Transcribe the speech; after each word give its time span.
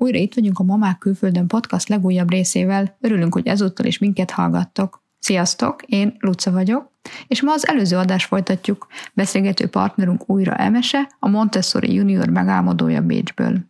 Újra 0.00 0.18
itt 0.18 0.34
vagyunk 0.34 0.58
a 0.58 0.62
Mamák 0.62 0.98
Külföldön 0.98 1.46
podcast 1.46 1.88
legújabb 1.88 2.30
részével. 2.30 2.96
Örülünk, 3.00 3.32
hogy 3.32 3.46
ezúttal 3.46 3.86
is 3.86 3.98
minket 3.98 4.30
hallgattok. 4.30 5.02
Sziasztok, 5.18 5.82
én 5.86 6.16
Luca 6.18 6.50
vagyok, 6.50 6.92
és 7.26 7.42
ma 7.42 7.52
az 7.52 7.68
előző 7.68 7.96
adást 7.96 8.26
folytatjuk. 8.26 8.86
Beszélgető 9.14 9.66
partnerünk 9.66 10.30
újra 10.30 10.54
Emese, 10.54 11.10
a 11.18 11.28
Montessori 11.28 11.94
Junior 11.94 12.28
megálmodója 12.28 13.00
Bécsből. 13.00 13.67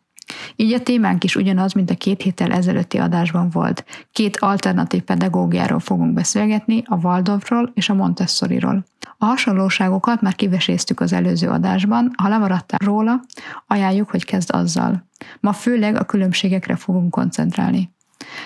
Így 0.57 0.73
a 0.73 0.83
témánk 0.83 1.25
is 1.25 1.37
ugyanaz, 1.37 1.73
mint 1.73 1.91
a 1.91 1.95
két 1.95 2.23
héttel 2.23 2.53
ezelőtti 2.53 2.99
adásban 2.99 3.51
volt. 3.51 3.85
Két 4.13 4.37
alternatív 4.37 5.03
pedagógiáról 5.03 5.81
fogunk 5.81 6.13
beszélgetni, 6.13 6.83
a 6.87 6.97
Waldorfról 6.97 7.71
és 7.75 7.89
a 7.89 7.95
Montessoriról. 7.95 8.85
A 9.19 9.25
hasonlóságokat 9.25 10.21
már 10.21 10.35
kiveséztük 10.35 11.01
az 11.01 11.13
előző 11.13 11.49
adásban, 11.49 12.13
ha 12.17 12.29
lemaradtál 12.29 12.79
róla, 12.85 13.21
ajánljuk, 13.67 14.11
hogy 14.11 14.25
kezd 14.25 14.51
azzal. 14.55 15.09
Ma 15.41 15.53
főleg 15.53 15.97
a 15.97 16.05
különbségekre 16.05 16.77
fogunk 16.77 17.11
koncentrálni. 17.11 17.97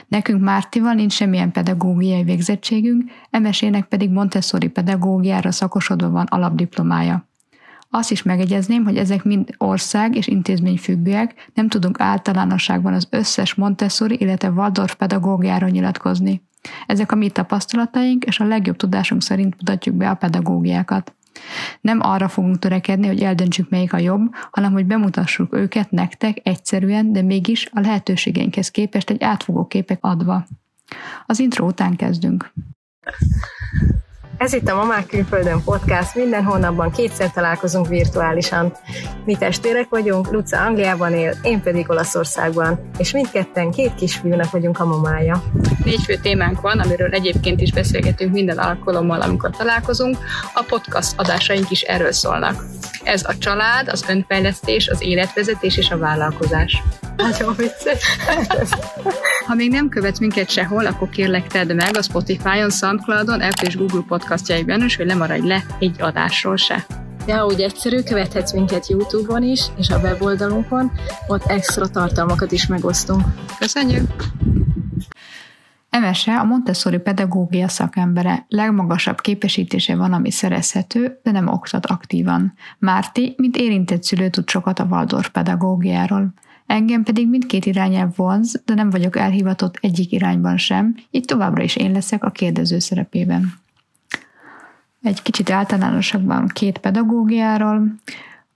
Nekünk 0.09 0.43
Mártival 0.43 0.93
nincs 0.93 1.13
semmilyen 1.13 1.53
pedagógiai 1.53 2.23
végzettségünk, 2.23 3.11
Emesének 3.31 3.85
pedig 3.85 4.11
Montessori 4.11 4.69
pedagógiára 4.69 5.51
szakosodva 5.51 6.11
van 6.11 6.27
alapdiplomája. 6.27 7.27
Azt 7.95 8.11
is 8.11 8.23
megegyezném, 8.23 8.85
hogy 8.85 8.97
ezek 8.97 9.25
mind 9.25 9.55
ország 9.59 10.17
és 10.17 10.27
intézmény 10.27 10.77
függőek, 10.77 11.51
nem 11.55 11.69
tudunk 11.69 12.01
általánosságban 12.01 12.93
az 12.93 13.07
összes 13.11 13.55
Montessori, 13.55 14.17
illetve 14.21 14.49
Waldorf 14.49 14.95
pedagógiáról 14.95 15.69
nyilatkozni. 15.69 16.43
Ezek 16.87 17.13
a 17.13 17.17
mi 17.17 17.31
tapasztalataink, 17.31 18.25
és 18.25 18.41
a 18.41 18.45
legjobb 18.45 18.77
tudásunk 18.77 19.23
szerint 19.23 19.57
mutatjuk 19.57 19.95
be 19.95 20.11
a 20.11 20.15
pedagógiákat. 20.15 21.15
Nem 21.81 21.99
arra 22.03 22.29
fogunk 22.29 22.59
törekedni, 22.59 23.07
hogy 23.07 23.23
eldöntsük 23.23 23.69
melyik 23.71 23.93
a 23.93 23.99
jobb, 23.99 24.35
hanem 24.51 24.73
hogy 24.73 24.87
bemutassuk 24.87 25.55
őket 25.55 25.91
nektek 25.91 26.41
egyszerűen, 26.43 27.13
de 27.13 27.23
mégis 27.23 27.69
a 27.73 27.81
lehetőségeinkhez 27.81 28.71
képest 28.71 29.11
egy 29.11 29.23
átfogó 29.23 29.67
képek 29.67 29.99
adva. 30.01 30.47
Az 31.27 31.39
intro 31.39 31.67
után 31.67 31.97
kezdünk. 31.97 32.53
Ez 34.43 34.53
itt 34.53 34.69
a 34.69 34.75
Mamák 34.75 35.07
Külföldön 35.07 35.63
podcast, 35.65 36.15
minden 36.15 36.45
hónapban 36.45 36.91
kétszer 36.91 37.31
találkozunk 37.31 37.89
virtuálisan. 37.89 38.73
Mi 39.25 39.37
testvérek 39.37 39.89
vagyunk, 39.89 40.31
Luca 40.31 40.65
Angliában 40.65 41.13
él, 41.13 41.35
én 41.43 41.63
pedig 41.63 41.91
Olaszországban, 41.91 42.91
és 42.99 43.13
mindketten 43.13 43.71
két 43.71 43.95
kisfiúnak 43.95 44.51
vagyunk 44.51 44.79
a 44.79 44.85
mamája. 44.85 45.43
Négy 45.85 46.03
fő 46.05 46.17
témánk 46.17 46.61
van, 46.61 46.81
amiről 46.81 47.11
egyébként 47.11 47.61
is 47.61 47.73
beszélgetünk 47.73 48.33
minden 48.33 48.59
alkalommal, 48.59 49.21
amikor 49.21 49.51
találkozunk. 49.51 50.17
A 50.55 50.65
podcast 50.69 51.13
adásaink 51.17 51.71
is 51.71 51.81
erről 51.81 52.13
szólnak. 52.13 52.65
Ez 53.05 53.25
a 53.25 53.39
család, 53.39 53.89
az 53.89 54.05
önfejlesztés, 54.09 54.89
az 54.89 55.03
életvezetés 55.03 55.77
és 55.77 55.91
a 55.91 55.99
vállalkozás. 55.99 56.83
Nagyon 57.17 57.55
vicces. 57.57 58.19
Ha 59.47 59.55
még 59.55 59.71
nem 59.71 59.89
követsz 59.89 60.19
minket 60.19 60.51
sehol, 60.51 60.87
akkor 60.87 61.09
kérlek 61.09 61.47
tedd 61.47 61.75
meg 61.75 61.97
a 61.97 62.03
Spotify-on, 62.03 62.71
Soundcloud-on, 62.71 63.41
Apple 63.41 63.67
és 63.67 63.77
Google 63.77 64.03
podcastjaiban, 64.33 64.83
és 64.83 64.97
hogy 64.97 65.07
lemaradj 65.07 65.47
le 65.47 65.65
egy 65.79 65.97
adásról 66.01 66.57
se. 66.57 66.87
Ja, 67.27 67.47
úgy 67.47 67.61
egyszerű, 67.61 68.03
követhetsz 68.03 68.53
minket 68.53 68.89
YouTube-on 68.89 69.43
is, 69.43 69.61
és 69.79 69.91
a 69.91 69.99
weboldalunkon, 69.99 70.91
ott 71.27 71.45
extra 71.45 71.89
tartalmakat 71.89 72.53
is 72.53 72.67
megosztunk. 72.67 73.23
Köszönjük! 73.59 74.11
Emese 75.91 76.39
a 76.39 76.45
Montessori 76.45 76.99
pedagógia 76.99 77.69
szakembere, 77.69 78.47
legmagasabb 78.49 79.21
képesítése 79.21 79.97
van, 79.97 80.13
ami 80.13 80.31
szerezhető, 80.31 81.21
de 81.23 81.31
nem 81.31 81.49
oktat 81.49 81.87
aktívan. 81.87 82.55
Márti, 82.79 83.35
mint 83.37 83.57
érintett 83.57 84.03
szülő 84.03 84.29
tud 84.29 84.49
sokat 84.49 84.79
a 84.79 84.85
Waldorf 84.91 85.31
pedagógiáról. 85.31 86.33
Engem 86.67 87.03
pedig 87.03 87.29
mindkét 87.29 87.67
irányelv 87.67 88.17
vonz, 88.17 88.63
de 88.65 88.75
nem 88.75 88.91
vagyok 88.91 89.17
elhivatott 89.17 89.79
egyik 89.81 90.13
irányban 90.13 90.57
sem, 90.57 90.95
így 91.11 91.25
továbbra 91.25 91.63
is 91.63 91.77
én 91.77 91.93
leszek 91.93 92.25
a 92.25 92.31
kérdező 92.31 92.79
szerepében. 92.79 93.62
Egy 95.03 95.23
kicsit 95.23 95.51
általánosabban 95.51 96.47
két 96.47 96.79
pedagógiáról, 96.79 97.95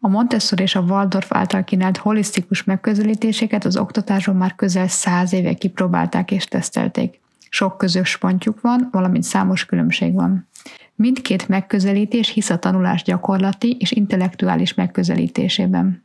a 0.01 0.09
Montessori 0.09 0.62
és 0.62 0.75
a 0.75 0.81
Waldorf 0.81 1.33
által 1.33 1.65
kínált 1.65 1.97
holisztikus 1.97 2.65
megközelítéseket 2.65 3.65
az 3.65 3.77
oktatásban 3.77 4.37
már 4.37 4.55
közel 4.55 4.89
száz 4.89 5.33
éve 5.33 5.55
kipróbálták 5.55 6.31
és 6.31 6.45
tesztelték. 6.45 7.21
Sok 7.49 7.79
közös 7.79 8.17
pontjuk 8.17 8.61
van, 8.61 8.89
valamint 8.93 9.25
számos 9.25 9.67
különbség 9.67 10.15
van. 10.15 10.49
Mindkét 10.95 11.49
megközelítés 11.49 12.29
hisz 12.29 12.51
a 12.51 12.59
tanulás 12.59 13.03
gyakorlati 13.03 13.77
és 13.81 13.93
intellektuális 13.93 14.75
megközelítésében. 14.75 16.05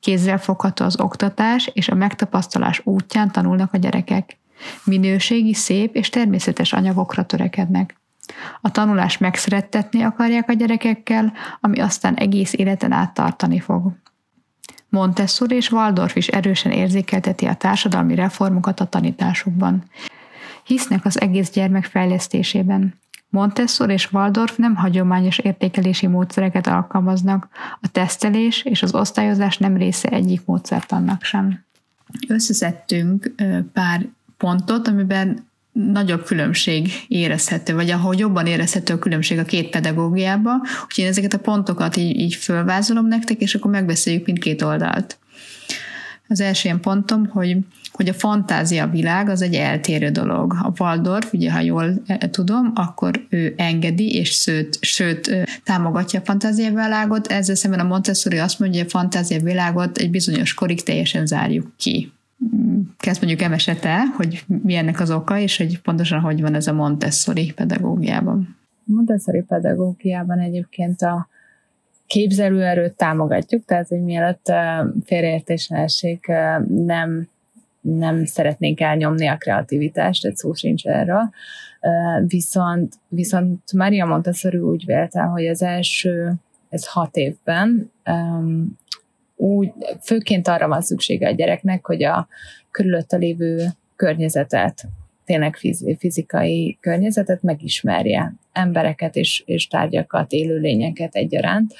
Kézzel 0.00 0.38
fogható 0.38 0.84
az 0.84 1.00
oktatás 1.00 1.70
és 1.74 1.88
a 1.88 1.94
megtapasztalás 1.94 2.80
útján 2.84 3.30
tanulnak 3.30 3.72
a 3.72 3.78
gyerekek. 3.78 4.38
Minőségi, 4.84 5.54
szép 5.54 5.94
és 5.94 6.08
természetes 6.08 6.72
anyagokra 6.72 7.24
törekednek. 7.24 8.00
A 8.60 8.70
tanulás 8.70 9.18
megszerettetni 9.18 10.02
akarják 10.02 10.48
a 10.48 10.52
gyerekekkel, 10.52 11.32
ami 11.60 11.80
aztán 11.80 12.14
egész 12.14 12.52
életen 12.52 12.92
át 12.92 13.14
tartani 13.14 13.60
fog. 13.60 13.92
Montessori 14.88 15.56
és 15.56 15.70
Waldorf 15.70 16.16
is 16.16 16.28
erősen 16.28 16.72
érzékelteti 16.72 17.46
a 17.46 17.54
társadalmi 17.54 18.14
reformokat 18.14 18.80
a 18.80 18.84
tanításukban. 18.84 19.82
Hisznek 20.64 21.04
az 21.04 21.20
egész 21.20 21.50
gyermek 21.50 21.84
fejlesztésében. 21.84 22.98
Montessori 23.28 23.92
és 23.92 24.12
Waldorf 24.12 24.56
nem 24.56 24.74
hagyományos 24.74 25.38
értékelési 25.38 26.06
módszereket 26.06 26.66
alkalmaznak, 26.66 27.48
a 27.80 27.88
tesztelés 27.88 28.62
és 28.62 28.82
az 28.82 28.94
osztályozás 28.94 29.58
nem 29.58 29.76
része 29.76 30.08
egyik 30.08 30.44
módszertannak 30.44 31.22
sem. 31.22 31.64
Összeszedtünk 32.28 33.34
pár 33.72 34.06
pontot, 34.36 34.88
amiben 34.88 35.49
nagyobb 35.72 36.24
különbség 36.24 36.88
érezhető, 37.08 37.74
vagy 37.74 37.90
ahol 37.90 38.14
jobban 38.18 38.46
érezhető 38.46 38.94
a 38.94 38.98
különbség 38.98 39.38
a 39.38 39.44
két 39.44 39.70
pedagógiába, 39.70 40.52
úgyhogy 40.84 41.04
én 41.04 41.10
ezeket 41.10 41.34
a 41.34 41.38
pontokat 41.38 41.96
így, 41.96 42.18
így 42.18 42.34
fölvázolom 42.34 43.06
nektek, 43.06 43.40
és 43.40 43.54
akkor 43.54 43.70
megbeszéljük 43.70 44.26
mindkét 44.26 44.62
oldalt. 44.62 45.18
Az 46.28 46.40
első 46.40 46.60
ilyen 46.64 46.80
pontom, 46.80 47.26
hogy, 47.26 47.56
hogy 47.92 48.08
a 48.08 48.14
fantázia 48.14 48.86
világ 48.86 49.28
az 49.28 49.42
egy 49.42 49.54
eltérő 49.54 50.08
dolog. 50.08 50.52
A 50.62 50.72
Waldorf, 50.78 51.32
ugye 51.32 51.52
ha 51.52 51.60
jól 51.60 52.02
e, 52.06 52.30
tudom, 52.30 52.72
akkor 52.74 53.26
ő 53.28 53.54
engedi, 53.56 54.14
és 54.14 54.30
sőt, 54.30 54.78
sőt 54.80 55.30
támogatja 55.64 56.20
a 56.20 56.24
fantázia 56.24 56.68
világot, 56.68 57.26
ezzel 57.26 57.54
szemben 57.54 57.80
a 57.80 57.84
Montessori 57.84 58.38
azt 58.38 58.58
mondja, 58.58 58.78
hogy 58.78 58.88
a 58.88 58.98
fantázia 58.98 59.40
világot 59.40 59.98
egy 59.98 60.10
bizonyos 60.10 60.54
korig 60.54 60.82
teljesen 60.82 61.26
zárjuk 61.26 61.72
ki. 61.76 62.12
Kezd 62.98 63.22
mondjuk 63.22 63.42
emesete, 63.42 64.06
hogy 64.16 64.44
mi 64.62 64.74
ennek 64.74 65.00
az 65.00 65.10
oka, 65.10 65.38
és 65.38 65.56
hogy 65.56 65.80
pontosan 65.80 66.20
hogy 66.20 66.40
van 66.40 66.54
ez 66.54 66.66
a 66.66 66.72
Montessori 66.72 67.52
pedagógiában. 67.52 68.56
Montessori 68.84 69.42
pedagógiában 69.42 70.38
egyébként 70.38 71.02
a 71.02 71.28
képzelőerőt 72.06 72.96
támogatjuk, 72.96 73.64
tehát 73.64 73.88
hogy 73.88 74.02
mielőtt 74.02 74.52
félreértés 75.04 75.68
esik, 75.68 76.26
nem, 76.68 77.28
nem 77.80 78.24
szeretnénk 78.24 78.80
elnyomni 78.80 79.26
a 79.26 79.36
kreativitást, 79.36 80.24
egy 80.24 80.36
szó 80.36 80.52
sincs 80.52 80.86
erről. 80.86 81.30
Viszont, 82.26 82.94
viszont 83.08 83.72
Maria 83.72 84.06
Montessori 84.06 84.58
úgy 84.58 84.84
vélte, 84.86 85.20
hogy 85.20 85.46
az 85.46 85.62
első, 85.62 86.32
ez 86.68 86.86
hat 86.86 87.16
évben 87.16 87.90
úgy, 89.40 89.72
főként 90.02 90.48
arra 90.48 90.68
van 90.68 90.80
szüksége 90.80 91.28
a 91.28 91.32
gyereknek, 91.32 91.86
hogy 91.86 92.04
a 92.04 92.28
körülötte 92.70 93.16
lévő 93.16 93.66
környezetet, 93.96 94.84
tényleg 95.24 95.58
fizikai 95.98 96.78
környezetet 96.80 97.42
megismerje, 97.42 98.34
embereket 98.52 99.16
és, 99.16 99.42
és 99.46 99.66
tárgyakat, 99.66 100.32
élőlényeket 100.32 101.14
egyaránt, 101.14 101.74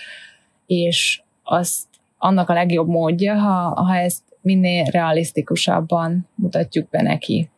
és 0.66 1.22
azt 1.43 1.87
annak 2.19 2.49
a 2.49 2.53
legjobb 2.53 2.88
módja, 2.88 3.34
ha, 3.34 3.82
ha 3.82 3.97
ezt 3.97 4.22
minél 4.41 4.84
realisztikusabban 4.84 6.28
mutatjuk 6.34 6.88
be 6.88 7.02
neki. 7.02 7.50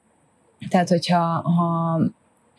Tehát, 0.69 0.89
hogyha 0.89 1.19
ha 1.41 2.01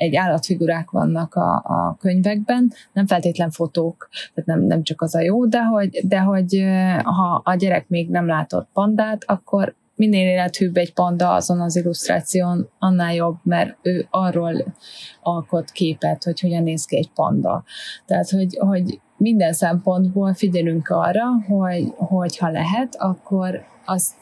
egy 0.03 0.15
állatfigurák 0.15 0.89
vannak 0.89 1.35
a, 1.35 1.55
a 1.55 1.97
könyvekben, 1.99 2.71
nem 2.93 3.07
feltétlen 3.07 3.49
fotók, 3.51 4.09
tehát 4.33 4.49
nem, 4.49 4.67
nem 4.67 4.83
csak 4.83 5.01
az 5.01 5.15
a 5.15 5.21
jó, 5.21 5.45
de 5.45 5.63
hogy, 5.63 6.07
de 6.07 6.19
hogy 6.19 6.63
ha 7.03 7.41
a 7.43 7.55
gyerek 7.55 7.89
még 7.89 8.09
nem 8.09 8.27
látott 8.27 8.67
pandát, 8.73 9.23
akkor 9.25 9.75
minél 9.95 10.27
élethűbb 10.27 10.77
egy 10.77 10.93
panda 10.93 11.33
azon 11.33 11.61
az 11.61 11.75
illusztráción, 11.75 12.69
annál 12.79 13.13
jobb, 13.13 13.37
mert 13.43 13.77
ő 13.81 14.07
arról 14.09 14.73
alkot 15.21 15.71
képet, 15.71 16.23
hogy 16.23 16.39
hogyan 16.39 16.63
néz 16.63 16.85
ki 16.85 16.97
egy 16.97 17.09
panda. 17.09 17.63
Tehát, 18.05 18.29
hogy, 18.29 18.57
hogy 18.57 18.99
minden 19.17 19.53
szempontból 19.53 20.33
figyelünk 20.33 20.89
arra, 20.89 21.25
hogy, 21.97 22.37
ha 22.37 22.49
lehet, 22.49 22.95
akkor 22.95 23.63
azt 23.85 24.13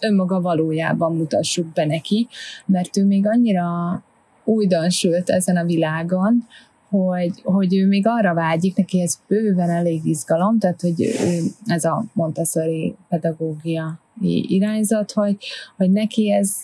önmaga 0.00 0.40
valójában 0.40 1.16
mutassuk 1.16 1.66
be 1.66 1.84
neki, 1.84 2.28
mert 2.66 2.96
ő 2.96 3.04
még 3.04 3.26
annyira 3.26 4.02
újdonsült 4.48 5.30
ezen 5.30 5.56
a 5.56 5.64
világon, 5.64 6.46
hogy, 6.88 7.40
hogy 7.42 7.76
ő 7.76 7.86
még 7.86 8.06
arra 8.06 8.34
vágyik, 8.34 8.76
neki 8.76 9.00
ez 9.00 9.18
bőven 9.28 9.70
elég 9.70 10.00
izgalom, 10.04 10.58
tehát 10.58 10.80
hogy 10.80 11.02
ő, 11.02 11.40
ez 11.66 11.84
a 11.84 12.04
Montessori 12.12 12.94
pedagógia 13.08 14.00
irányzat, 14.48 15.12
hogy, 15.12 15.36
hogy 15.76 15.90
neki 15.90 16.32
ez 16.32 16.56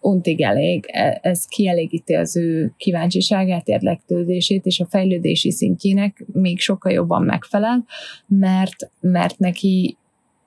untig 0.00 0.40
elég, 0.40 0.84
e, 0.92 1.18
ez 1.22 1.44
kielégíti 1.44 2.14
az 2.14 2.36
ő 2.36 2.72
kíváncsiságát, 2.76 3.68
érdeklődését, 3.68 4.66
és 4.66 4.80
a 4.80 4.86
fejlődési 4.86 5.50
szintjének 5.50 6.24
még 6.32 6.58
sokkal 6.58 6.92
jobban 6.92 7.22
megfelel, 7.22 7.84
mert, 8.26 8.90
mert 9.00 9.38
neki 9.38 9.96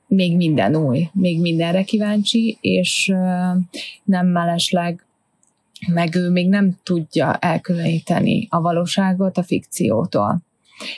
még 0.07 0.35
minden 0.35 0.75
új, 0.75 1.09
még 1.13 1.41
mindenre 1.41 1.83
kíváncsi, 1.83 2.57
és 2.61 3.13
nem 4.03 4.27
mellesleg 4.27 5.02
meg 5.93 6.15
ő 6.15 6.29
még 6.29 6.49
nem 6.49 6.77
tudja 6.83 7.33
elkülöníteni 7.33 8.47
a 8.49 8.61
valóságot 8.61 9.37
a 9.37 9.43
fikciótól. 9.43 10.41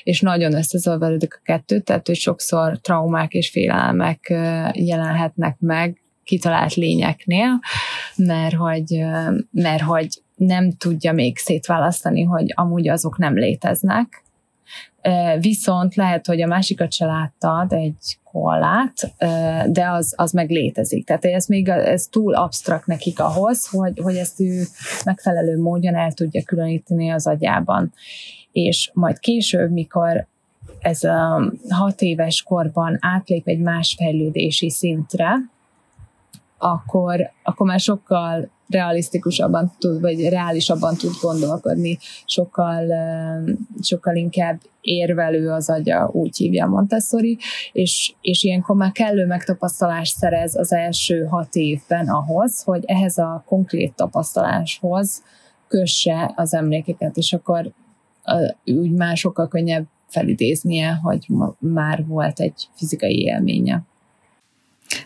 És 0.04 0.22
nagyon 0.22 0.54
összezavarődik 0.54 1.34
a 1.36 1.40
kettő, 1.44 1.80
tehát 1.80 2.08
hogy 2.08 2.16
sokszor 2.16 2.80
traumák 2.80 3.34
és 3.34 3.50
félelmek 3.50 4.28
jelenhetnek 4.74 5.56
meg 5.60 6.02
kitalált 6.24 6.74
lényeknél, 6.74 7.60
mert 8.16 8.56
hogy, 8.56 9.06
mert 9.52 9.82
hogy 9.82 10.08
nem 10.36 10.72
tudja 10.72 11.14
még 11.14 11.38
szétválasztani, 11.38 12.24
hogy 12.24 12.52
amúgy 12.56 12.88
azok 12.88 13.18
nem 13.18 13.36
léteznek, 13.36 14.25
Viszont 15.40 15.96
lehet, 15.96 16.26
hogy 16.26 16.42
a 16.42 16.48
másikat 16.48 16.92
se 16.94 17.06
láttad, 17.06 17.74
egy 17.74 18.18
kollát, 18.24 19.14
de 19.72 19.90
az, 19.90 20.14
az 20.18 20.32
meg 20.32 20.50
létezik. 20.50 21.06
Tehát 21.06 21.26
ez 21.26 21.46
még 21.46 21.68
ez 21.68 22.08
túl 22.08 22.34
absztrakt 22.34 22.86
nekik 22.86 23.20
ahhoz, 23.20 23.68
hogy, 23.68 24.00
hogy 24.04 24.16
ezt 24.16 24.40
ő 24.40 24.64
megfelelő 25.06 25.62
módon 25.62 25.96
el 25.96 26.12
tudja 26.12 26.44
különíteni 26.44 27.10
az 27.10 27.28
agyában. 27.28 27.94
És 28.52 28.92
majd 28.94 29.20
később, 29.20 29.72
mikor 29.72 30.28
ez 30.80 31.04
a 31.04 31.52
hat 31.70 32.02
éves 32.02 32.44
korban 32.44 32.98
átlép 33.02 33.48
egy 33.48 33.60
más 33.60 33.96
fejlődési 33.98 34.70
szintre, 34.70 35.36
akkor, 36.58 37.32
akkor 37.44 37.68
már 37.68 37.80
sokkal 37.80 38.50
realisztikusabban 38.70 39.72
tud, 39.80 40.02
vagy 40.02 40.30
reálisabban 40.30 40.96
tud 40.96 41.14
gondolkodni, 41.22 41.98
sokkal, 42.26 42.88
sokkal 43.82 44.16
inkább 44.16 44.60
érvelő 44.82 45.50
az 45.50 45.70
agya, 45.70 46.10
úgy 46.12 46.38
hívja 46.38 46.68
Montessori, 46.68 47.38
és, 47.72 48.14
és 48.22 48.44
ilyenkor 48.44 48.76
már 48.76 48.92
kellő 48.92 49.26
megtapasztalást 49.26 50.18
szerez 50.18 50.56
az 50.56 50.74
első 50.74 51.24
hat 51.24 51.56
évben 51.56 52.08
ahhoz, 52.08 52.64
hogy 52.64 52.84
ehhez 52.86 53.18
a 53.18 53.44
konkrét 53.46 53.94
tapasztaláshoz 53.94 55.24
kösse 55.68 56.34
az 56.36 56.54
emlékeket, 56.54 57.18
és 57.18 57.34
akkor 57.34 57.72
úgy 58.66 58.92
már 58.92 59.18
sokkal 59.18 59.48
könnyebb 59.48 59.86
felidéznie, 60.08 61.00
hogy 61.04 61.28
már 61.60 62.06
volt 62.06 62.40
egy 62.40 62.68
fizikai 62.76 63.22
élménye. 63.22 63.84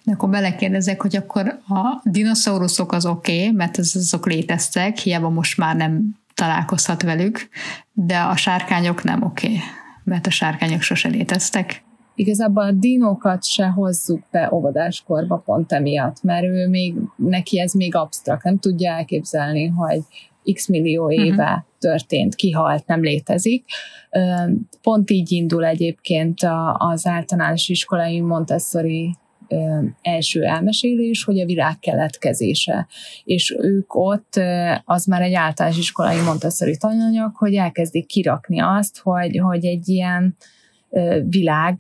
De 0.04 0.12
akkor 0.12 0.30
belekérdezek, 0.30 1.02
hogy 1.02 1.16
akkor 1.16 1.48
a 1.68 2.02
dinoszauruszok 2.04 2.92
az 2.92 3.06
oké, 3.06 3.40
okay, 3.40 3.52
mert 3.52 3.78
az, 3.78 3.96
azok 3.96 4.26
léteztek, 4.26 4.98
hiába 4.98 5.30
most 5.30 5.58
már 5.58 5.76
nem 5.76 6.16
találkozhat 6.34 7.02
velük, 7.02 7.50
de 7.94 8.20
a 8.20 8.36
sárkányok 8.36 9.04
nem 9.04 9.24
oké, 9.24 9.48
okay, 9.48 9.60
mert 10.04 10.28
a 10.28 10.30
sárkányok 10.30 10.82
sose 10.82 11.10
léteztek. 11.10 11.84
Igazából 12.16 12.64
a 12.64 12.72
dinókat 12.72 13.44
se 13.46 13.66
hozzuk 13.66 14.24
be 14.32 14.50
óvodáskorba 14.54 15.38
pont 15.46 15.72
emiatt, 15.72 16.24
mert 16.24 16.44
ő 16.44 16.68
még, 16.68 16.96
neki 17.16 17.60
ez 17.60 17.74
még 17.74 17.96
absztrakt, 17.96 18.44
nem 18.44 18.60
tudja 18.60 18.92
elképzelni, 18.92 19.68
hogy 19.68 20.02
x 20.54 20.68
millió 20.68 21.04
mhm. 21.04 21.24
éve 21.24 21.44
uh-huh. 21.44 21.64
történt, 21.80 22.36
kihalt, 22.36 22.88
nem 22.88 23.02
létezik. 23.02 23.66
Pont 24.82 25.10
így 25.10 25.32
indul 25.32 25.66
egyébként 25.66 26.40
az 26.74 27.08
általános 27.08 27.70
iskolai 27.70 28.22
Montessori 28.22 29.16
első 30.02 30.44
elmesélés, 30.44 31.24
hogy 31.24 31.40
a 31.40 31.46
világ 31.46 31.80
keletkezése. 31.80 32.88
És 33.24 33.58
ők 33.62 33.96
ott, 33.96 34.40
az 34.86 35.06
már 35.06 35.22
egy 35.22 35.34
általános 35.34 35.78
iskolai 35.78 36.22
Montessori 36.22 36.78
tananyag, 36.78 37.36
hogy 37.36 37.56
elkezdik 37.56 38.06
kirakni 38.06 38.60
azt, 38.60 39.00
hogy, 39.00 39.38
hogy 39.38 39.66
egy 39.66 39.90
ilyen 39.90 40.36
világ 41.30 41.80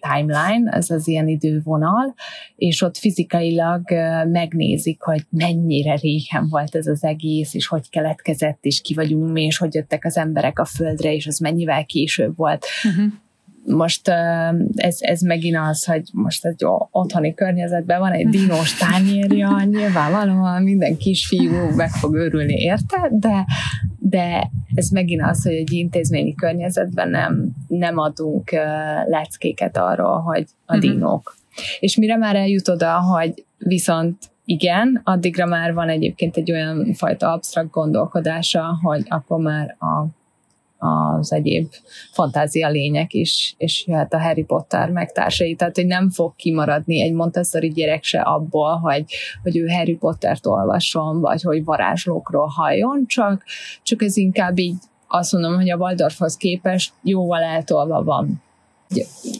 timeline, 0.00 0.70
ez 0.70 0.90
az 0.90 1.08
ilyen 1.08 1.28
idővonal, 1.28 2.14
és 2.56 2.82
ott 2.82 2.96
fizikailag 2.96 3.82
megnézik, 4.28 5.02
hogy 5.02 5.22
mennyire 5.30 5.94
régen 5.94 6.48
volt 6.48 6.74
ez 6.74 6.86
az 6.86 7.04
egész, 7.04 7.54
és 7.54 7.66
hogy 7.66 7.90
keletkezett, 7.90 8.58
és 8.60 8.80
ki 8.80 8.94
vagyunk 8.94 9.32
mi, 9.32 9.42
és 9.42 9.58
hogy 9.58 9.74
jöttek 9.74 10.04
az 10.04 10.16
emberek 10.16 10.58
a 10.58 10.64
földre, 10.64 11.14
és 11.14 11.26
az 11.26 11.38
mennyivel 11.38 11.84
később 11.84 12.36
volt. 12.36 12.66
Uh-huh 12.84 13.12
most 13.64 14.08
ez, 14.74 14.96
ez 14.98 15.20
megint 15.20 15.56
az, 15.70 15.84
hogy 15.84 16.02
most 16.12 16.44
egy 16.44 16.64
otthoni 16.90 17.34
környezetben 17.34 18.00
van 18.00 18.12
egy 18.12 18.28
dinós 18.28 18.74
tányérja, 18.74 19.62
nyilvánvalóan 19.64 20.62
minden 20.62 20.96
kisfiú 20.96 21.74
meg 21.76 21.90
fog 21.90 22.14
őrülni 22.14 22.54
érte, 22.54 23.08
de, 23.10 23.46
de 23.98 24.50
ez 24.74 24.88
megint 24.88 25.22
az, 25.22 25.42
hogy 25.42 25.52
egy 25.52 25.72
intézményi 25.72 26.34
környezetben 26.34 27.08
nem, 27.08 27.50
nem 27.68 27.98
adunk 27.98 28.50
leckéket 29.06 29.76
arról, 29.76 30.20
hogy 30.20 30.44
a 30.66 30.76
mhm. 30.76 30.86
dinók. 30.86 31.36
És 31.80 31.96
mire 31.96 32.16
már 32.16 32.36
eljut 32.36 32.68
oda, 32.68 33.00
hogy 33.00 33.44
viszont 33.58 34.16
igen, 34.44 35.00
addigra 35.04 35.46
már 35.46 35.74
van 35.74 35.88
egyébként 35.88 36.36
egy 36.36 36.52
olyan 36.52 36.92
fajta 36.94 37.32
absztrakt 37.32 37.70
gondolkodása, 37.70 38.78
hogy 38.82 39.02
akkor 39.08 39.38
már 39.38 39.76
a 39.78 40.06
az 40.82 41.32
egyéb 41.32 41.72
fantázia 42.12 42.68
lények 42.68 43.12
is, 43.12 43.54
és 43.58 43.86
jöhet 43.86 44.12
a 44.12 44.20
Harry 44.20 44.44
Potter 44.44 44.90
meg 44.90 45.12
társai, 45.12 45.54
tehát 45.54 45.76
hogy 45.76 45.86
nem 45.86 46.10
fog 46.10 46.36
kimaradni 46.36 47.02
egy 47.02 47.12
Montessori 47.12 47.68
gyerek 47.68 48.02
se 48.02 48.20
abból, 48.20 48.76
hogy, 48.76 49.04
hogy 49.42 49.56
ő 49.56 49.66
Harry 49.66 49.96
Pottert 49.96 50.46
olvasson, 50.46 51.20
vagy 51.20 51.42
hogy 51.42 51.64
varázslókról 51.64 52.46
halljon, 52.46 53.04
csak, 53.06 53.44
csak 53.82 54.02
ez 54.02 54.16
inkább 54.16 54.58
így 54.58 54.76
azt 55.08 55.32
mondom, 55.32 55.54
hogy 55.54 55.70
a 55.70 55.76
Waldorfhoz 55.76 56.36
képest 56.36 56.92
jóval 57.02 57.42
eltolva 57.42 58.02
van. 58.02 58.42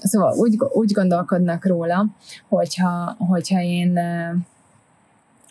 Szóval 0.02 0.34
úgy, 0.36 0.56
úgy 0.72 0.92
gondolkodnak 0.92 1.66
róla, 1.66 2.06
hogyha, 2.48 3.16
hogyha 3.18 3.60
én 3.60 3.98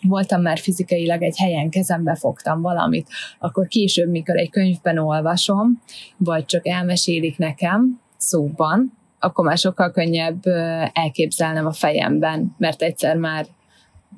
voltam 0.02 0.42
már 0.42 0.58
fizikailag 0.58 1.22
egy 1.22 1.38
helyen, 1.38 1.70
kezembe 1.70 2.16
fogtam 2.16 2.62
valamit, 2.62 3.08
akkor 3.40 3.68
később, 3.68 4.10
mikor 4.10 4.38
egy 4.38 4.50
könyvben 4.50 4.98
olvasom, 4.98 5.82
vagy 6.18 6.46
csak 6.46 6.68
elmesélik 6.68 7.38
nekem 7.38 8.02
szóban, 8.18 9.00
akkor 9.20 9.46
már 9.46 9.58
sokkal 9.58 9.92
könnyebb 9.92 10.46
elképzelnem 10.94 11.66
a 11.66 11.72
fejemben, 11.72 12.56
mert 12.58 12.82
egyszer 12.82 13.16
már 13.18 13.46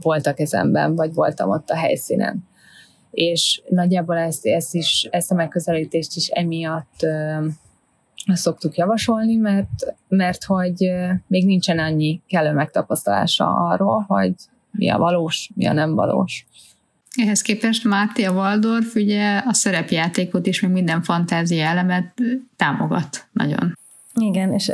volt 0.02 0.28
a 0.28 0.34
kezemben, 0.34 0.96
vagy 0.96 1.14
voltam 1.14 1.50
ott 1.50 1.70
a 1.70 1.76
helyszínen. 1.76 2.48
És 3.12 3.62
nagyjából 3.70 4.18
ezt, 4.18 4.46
ezt, 4.46 4.76
is, 4.76 5.08
ezt 5.12 5.32
a 5.32 5.36
megközelítést 5.36 6.16
is 6.16 6.28
emiatt 6.28 7.06
szoktuk 8.34 8.76
javasolni, 8.76 9.36
mert, 9.36 9.96
mert 10.08 10.44
hogy 10.44 10.92
még 11.28 11.46
nincsen 11.46 11.80
annyi 11.80 12.22
kellő 12.28 12.54
megtapasztalása 12.54 13.46
arról, 13.46 14.06
hogy 14.08 14.34
mi 14.78 14.90
a 14.90 14.98
valós, 14.98 15.50
mi 15.56 15.66
a 15.66 15.74
nem 15.74 15.96
valós. 15.96 16.46
Ehhez 17.16 17.42
képest 17.42 17.84
Márti, 17.84 18.24
a 18.24 18.32
Waldorf 18.32 18.96
ugye 18.96 19.38
a 19.46 19.54
szerepjátékot 19.54 20.48
is, 20.48 20.62
meg 20.62 20.72
minden 20.72 21.02
fantázia 21.02 21.66
elemet 21.66 22.14
támogat 22.56 23.28
nagyon. 23.32 23.78
Igen, 24.16 24.54
és 24.54 24.72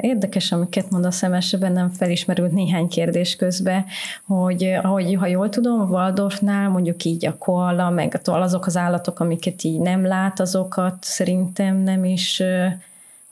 érdekes, 0.00 0.52
amiket 0.52 0.90
mondasz, 0.90 1.22
mert 1.22 1.58
bennem 1.58 1.90
felismerült 1.90 2.52
néhány 2.52 2.88
kérdés 2.88 3.36
közben, 3.36 3.84
hogy 4.26 4.64
ahogy, 4.82 5.14
ha 5.14 5.26
jól 5.26 5.48
tudom, 5.48 5.80
a 5.80 5.84
Waldorfnál 5.84 6.68
mondjuk 6.68 7.04
így 7.04 7.26
a 7.26 7.38
koala, 7.38 7.90
meg 7.90 8.20
azok 8.24 8.66
az 8.66 8.76
állatok, 8.76 9.20
amiket 9.20 9.64
így 9.64 9.80
nem 9.80 10.06
lát, 10.06 10.40
azokat 10.40 10.96
szerintem 11.00 11.76
nem 11.76 12.04
is 12.04 12.42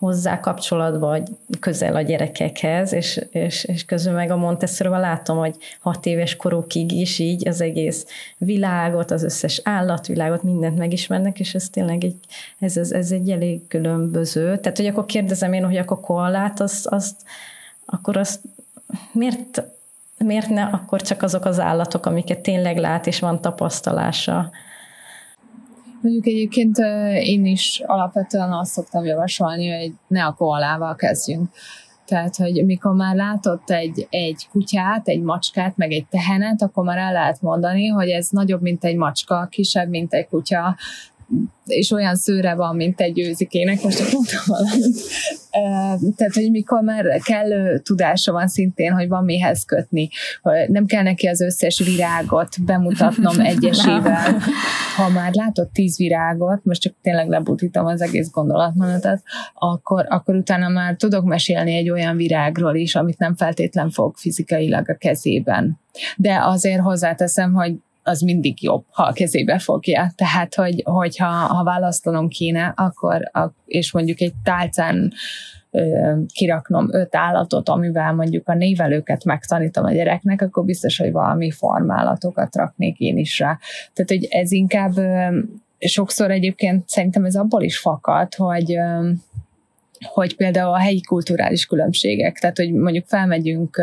hozzá 0.02 0.40
kapcsolatba, 0.40 1.06
vagy 1.06 1.28
közel 1.60 1.96
a 1.96 2.00
gyerekekhez, 2.00 2.92
és, 2.92 3.26
és, 3.30 3.64
és 3.64 3.84
közül 3.84 4.12
meg 4.12 4.30
a 4.30 4.36
Montessori-val 4.36 5.00
látom, 5.00 5.38
hogy 5.38 5.56
hat 5.80 6.06
éves 6.06 6.36
korukig 6.36 6.92
is 6.92 7.18
így 7.18 7.48
az 7.48 7.60
egész 7.60 8.06
világot, 8.38 9.10
az 9.10 9.22
összes 9.22 9.60
állatvilágot, 9.64 10.42
mindent 10.42 10.78
megismernek, 10.78 11.40
és 11.40 11.54
ez 11.54 11.68
tényleg 11.68 12.04
egy, 12.04 12.14
ez, 12.58 12.76
ez, 12.76 12.90
ez 12.90 13.10
egy 13.10 13.30
elég 13.30 13.66
különböző. 13.68 14.58
Tehát, 14.58 14.76
hogy 14.76 14.86
akkor 14.86 15.06
kérdezem 15.06 15.52
én, 15.52 15.64
hogy 15.64 15.76
akkor 15.76 16.00
koalát, 16.00 16.60
azt, 16.60 16.86
azt, 16.86 17.16
akkor 17.86 18.16
azt 18.16 18.40
miért, 19.12 19.62
miért 20.18 20.48
ne 20.48 20.62
akkor 20.62 21.02
csak 21.02 21.22
azok 21.22 21.44
az 21.44 21.60
állatok, 21.60 22.06
amiket 22.06 22.40
tényleg 22.40 22.76
lát, 22.76 23.06
és 23.06 23.18
van 23.18 23.40
tapasztalása? 23.40 24.50
Mondjuk 26.02 26.26
egyébként 26.26 26.78
én 27.22 27.44
is 27.44 27.82
alapvetően 27.86 28.52
azt 28.52 28.70
szoktam 28.70 29.04
javasolni, 29.04 29.70
hogy 29.70 29.92
ne 30.06 30.24
a 30.24 30.32
koalával 30.32 30.94
kezdjünk. 30.94 31.48
Tehát, 32.04 32.36
hogy 32.36 32.64
mikor 32.64 32.94
már 32.94 33.14
látott 33.16 33.70
egy, 33.70 34.06
egy 34.10 34.48
kutyát, 34.50 35.08
egy 35.08 35.20
macskát, 35.20 35.76
meg 35.76 35.92
egy 35.92 36.06
tehenet, 36.10 36.62
akkor 36.62 36.84
már 36.84 36.98
el 36.98 37.12
lehet 37.12 37.42
mondani, 37.42 37.86
hogy 37.86 38.08
ez 38.08 38.28
nagyobb, 38.28 38.62
mint 38.62 38.84
egy 38.84 38.96
macska, 38.96 39.46
kisebb, 39.50 39.88
mint 39.88 40.12
egy 40.12 40.28
kutya, 40.28 40.76
és 41.66 41.90
olyan 41.90 42.16
szőre 42.16 42.54
van, 42.54 42.76
mint 42.76 43.00
egy 43.00 43.20
őzikének, 43.20 43.82
most 43.82 43.98
csak 43.98 44.12
mondtam 44.12 44.40
valamit. 44.46 44.96
Tehát, 46.16 46.34
hogy 46.34 46.50
mikor 46.50 46.82
már 46.82 47.20
kellő 47.24 47.78
tudása 47.78 48.32
van 48.32 48.48
szintén, 48.48 48.92
hogy 48.92 49.08
van 49.08 49.24
mihez 49.24 49.64
kötni, 49.64 50.08
nem 50.66 50.86
kell 50.86 51.02
neki 51.02 51.26
az 51.26 51.40
összes 51.40 51.78
virágot 51.78 52.64
bemutatnom 52.64 53.40
egyesével. 53.54 54.38
Ha 54.96 55.08
már 55.08 55.32
látott 55.34 55.72
tíz 55.72 55.96
virágot, 55.96 56.64
most 56.64 56.80
csak 56.80 56.94
tényleg 57.02 57.28
lebutítom 57.28 57.86
az 57.86 58.00
egész 58.00 58.30
gondolatmenetet, 58.30 59.22
akkor, 59.54 60.06
akkor 60.08 60.34
utána 60.34 60.68
már 60.68 60.96
tudok 60.96 61.24
mesélni 61.24 61.74
egy 61.74 61.90
olyan 61.90 62.16
virágról 62.16 62.74
is, 62.74 62.94
amit 62.94 63.18
nem 63.18 63.36
feltétlen 63.36 63.90
fog 63.90 64.16
fizikailag 64.16 64.90
a 64.90 64.94
kezében. 64.94 65.80
De 66.16 66.38
azért 66.42 66.80
hozzáteszem, 66.80 67.52
hogy 67.52 67.74
az 68.02 68.20
mindig 68.20 68.62
jobb, 68.62 68.84
ha 68.90 69.02
a 69.02 69.12
kezébe 69.12 69.58
fogja. 69.58 70.12
Tehát, 70.14 70.54
hogy, 70.54 70.82
hogyha 70.84 71.26
ha 71.26 71.64
választanom 71.64 72.28
kéne, 72.28 72.72
akkor, 72.76 73.30
és 73.66 73.92
mondjuk 73.92 74.20
egy 74.20 74.34
tálcán 74.44 75.12
kiraknom 76.32 76.94
öt 76.94 77.16
állatot, 77.16 77.68
amivel 77.68 78.12
mondjuk 78.14 78.48
a 78.48 78.54
névelőket 78.54 79.24
megtanítom 79.24 79.84
a 79.84 79.92
gyereknek, 79.92 80.42
akkor 80.42 80.64
biztos, 80.64 80.98
hogy 80.98 81.12
valami 81.12 81.50
formálatokat 81.50 82.56
raknék 82.56 82.98
én 82.98 83.16
is 83.16 83.38
rá. 83.38 83.58
Tehát, 83.92 84.10
hogy 84.10 84.26
ez 84.30 84.52
inkább 84.52 84.92
sokszor 85.78 86.30
egyébként 86.30 86.88
szerintem 86.88 87.24
ez 87.24 87.36
abból 87.36 87.62
is 87.62 87.78
fakad, 87.78 88.34
hogy 88.34 88.76
hogy 90.02 90.36
például 90.36 90.72
a 90.72 90.78
helyi 90.78 91.00
kulturális 91.00 91.66
különbségek, 91.66 92.38
tehát 92.38 92.56
hogy 92.56 92.72
mondjuk 92.72 93.06
felmegyünk 93.06 93.82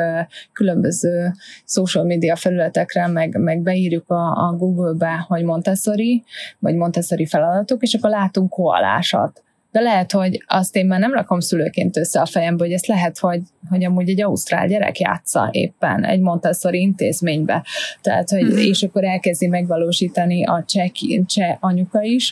különböző 0.54 1.32
social 1.66 2.04
media 2.04 2.36
felületekre, 2.36 3.08
meg, 3.08 3.38
meg 3.38 3.62
beírjuk 3.62 4.10
a, 4.10 4.48
a 4.48 4.56
Google-be, 4.58 5.26
hogy 5.28 5.44
Montessori, 5.44 6.24
vagy 6.60 6.76
Montessori 6.76 7.26
feladatok, 7.26 7.82
és 7.84 7.94
akkor 7.94 8.10
látunk 8.10 8.50
koalásat 8.50 9.44
de 9.72 9.80
lehet, 9.80 10.12
hogy 10.12 10.44
azt 10.48 10.76
én 10.76 10.86
már 10.86 11.00
nem 11.00 11.14
rakom 11.14 11.40
szülőként 11.40 11.98
össze 11.98 12.22
a 12.22 12.26
fejembe, 12.26 12.64
hogy 12.64 12.74
ezt 12.74 12.88
lehet, 12.88 13.20
hogy, 13.20 13.42
hogy 13.70 13.86
amúgy 13.86 14.10
egy 14.10 14.22
ausztrál 14.22 14.68
gyerek 14.68 15.00
játsza 15.00 15.50
éppen 15.52 16.06
egy 16.06 16.20
Montessori 16.20 16.80
intézménybe. 16.80 17.66
Tehát, 18.02 18.30
hogy, 18.30 18.44
mm-hmm. 18.44 18.58
és 18.58 18.84
akkor 18.84 19.04
elkezdi 19.04 19.48
megvalósítani 19.48 20.46
a 20.46 20.64
cseh, 20.68 20.88
cseh 21.26 21.58
anyuka 21.60 22.02
is, 22.02 22.32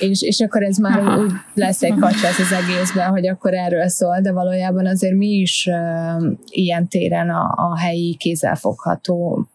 és, 0.00 0.22
és 0.22 0.40
akkor 0.40 0.62
ez 0.62 0.76
már 0.76 0.98
Aha. 0.98 1.22
úgy 1.22 1.30
lesz 1.54 1.82
egy 1.82 1.94
kacsász 1.94 2.38
az 2.38 2.52
egészben, 2.52 3.10
hogy 3.10 3.28
akkor 3.28 3.54
erről 3.54 3.88
szól, 3.88 4.20
de 4.20 4.32
valójában 4.32 4.86
azért 4.86 5.16
mi 5.16 5.28
is 5.28 5.68
uh, 5.70 6.32
ilyen 6.48 6.88
téren 6.88 7.30
a, 7.30 7.54
a 7.56 7.78
helyi 7.78 8.16
kézzelfogható 8.18 9.46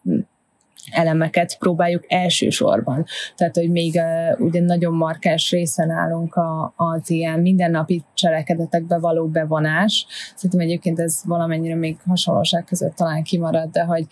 elemeket 0.90 1.58
próbáljuk 1.58 2.04
elsősorban. 2.08 3.04
Tehát, 3.36 3.56
hogy 3.56 3.70
még 3.70 3.94
uh, 3.94 4.40
ugye 4.40 4.60
nagyon 4.60 4.94
markáns 4.94 5.50
részen 5.50 5.90
állunk 5.90 6.34
a, 6.34 6.72
az 6.76 7.10
ilyen 7.10 7.40
mindennapi 7.40 8.04
cselekedetekbe 8.14 8.98
való 8.98 9.26
bevonás. 9.26 10.06
Szerintem 10.34 10.60
egyébként 10.60 11.00
ez 11.00 11.20
valamennyire 11.24 11.74
még 11.74 11.96
hasonlóság 12.06 12.64
között 12.64 12.96
talán 12.96 13.22
kimarad, 13.22 13.70
de 13.70 13.82
hogy 13.82 14.06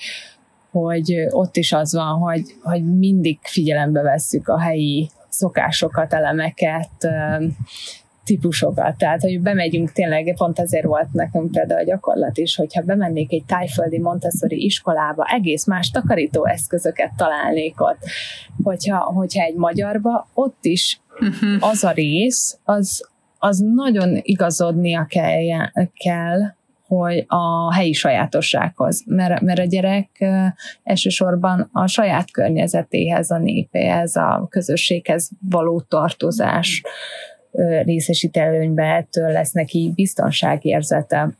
hogy 0.70 1.26
ott 1.30 1.56
is 1.56 1.73
az 1.73 1.92
van, 1.92 2.18
hogy, 2.18 2.42
hogy 2.62 2.85
mindig 2.99 3.38
figyelembe 3.42 4.02
vesszük 4.02 4.49
a 4.49 4.61
helyi 4.61 5.11
szokásokat, 5.28 6.12
elemeket, 6.12 7.08
típusokat. 8.28 8.97
Tehát, 8.97 9.20
hogy 9.20 9.40
bemegyünk 9.40 9.92
tényleg, 9.92 10.35
pont 10.37 10.58
ezért 10.58 10.85
volt 10.85 11.12
nekem 11.12 11.50
például 11.50 11.80
a 11.80 11.85
gyakorlat 11.85 12.38
is, 12.38 12.56
hogyha 12.56 12.82
bemennék 12.82 13.32
egy 13.32 13.44
tájföldi 13.47 13.99
Montessori 13.99 14.64
iskolába, 14.64 15.25
egész 15.25 15.66
más 15.66 15.90
takarító 15.90 16.47
eszközöket 16.47 17.11
találnék 17.16 17.80
ott. 17.80 17.99
Hogyha, 18.62 18.99
hogyha 18.99 19.44
egy 19.44 19.54
magyarba, 19.54 20.28
ott 20.35 20.64
is 20.64 21.00
uh-huh. 21.20 21.70
az 21.70 21.85
a 21.85 21.90
rész, 21.90 22.58
az, 22.64 23.08
az 23.38 23.58
nagyon 23.75 24.18
igazodnia 24.23 25.06
kell, 25.08 25.88
kell 26.04 26.56
hogy 26.87 27.25
a 27.26 27.75
helyi 27.75 27.92
sajátossághoz, 27.92 29.02
mert, 29.06 29.40
mert 29.40 29.58
a 29.58 29.64
gyerek 29.64 30.25
elsősorban 30.82 31.68
a 31.73 31.87
saját 31.87 32.30
környezetéhez, 32.30 33.30
a 33.30 33.38
népéhez, 33.38 34.16
a 34.16 34.47
közösséghez 34.50 35.30
való 35.50 35.80
tartozás 35.80 36.82
részesít 37.85 38.37
előnybe, 38.37 38.83
ettől 38.83 39.33
lesz 39.33 39.52
neki 39.52 39.93
biztonságérzete. 39.95 41.37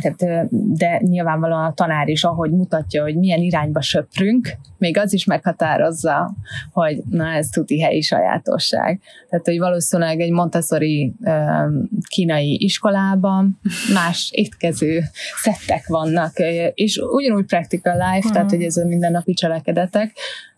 Tehát, 0.00 0.48
de 0.50 1.00
nyilvánvalóan 1.02 1.64
a 1.64 1.74
tanár 1.74 2.08
is, 2.08 2.24
ahogy 2.24 2.50
mutatja, 2.50 3.02
hogy 3.02 3.16
milyen 3.16 3.40
irányba 3.40 3.80
söprünk, 3.80 4.48
még 4.78 4.98
az 4.98 5.12
is 5.12 5.24
meghatározza, 5.24 6.34
hogy 6.72 7.02
na 7.10 7.26
ez 7.26 7.48
tuti 7.48 7.80
helyi 7.80 8.00
sajátosság. 8.00 9.00
Tehát, 9.28 9.44
hogy 9.44 9.58
valószínűleg 9.58 10.20
egy 10.20 10.30
Montessori 10.30 11.12
kínai 12.08 12.56
iskolában 12.60 13.60
más 13.94 14.30
étkező 14.32 15.02
szettek 15.42 15.86
vannak, 15.86 16.32
és 16.74 16.96
ugyanúgy 16.96 17.46
practical 17.46 17.94
life, 17.94 18.20
hmm. 18.22 18.32
tehát, 18.32 18.50
hogy 18.50 18.62
ez 18.62 18.76
a 18.76 18.86
mindennapi 18.86 19.32
cselekedetek, 19.32 20.12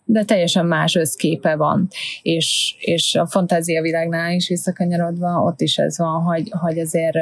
de 0.09 0.23
teljesen 0.23 0.65
más 0.65 0.95
összképe 0.95 1.55
van. 1.55 1.87
És, 2.21 2.75
és 2.79 3.15
a 3.15 3.27
fantázia 3.27 3.81
világnál 3.81 4.31
is 4.31 4.47
visszakanyarodva, 4.47 5.41
ott 5.41 5.61
is 5.61 5.77
ez 5.77 5.97
van, 5.97 6.21
hogy, 6.23 6.51
hogy 6.59 6.79
azért 6.79 7.17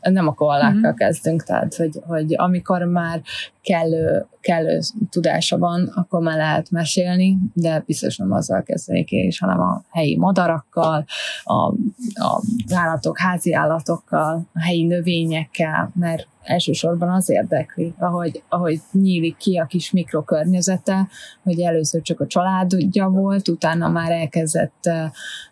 nem 0.00 0.28
a 0.28 0.34
koalákkal 0.34 0.78
mm-hmm. 0.78 0.94
kezdünk, 0.94 1.42
tehát 1.42 1.74
hogy, 1.74 1.98
hogy 2.06 2.34
amikor 2.36 2.82
már 2.82 3.22
kellő, 3.62 4.26
kellő 4.40 4.80
tudása 5.10 5.58
van, 5.58 5.92
akkor 5.94 6.20
már 6.20 6.36
lehet 6.36 6.70
mesélni, 6.70 7.38
de 7.52 7.82
biztos 7.86 8.16
nem 8.16 8.32
azzal 8.32 8.62
kezdenék 8.62 9.10
én 9.10 9.26
is, 9.26 9.38
hanem 9.38 9.60
a 9.60 9.82
helyi 9.90 10.16
madarakkal, 10.16 11.04
a, 11.44 11.54
a 12.14 12.42
állatok, 12.74 13.18
házi 13.18 13.54
állatokkal, 13.54 14.46
a 14.54 14.60
helyi 14.60 14.84
növényekkel, 14.84 15.90
mert 15.94 16.28
elsősorban 16.44 17.08
az 17.08 17.30
érdekli, 17.30 17.94
ahogy, 17.98 18.42
ahogy 18.48 18.80
nyílik 18.92 19.36
ki 19.36 19.56
a 19.56 19.66
kis 19.66 19.90
mikrokörnyezete, 19.90 21.08
hogy 21.42 21.60
először 21.60 22.02
csak 22.02 22.20
a 22.20 22.26
családja 22.26 23.08
volt, 23.08 23.48
utána 23.48 23.88
már 23.88 24.10
elkezdett 24.10 24.90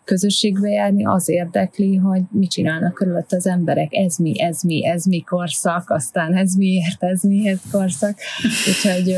közösségbe 0.03 0.69
járni, 0.69 1.05
az 1.05 1.29
érdekli, 1.29 1.95
hogy 1.95 2.21
mit 2.31 2.49
csinálnak 2.49 2.93
körülött 2.93 3.31
az 3.31 3.47
emberek, 3.47 3.93
ez 3.93 4.17
mi, 4.17 4.41
ez 4.41 4.61
mi, 4.61 4.85
ez 4.85 5.05
mi 5.05 5.21
korszak, 5.21 5.89
aztán 5.89 6.33
ez 6.33 6.53
miért, 6.53 7.03
ez 7.03 7.21
miért 7.21 7.61
korszak. 7.71 8.17
Úgyhogy, 8.67 9.15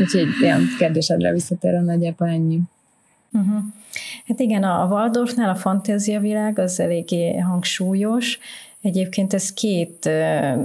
úgyhogy 0.00 0.28
ilyen 0.40 0.62
kérdésedre 0.78 1.32
visszatérve 1.32 1.80
nagyjából 1.80 2.28
ennyi. 2.28 2.60
Uh-huh. 3.32 3.62
Hát 4.26 4.40
igen, 4.40 4.62
a 4.62 4.86
Waldorfnál 4.86 5.48
a 5.48 5.54
fantáziavilág 5.54 6.58
az 6.58 6.80
eléggé 6.80 7.38
hangsúlyos, 7.38 8.38
Egyébként 8.84 9.34
ez 9.34 9.52
két 9.52 10.10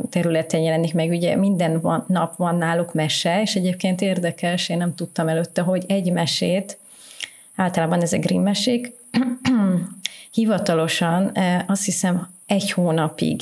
területen 0.10 0.62
jelenik 0.62 0.94
meg, 0.94 1.10
ugye 1.10 1.36
minden 1.36 1.82
van, 1.82 2.06
nap 2.08 2.36
van 2.36 2.56
náluk 2.56 2.94
mese, 2.94 3.42
és 3.42 3.56
egyébként 3.56 4.02
érdekes, 4.02 4.70
én 4.70 4.78
nem 4.78 4.96
tudtam 4.96 5.28
előtte, 5.28 5.62
hogy 5.62 5.84
egy 5.88 6.12
mesét, 6.12 6.78
általában 7.56 8.02
ezek 8.02 8.20
Grimm 8.20 8.42
mesék, 8.42 8.94
hivatalosan 10.34 11.32
azt 11.68 11.86
hiszem 11.86 12.28
egy 12.46 12.72
hónapig 12.72 13.42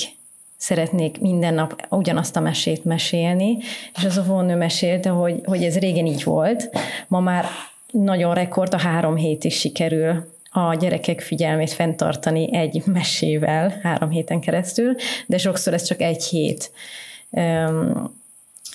szeretnék 0.57 1.19
minden 1.19 1.53
nap 1.53 1.85
ugyanazt 1.89 2.35
a 2.35 2.39
mesét 2.39 2.85
mesélni, 2.85 3.57
és 3.95 4.03
az 4.05 4.17
a 4.17 4.23
vonő 4.23 4.55
mesélte, 4.55 5.09
hogy, 5.09 5.41
hogy 5.45 5.63
ez 5.63 5.77
régen 5.77 6.05
így 6.05 6.23
volt, 6.23 6.69
ma 7.07 7.19
már 7.19 7.45
nagyon 7.91 8.33
rekord, 8.33 8.73
a 8.73 8.77
három 8.79 9.15
hét 9.15 9.43
is 9.43 9.59
sikerül 9.59 10.35
a 10.57 10.75
gyerekek 10.75 11.21
figyelmét 11.21 11.71
fenntartani 11.71 12.55
egy 12.55 12.81
mesével 12.85 13.79
három 13.83 14.09
héten 14.09 14.39
keresztül, 14.39 14.95
de 15.25 15.37
sokszor 15.37 15.73
ez 15.73 15.83
csak 15.83 16.01
egy 16.01 16.23
hét. 16.23 16.71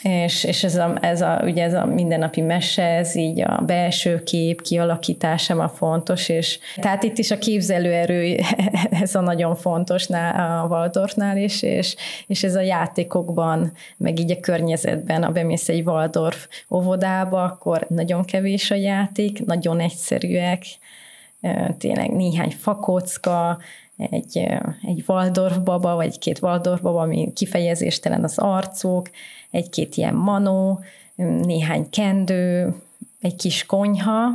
És, 0.03 0.45
és 0.45 0.65
ez, 0.65 0.77
a, 0.77 0.97
ez, 1.01 1.21
a, 1.21 1.41
ugye 1.45 1.65
ez 1.65 1.75
a 1.75 1.85
mindennapi 1.85 2.41
mese, 2.41 2.83
ez 2.83 3.17
így 3.17 3.41
a 3.41 3.63
belső 3.67 4.23
kép 4.23 4.63
kialakítása 4.63 5.63
a 5.63 5.69
fontos, 5.69 6.29
és 6.29 6.59
tehát 6.77 7.03
itt 7.03 7.19
is 7.19 7.31
a 7.31 7.39
képzelőerő, 7.39 8.39
ez 9.03 9.15
a 9.15 9.21
nagyon 9.21 9.57
fontos 9.57 10.09
a 10.09 10.67
Waldorfnál 10.69 11.37
is, 11.37 11.63
és, 11.63 11.97
és 12.27 12.45
ez 12.45 12.55
a 12.55 12.61
játékokban, 12.61 13.73
meg 13.97 14.19
így 14.19 14.31
a 14.31 14.41
környezetben, 14.41 15.25
ha 15.25 15.31
bemész 15.31 15.69
egy 15.69 15.87
Waldorf 15.87 16.49
óvodába, 16.71 17.43
akkor 17.43 17.87
nagyon 17.89 18.25
kevés 18.25 18.71
a 18.71 18.75
játék, 18.75 19.45
nagyon 19.45 19.81
egyszerűek, 19.81 20.65
tényleg 21.79 22.11
néhány 22.11 22.51
fakocka, 22.51 23.59
egy, 24.11 24.39
egy 24.83 25.05
Waldorf 25.07 25.57
baba, 25.57 25.95
vagy 25.95 26.19
két 26.19 26.43
Waldorf 26.43 26.81
baba, 26.81 27.01
ami 27.01 27.33
kifejezéstelen 27.35 28.25
az 28.25 28.39
arcuk, 28.39 29.11
egy-két 29.51 29.97
ilyen 29.97 30.15
manó, 30.15 30.81
néhány 31.17 31.91
kendő, 31.91 32.75
egy 33.21 33.37
kis 33.37 33.67
konyha, 33.67 34.29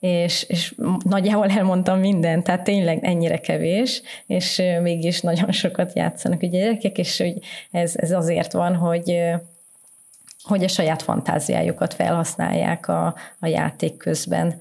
és, 0.00 0.42
és 0.48 0.74
nagyjából 1.04 1.48
elmondtam 1.48 1.98
mindent, 1.98 2.44
tehát 2.44 2.64
tényleg 2.64 3.04
ennyire 3.04 3.38
kevés, 3.38 4.02
és 4.26 4.62
mégis 4.82 5.20
nagyon 5.20 5.52
sokat 5.52 5.92
játszanak 5.94 6.42
a 6.42 6.46
gyerekek, 6.46 6.98
és 6.98 7.18
hogy 7.18 7.38
ez, 7.70 7.92
ez 7.96 8.10
azért 8.10 8.52
van, 8.52 8.74
hogy 8.76 9.18
hogy 10.42 10.64
a 10.64 10.68
saját 10.68 11.02
fantáziájukat 11.02 11.94
felhasználják 11.94 12.88
a, 12.88 13.14
a 13.40 13.46
játék 13.46 13.96
közben 13.96 14.60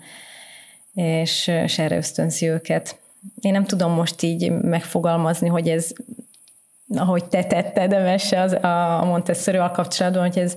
és, 1.00 1.48
és 1.48 1.79
erre 1.79 1.96
ösztönzi 1.96 2.48
őket. 2.48 3.00
Én 3.41 3.51
nem 3.51 3.65
tudom 3.65 3.91
most 3.91 4.22
így 4.22 4.51
megfogalmazni, 4.51 5.48
hogy 5.48 5.70
ez 5.70 5.91
ahogy 6.96 7.25
te 7.25 7.44
tetted, 7.44 7.94
Emese, 7.94 8.41
az, 8.41 8.53
a 8.53 9.06
montessori 9.06 9.58
kapcsolatban, 9.58 10.22
hogy 10.22 10.39
ez 10.39 10.56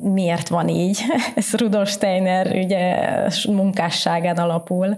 miért 0.00 0.48
van 0.48 0.68
így. 0.68 1.00
Ez 1.36 1.52
Rudolf 1.52 1.90
Steiner 1.90 2.54
ugye 2.56 3.04
munkásságán 3.48 4.36
alapul. 4.36 4.96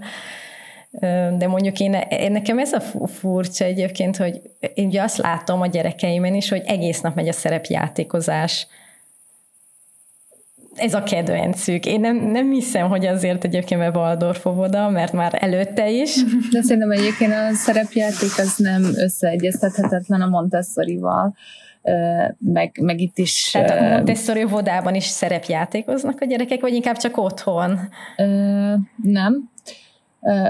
De 1.37 1.47
mondjuk 1.47 1.79
én, 1.79 1.93
én 1.93 2.31
nekem 2.31 2.59
ez 2.59 2.73
a 2.73 2.79
furcsa 3.07 3.65
egyébként, 3.65 4.17
hogy 4.17 4.41
én 4.73 4.87
ugye 4.87 5.01
azt 5.01 5.17
látom 5.17 5.61
a 5.61 5.67
gyerekeimen 5.67 6.35
is, 6.35 6.49
hogy 6.49 6.63
egész 6.65 7.01
nap 7.01 7.15
megy 7.15 7.27
a 7.27 7.33
szerepjátékozás. 7.33 8.67
Ez 10.81 10.93
a 10.93 11.03
kedvencük. 11.03 11.85
Én 11.85 11.99
nem, 11.99 12.15
nem 12.15 12.51
hiszem, 12.51 12.87
hogy 12.87 13.05
azért 13.05 13.43
egyébként 13.43 13.79
mert 13.79 13.95
Waldorf 13.95 14.45
óvoda, 14.45 14.89
mert 14.89 15.13
már 15.13 15.37
előtte 15.39 15.89
is. 15.89 16.23
De 16.51 16.61
szerintem 16.61 16.91
egyébként 16.91 17.31
a 17.31 17.53
szerepjáték 17.53 18.37
az 18.37 18.55
nem 18.57 18.83
összeegyeztethetetlen 18.95 20.21
a 20.21 20.27
Montessori-val 20.27 21.35
meg, 22.37 22.77
meg 22.81 22.99
itt 22.99 23.17
is... 23.17 23.51
Tehát 23.51 23.91
a 23.91 23.95
Montessori 23.95 24.43
vodában 24.43 24.95
is 24.95 25.05
szerepjátékoznak 25.05 26.21
a 26.21 26.25
gyerekek, 26.25 26.61
vagy 26.61 26.73
inkább 26.73 26.97
csak 26.97 27.17
otthon? 27.17 27.79
Nem, 29.03 29.50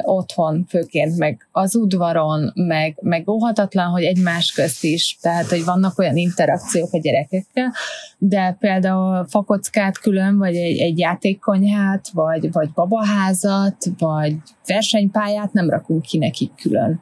otthon 0.01 0.65
főként, 0.69 1.17
meg 1.17 1.47
az 1.51 1.75
udvaron, 1.75 2.51
meg, 2.55 2.97
meg 3.01 3.29
óhatatlan, 3.29 3.89
hogy 3.89 4.03
egymás 4.03 4.51
közt 4.51 4.83
is, 4.83 5.17
tehát, 5.21 5.45
hogy 5.45 5.65
vannak 5.65 5.99
olyan 5.99 6.17
interakciók 6.17 6.93
a 6.93 6.97
gyerekekkel, 6.97 7.73
de 8.17 8.55
például 8.59 9.25
fakockát 9.29 9.97
külön, 9.97 10.37
vagy 10.37 10.55
egy, 10.55 10.77
egy 10.77 10.99
játékkonyhát, 10.99 12.09
vagy, 12.13 12.51
vagy 12.51 12.71
babaházat, 12.73 13.85
vagy 13.97 14.35
versenypályát 14.65 15.53
nem 15.53 15.69
rakunk 15.69 16.01
ki 16.01 16.17
nekik 16.17 16.51
külön, 16.55 17.01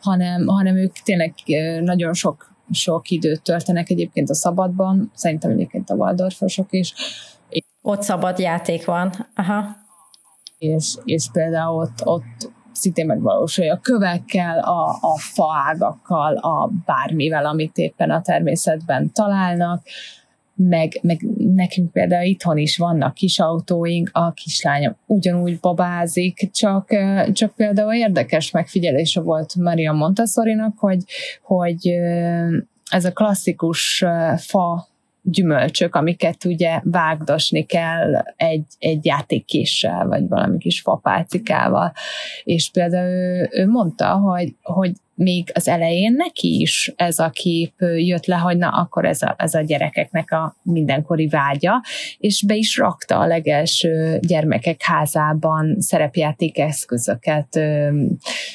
hanem, 0.00 0.46
hanem 0.46 0.76
ők 0.76 0.92
tényleg 1.04 1.34
nagyon 1.82 2.14
sok 2.14 2.48
sok 2.72 3.10
időt 3.10 3.42
töltenek 3.42 3.90
egyébként 3.90 4.30
a 4.30 4.34
szabadban, 4.34 5.10
szerintem 5.14 5.50
egyébként 5.50 5.90
a 5.90 5.94
Waldorfosok 5.94 6.66
is. 6.70 6.94
Ott 7.82 8.02
szabad 8.02 8.38
játék 8.38 8.84
van. 8.84 9.12
Aha. 9.34 9.79
És, 10.60 10.94
és 11.04 11.28
például 11.32 11.80
ott, 11.80 12.00
ott 12.04 12.50
szintén 12.72 13.06
megvalósulja. 13.06 13.74
A 13.74 13.80
kövekkel, 13.82 14.58
a, 14.58 14.88
a 15.00 15.18
faágakkal, 15.18 16.36
a 16.36 16.70
bármivel, 16.84 17.46
amit 17.46 17.76
éppen 17.76 18.10
a 18.10 18.20
természetben 18.20 19.12
találnak, 19.12 19.82
meg, 20.54 20.98
meg 21.02 21.20
nekünk 21.54 21.92
például 21.92 22.24
itthon 22.24 22.58
is 22.58 22.76
vannak 22.76 23.14
kis 23.14 23.38
autóink, 23.38 24.10
a 24.12 24.32
kislányom 24.32 24.96
ugyanúgy 25.06 25.60
babázik, 25.60 26.50
csak, 26.52 26.88
csak 27.32 27.54
például 27.54 27.94
érdekes 27.94 28.50
megfigyelése 28.50 29.20
volt 29.20 29.54
Maria 29.54 29.92
Montessori-nak, 29.92 30.78
hogy, 30.78 31.04
hogy 31.42 31.88
ez 32.90 33.04
a 33.04 33.12
klasszikus 33.12 34.04
fa 34.36 34.88
gyümölcsök, 35.22 35.94
amiket 35.94 36.44
ugye 36.44 36.80
vágdosni 36.84 37.62
kell 37.62 38.14
egy, 38.36 38.64
egy 38.78 39.04
játékkéssel, 39.04 40.06
vagy 40.06 40.28
valami 40.28 40.58
kis 40.58 40.80
fapálcikával. 40.80 41.92
És 42.44 42.70
például 42.70 43.10
ő, 43.10 43.48
ő 43.52 43.66
mondta, 43.66 44.14
hogy, 44.14 44.54
hogy 44.62 44.92
még 45.14 45.50
az 45.54 45.68
elején 45.68 46.12
neki 46.12 46.60
is 46.60 46.92
ez 46.96 47.18
a 47.18 47.30
kép 47.30 47.72
jött 47.96 48.26
le, 48.26 48.36
hogy 48.36 48.56
na, 48.56 48.68
akkor 48.68 49.04
ez 49.04 49.22
a, 49.22 49.34
ez 49.38 49.54
a 49.54 49.60
gyerekeknek 49.60 50.32
a 50.32 50.56
mindenkori 50.62 51.26
vágya, 51.26 51.82
és 52.18 52.44
be 52.46 52.54
is 52.54 52.76
rakta 52.76 53.18
a 53.18 53.26
legelső 53.26 54.18
gyermekek 54.22 54.82
házában 54.82 55.80
szerepjáték 55.80 56.58
eszközöket, 56.58 57.56
ö, 57.56 57.88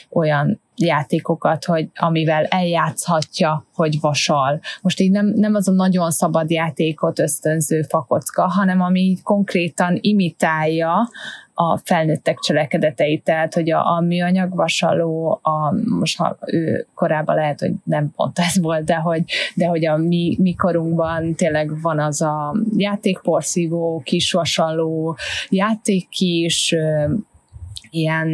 olyan 0.10 0.64
játékokat, 0.76 1.66
hogy 1.66 1.90
amivel 1.96 2.44
eljátszhatja, 2.44 3.66
hogy 3.74 4.00
vasal. 4.00 4.60
Most 4.82 5.00
így 5.00 5.12
nem, 5.12 5.26
nem 5.36 5.56
az 5.56 5.68
a 5.68 5.72
nagyon 5.72 6.12
szabad 6.12 6.50
játékot 6.50 7.20
ösztönző 7.20 7.82
fakocka, 7.82 8.48
hanem 8.48 8.82
ami 8.82 9.18
konkrétan 9.24 9.98
imitálja 10.02 11.10
a 11.58 11.78
felnőttek 11.78 12.38
cselekedeteit, 12.38 13.24
tehát 13.24 13.54
hogy 13.54 13.72
a, 13.72 13.96
a 13.96 14.02
műanyag 14.02 14.56
vasaló, 14.56 15.40
a, 15.44 15.74
most 16.00 16.18
ha 16.18 16.38
ő 16.46 16.88
korábban 16.94 17.36
lehet, 17.36 17.60
hogy 17.60 17.72
nem 17.84 18.12
pont 18.16 18.40
ez 18.40 18.60
volt, 18.62 18.84
de 18.84 18.96
hogy, 18.96 19.24
de 19.56 19.68
hogy 19.68 19.86
a 19.86 19.98
mi, 19.98 20.38
mi 20.40 20.54
korunkban 20.54 21.36
tényleg 21.36 21.82
van 21.82 22.00
az 22.00 22.22
a 22.22 22.56
játékporszívó, 22.76 24.02
kis 24.06 24.32
vasaló, 24.32 25.18
játékkis, 25.50 26.76
ilyen 27.96 28.28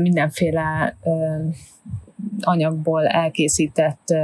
mindenféle 0.00 0.96
anyagból 2.40 3.06
elkészített 3.06 4.14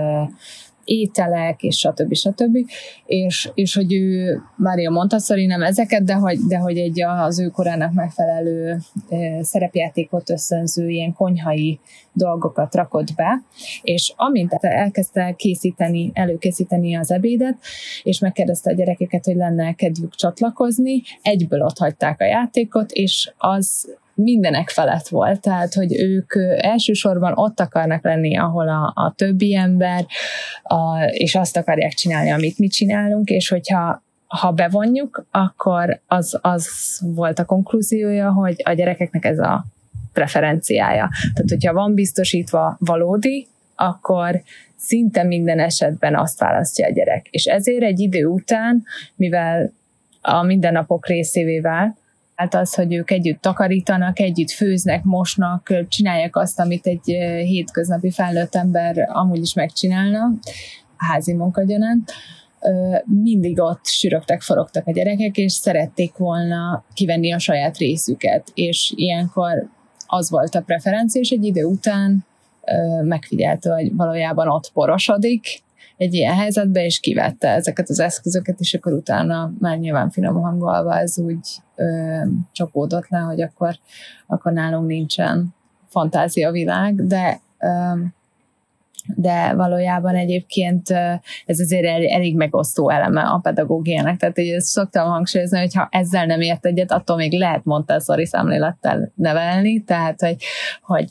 ételek, 0.84 1.62
és 1.62 1.78
stb. 1.78 2.14
stb. 2.14 2.58
És, 3.06 3.50
és 3.54 3.74
hogy 3.74 3.94
ő, 3.94 4.40
Mária 4.56 4.90
Montessori 4.90 5.46
nem 5.46 5.62
ezeket, 5.62 6.04
de 6.04 6.14
hogy, 6.14 6.38
de 6.38 6.58
hogy 6.58 6.78
egy 6.78 7.02
az 7.02 7.40
ő 7.40 7.48
korának 7.48 7.92
megfelelő 7.92 8.78
szerepjátékot 9.40 10.30
összönző 10.30 10.88
ilyen 10.88 11.12
konyhai 11.12 11.80
dolgokat 12.12 12.74
rakott 12.74 13.14
be, 13.14 13.42
és 13.82 14.12
amint 14.16 14.52
elkezdte 14.52 15.34
készíteni, 15.36 16.10
előkészíteni 16.14 16.94
az 16.96 17.10
ebédet, 17.10 17.58
és 18.02 18.18
megkérdezte 18.18 18.70
a 18.70 18.74
gyerekeket, 18.74 19.24
hogy 19.24 19.36
lenne 19.36 19.72
kedvük 19.72 20.14
csatlakozni, 20.14 21.02
egyből 21.22 21.62
ott 21.62 21.78
hagyták 21.78 22.20
a 22.20 22.24
játékot, 22.24 22.90
és 22.90 23.32
az 23.36 23.96
mindenek 24.14 24.68
felett 24.68 25.08
volt, 25.08 25.40
tehát 25.40 25.74
hogy 25.74 26.00
ők 26.00 26.32
elsősorban 26.56 27.32
ott 27.34 27.60
akarnak 27.60 28.04
lenni, 28.04 28.36
ahol 28.36 28.68
a, 28.68 28.92
a 28.94 29.12
többi 29.16 29.54
ember, 29.54 30.06
a, 30.62 31.02
és 31.04 31.34
azt 31.34 31.56
akarják 31.56 31.92
csinálni, 31.92 32.30
amit 32.30 32.58
mi 32.58 32.68
csinálunk, 32.68 33.28
és 33.28 33.48
hogyha 33.48 34.02
ha 34.26 34.50
bevonjuk, 34.50 35.26
akkor 35.30 36.00
az, 36.06 36.38
az 36.42 36.68
volt 37.14 37.38
a 37.38 37.44
konklúziója, 37.44 38.32
hogy 38.32 38.56
a 38.64 38.72
gyerekeknek 38.72 39.24
ez 39.24 39.38
a 39.38 39.64
preferenciája. 40.12 41.10
Tehát, 41.34 41.50
hogyha 41.50 41.72
van 41.72 41.94
biztosítva 41.94 42.76
valódi, 42.78 43.46
akkor 43.76 44.42
szinte 44.76 45.22
minden 45.22 45.58
esetben 45.58 46.16
azt 46.16 46.38
választja 46.38 46.86
a 46.86 46.92
gyerek. 46.92 47.26
És 47.30 47.44
ezért 47.44 47.82
egy 47.82 48.00
idő 48.00 48.26
után, 48.26 48.82
mivel 49.14 49.72
a 50.20 50.42
mindennapok 50.42 51.06
részévé 51.06 51.60
vált, 51.60 51.96
Hát 52.34 52.54
az, 52.54 52.74
hogy 52.74 52.94
ők 52.94 53.10
együtt 53.10 53.40
takarítanak, 53.40 54.20
együtt 54.20 54.50
főznek, 54.50 55.04
mosnak, 55.04 55.72
csinálják 55.88 56.36
azt, 56.36 56.60
amit 56.60 56.86
egy 56.86 57.04
hétköznapi 57.46 58.10
felnőtt 58.10 58.54
ember 58.54 59.08
amúgy 59.12 59.40
is 59.40 59.54
megcsinálna, 59.54 60.32
házi 60.96 61.32
munkagyanánt, 61.32 62.12
mindig 63.04 63.60
ott 63.60 63.86
sürögtek, 63.86 64.40
forogtak 64.40 64.86
a 64.86 64.92
gyerekek, 64.92 65.36
és 65.36 65.52
szerették 65.52 66.16
volna 66.16 66.84
kivenni 66.94 67.32
a 67.32 67.38
saját 67.38 67.76
részüket, 67.76 68.50
és 68.54 68.92
ilyenkor 68.96 69.68
az 70.06 70.30
volt 70.30 70.54
a 70.54 70.60
preferencia, 70.60 71.20
és 71.20 71.30
egy 71.30 71.44
idő 71.44 71.64
után 71.64 72.24
megfigyelte, 73.02 73.74
hogy 73.74 73.94
valójában 73.94 74.48
ott 74.48 74.70
porosodik, 74.72 75.62
egy 75.96 76.14
ilyen 76.14 76.34
helyzetbe, 76.34 76.84
és 76.84 77.00
kivette 77.00 77.48
ezeket 77.48 77.88
az 77.88 78.00
eszközöket, 78.00 78.60
és 78.60 78.74
akkor 78.74 78.92
utána 78.92 79.52
már 79.58 79.78
nyilván 79.78 80.10
finom 80.10 80.42
hangolva 80.42 80.98
ez 80.98 81.18
úgy 81.18 81.48
ö, 81.74 82.18
csapódott 82.52 83.08
le, 83.08 83.18
hogy 83.18 83.40
akkor, 83.42 83.78
akkor 84.26 84.52
nálunk 84.52 84.86
nincsen 84.86 85.54
fantázia 85.88 86.50
világ, 86.50 87.06
de 87.06 87.40
ö, 87.58 87.68
de 89.16 89.54
valójában 89.54 90.14
egyébként 90.14 90.90
ez 91.46 91.60
azért 91.60 92.10
elég 92.10 92.36
megosztó 92.36 92.90
eleme 92.90 93.22
a 93.22 93.38
pedagógiának. 93.38 94.16
Tehát 94.16 94.36
hogy 94.36 94.48
ezt 94.48 94.66
szoktam 94.66 95.08
hangsúlyozni, 95.08 95.58
hogy 95.58 95.74
ha 95.74 95.88
ezzel 95.90 96.26
nem 96.26 96.40
ért 96.40 96.66
egyet, 96.66 96.92
attól 96.92 97.16
még 97.16 97.38
lehet 97.38 97.64
Montessori 97.64 98.26
szemlélettel 98.26 99.12
nevelni, 99.14 99.84
tehát 99.84 100.20
hogy, 100.20 100.36
hogy 100.82 101.08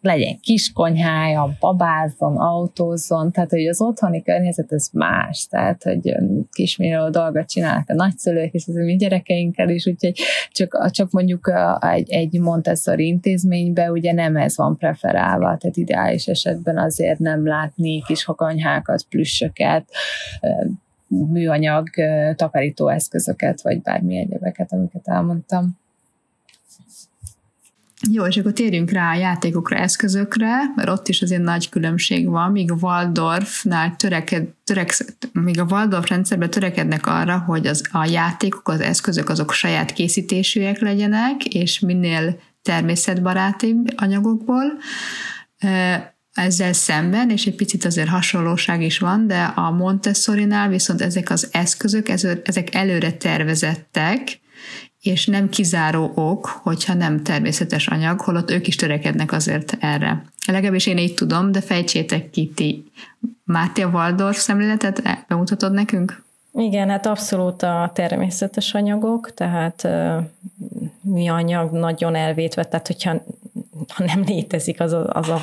legyen 0.00 0.38
kis 0.40 0.72
konyhája, 0.72 1.56
babázzon, 1.60 2.36
autózzon, 2.36 3.32
tehát 3.32 3.50
hogy 3.50 3.66
az 3.66 3.80
otthoni 3.80 4.22
környezet 4.22 4.72
ez 4.72 4.88
más, 4.92 5.46
tehát 5.50 5.82
hogy 5.82 6.14
kismillió 6.52 7.08
dolgot 7.08 7.48
csinálnak 7.48 7.90
a 7.90 7.94
nagyszülők 7.94 8.52
és 8.52 8.64
az 8.66 8.74
mi 8.74 8.96
gyerekeinkkel 8.96 9.68
is, 9.68 9.86
úgyhogy 9.86 10.20
csak, 10.50 10.90
csak 10.90 11.10
mondjuk 11.10 11.52
egy, 11.80 12.10
egy 12.10 12.40
Montessori 12.40 13.06
intézménybe 13.06 13.90
ugye 13.90 14.12
nem 14.12 14.36
ez 14.36 14.56
van 14.56 14.76
preferálva, 14.76 15.56
tehát 15.56 15.76
ideális 15.76 16.26
esetben 16.26 16.78
azért 16.78 17.18
nem 17.18 17.46
látni 17.46 18.02
kis 18.06 18.24
konyhákat, 18.24 19.02
plüssöket, 19.08 19.84
műanyag 21.08 21.88
takarítóeszközöket, 22.36 23.62
vagy 23.62 23.82
bármi 23.82 24.16
egyebeket, 24.16 24.72
amiket 24.72 25.08
elmondtam. 25.08 25.78
Jó, 28.06 28.26
és 28.26 28.36
akkor 28.36 28.52
térjünk 28.52 28.90
rá 28.90 29.10
a 29.10 29.16
játékokra, 29.16 29.76
eszközökre, 29.76 30.72
mert 30.76 30.88
ott 30.88 31.08
is 31.08 31.22
azért 31.22 31.42
nagy 31.42 31.68
különbség 31.68 32.28
van, 32.28 32.50
míg 32.50 32.70
a 32.70 32.76
Waldorfnál 32.80 33.96
töreked, 33.96 34.48
törek, 34.64 35.04
míg 35.32 35.60
a 35.60 35.66
Waldorf 35.70 36.08
rendszerben 36.08 36.50
törekednek 36.50 37.06
arra, 37.06 37.38
hogy 37.38 37.66
az, 37.66 37.82
a 37.92 38.04
játékok, 38.04 38.68
az 38.68 38.80
eszközök 38.80 39.28
azok 39.28 39.52
saját 39.52 39.92
készítésűek 39.92 40.80
legyenek, 40.80 41.44
és 41.44 41.78
minél 41.78 42.40
természetbarátibb 42.62 43.92
anyagokból, 43.96 44.78
ezzel 46.32 46.72
szemben, 46.72 47.30
és 47.30 47.46
egy 47.46 47.54
picit 47.54 47.84
azért 47.84 48.08
hasonlóság 48.08 48.82
is 48.82 48.98
van, 48.98 49.26
de 49.26 49.42
a 49.42 49.70
Montessori-nál 49.70 50.68
viszont 50.68 51.00
ezek 51.00 51.30
az 51.30 51.48
eszközök, 51.52 52.08
ezek 52.08 52.74
előre 52.74 53.12
tervezettek, 53.12 54.40
és 55.00 55.26
nem 55.26 55.48
kizáró 55.48 56.12
ok, 56.14 56.46
hogyha 56.46 56.94
nem 56.94 57.22
természetes 57.22 57.86
anyag, 57.86 58.20
holott 58.20 58.50
ők 58.50 58.66
is 58.66 58.76
törekednek 58.76 59.32
azért 59.32 59.76
erre. 59.80 60.24
Legalábbis 60.46 60.86
én 60.86 60.98
így 60.98 61.14
tudom, 61.14 61.52
de 61.52 61.60
fejtsétek 61.60 62.30
ki 62.30 62.52
ti. 62.54 62.92
Máté 63.44 63.82
a 63.82 63.88
Waldorf 63.88 64.38
szemléletet 64.38 65.02
bemutatod 65.28 65.72
nekünk? 65.72 66.22
Igen, 66.52 66.88
hát 66.88 67.06
abszolút 67.06 67.62
a 67.62 67.90
természetes 67.94 68.74
anyagok, 68.74 69.34
tehát 69.34 69.88
mi 71.00 71.28
anyag 71.28 71.72
nagyon 71.72 72.14
elvétve, 72.14 72.64
tehát 72.64 72.86
hogyha 72.86 73.22
ha 73.88 74.04
nem 74.04 74.22
létezik 74.26 74.80
az 74.80 74.92
a, 74.92 75.10
az 75.12 75.28
a 75.28 75.40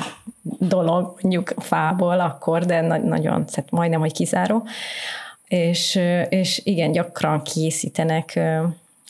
dolog 0.58 1.18
mondjuk 1.20 1.54
fából, 1.58 2.20
akkor, 2.20 2.64
de 2.64 2.80
na- 2.80 2.98
nagyon, 2.98 3.46
tehát 3.46 3.70
majdnem, 3.70 4.00
hogy 4.00 4.12
kizáró. 4.12 4.66
És, 5.48 6.00
és 6.28 6.60
igen, 6.64 6.92
gyakran 6.92 7.42
készítenek 7.42 8.40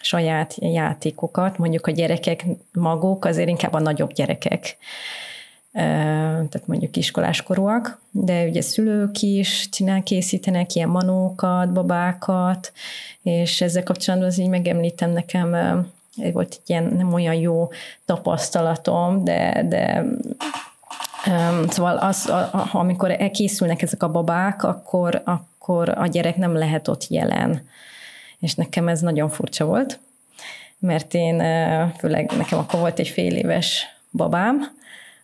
saját 0.07 0.55
játékokat, 0.59 1.59
mondjuk 1.59 1.87
a 1.87 1.90
gyerekek 1.90 2.45
maguk, 2.73 3.25
azért 3.25 3.49
inkább 3.49 3.73
a 3.73 3.81
nagyobb 3.81 4.12
gyerekek, 4.12 4.77
tehát 5.73 6.66
mondjuk 6.66 6.97
iskoláskorúak, 6.97 8.01
de 8.11 8.45
ugye 8.45 8.61
szülők 8.61 9.23
is 9.23 9.69
csinál, 9.69 10.03
készítenek 10.03 10.75
ilyen 10.75 10.88
manókat, 10.88 11.73
babákat, 11.73 12.73
és 13.23 13.61
ezzel 13.61 13.83
kapcsolatban 13.83 14.29
az 14.29 14.38
így 14.38 14.49
megemlítem 14.49 15.11
nekem, 15.11 15.51
volt 16.33 16.53
egy 16.53 16.61
ilyen 16.66 16.85
nem 16.97 17.12
olyan 17.12 17.35
jó 17.35 17.69
tapasztalatom, 18.05 19.25
de, 19.25 19.64
de 19.69 20.05
Szóval 21.69 21.97
az, 21.97 22.33
amikor 22.73 23.11
elkészülnek 23.11 23.83
ezek 23.83 24.03
a 24.03 24.11
babák, 24.11 24.62
akkor, 24.62 25.23
akkor 25.25 25.88
a 25.88 26.07
gyerek 26.07 26.37
nem 26.37 26.55
lehet 26.55 26.88
ott 26.88 27.07
jelen 27.09 27.69
és 28.40 28.55
nekem 28.55 28.88
ez 28.88 29.01
nagyon 29.01 29.29
furcsa 29.29 29.64
volt, 29.64 29.99
mert 30.79 31.14
én 31.14 31.42
főleg 31.99 32.33
nekem 32.37 32.59
akkor 32.59 32.81
volt 32.81 32.99
egy 32.99 33.09
fél 33.09 33.37
éves 33.37 33.87
babám, 34.11 34.75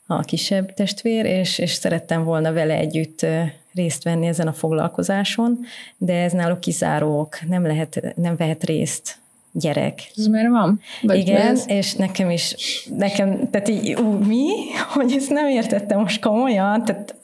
a 0.06 0.20
kisebb 0.20 0.74
testvér, 0.74 1.24
és, 1.24 1.58
és 1.58 1.72
szerettem 1.72 2.24
volna 2.24 2.52
vele 2.52 2.74
együtt 2.74 3.26
részt 3.74 4.02
venni 4.02 4.26
ezen 4.26 4.46
a 4.46 4.52
foglalkozáson, 4.52 5.58
de 5.98 6.22
ez 6.22 6.32
náluk 6.32 6.60
kizárók, 6.60 7.38
nem, 7.48 7.66
lehet, 7.66 8.12
nem 8.16 8.36
vehet 8.36 8.64
részt 8.64 9.16
gyerek. 9.52 10.10
Ez 10.16 10.26
miért 10.26 10.48
van? 10.48 10.80
Vagy 11.02 11.18
Igen, 11.18 11.46
ez? 11.46 11.64
és 11.66 11.94
nekem 11.94 12.30
is, 12.30 12.54
nekem, 12.96 13.50
tehát 13.50 13.68
így, 13.68 13.94
ú, 13.94 14.10
mi? 14.10 14.48
Hogy 14.94 15.12
ezt 15.12 15.30
nem 15.30 15.48
értettem 15.48 16.00
most 16.00 16.20
komolyan, 16.20 16.84
tehát 16.84 17.14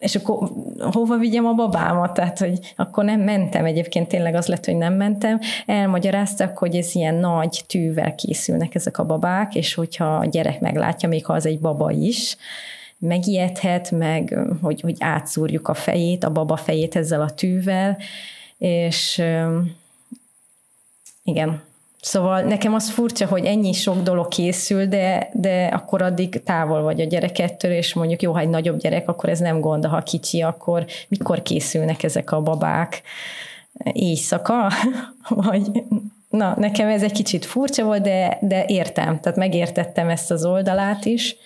és 0.00 0.14
akkor 0.14 0.50
hova 0.92 1.16
vigyem 1.16 1.46
a 1.46 1.52
babámat? 1.52 2.14
Tehát, 2.14 2.38
hogy 2.38 2.58
akkor 2.76 3.04
nem 3.04 3.20
mentem, 3.20 3.64
egyébként 3.64 4.08
tényleg 4.08 4.34
az 4.34 4.46
lett, 4.46 4.64
hogy 4.64 4.76
nem 4.76 4.94
mentem. 4.94 5.40
Elmagyaráztak, 5.66 6.58
hogy 6.58 6.76
ez 6.76 6.94
ilyen 6.94 7.14
nagy 7.14 7.64
tűvel 7.66 8.14
készülnek 8.14 8.74
ezek 8.74 8.98
a 8.98 9.04
babák, 9.04 9.54
és 9.54 9.74
hogyha 9.74 10.16
a 10.16 10.24
gyerek 10.24 10.60
meglátja, 10.60 11.08
még 11.08 11.26
ha 11.26 11.32
az 11.32 11.46
egy 11.46 11.60
baba 11.60 11.90
is, 11.90 12.36
megijedhet, 12.98 13.90
meg 13.90 14.38
hogy, 14.62 14.80
hogy 14.80 14.96
átszúrjuk 14.98 15.68
a 15.68 15.74
fejét, 15.74 16.24
a 16.24 16.30
baba 16.30 16.56
fejét 16.56 16.96
ezzel 16.96 17.20
a 17.20 17.30
tűvel, 17.30 17.98
és 18.58 19.22
igen, 21.24 21.62
Szóval 22.00 22.42
nekem 22.42 22.74
az 22.74 22.90
furcsa, 22.90 23.26
hogy 23.26 23.44
ennyi 23.44 23.72
sok 23.72 24.02
dolog 24.02 24.28
készül, 24.28 24.86
de, 24.86 25.28
de 25.32 25.64
akkor 25.64 26.02
addig 26.02 26.42
távol 26.42 26.82
vagy 26.82 27.00
a 27.00 27.04
gyerekettől, 27.04 27.70
és 27.70 27.94
mondjuk 27.94 28.22
jó, 28.22 28.32
ha 28.32 28.38
egy 28.38 28.48
nagyobb 28.48 28.78
gyerek, 28.78 29.08
akkor 29.08 29.28
ez 29.28 29.38
nem 29.38 29.60
gond, 29.60 29.84
ha 29.84 30.02
kicsi, 30.02 30.40
akkor 30.42 30.86
mikor 31.08 31.42
készülnek 31.42 32.02
ezek 32.02 32.32
a 32.32 32.40
babák? 32.40 33.02
Éjszaka? 33.92 34.70
vagy 35.28 35.84
na, 36.28 36.54
nekem 36.58 36.88
ez 36.88 37.02
egy 37.02 37.12
kicsit 37.12 37.44
furcsa 37.44 37.84
volt, 37.84 38.02
de, 38.02 38.38
de 38.40 38.64
értem, 38.66 39.20
tehát 39.20 39.38
megértettem 39.38 40.08
ezt 40.08 40.30
az 40.30 40.44
oldalát 40.44 41.04
is 41.04 41.36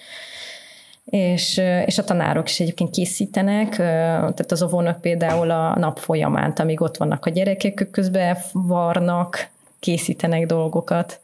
és, 1.05 1.61
és 1.87 1.99
a 1.99 2.05
tanárok 2.05 2.49
is 2.49 2.61
egyébként 2.61 2.91
készítenek, 2.91 3.77
tehát 3.77 4.53
az 4.53 4.63
óvónak 4.63 5.01
például 5.01 5.51
a 5.51 5.79
nap 5.79 5.99
folyamán, 5.99 6.53
amíg 6.57 6.81
ott 6.81 6.97
vannak 6.97 7.27
a 7.27 7.31
gyerekek, 7.31 7.89
közben 7.91 8.37
varnak, 8.53 9.49
készítenek 9.85 10.47
dolgokat. 10.47 11.21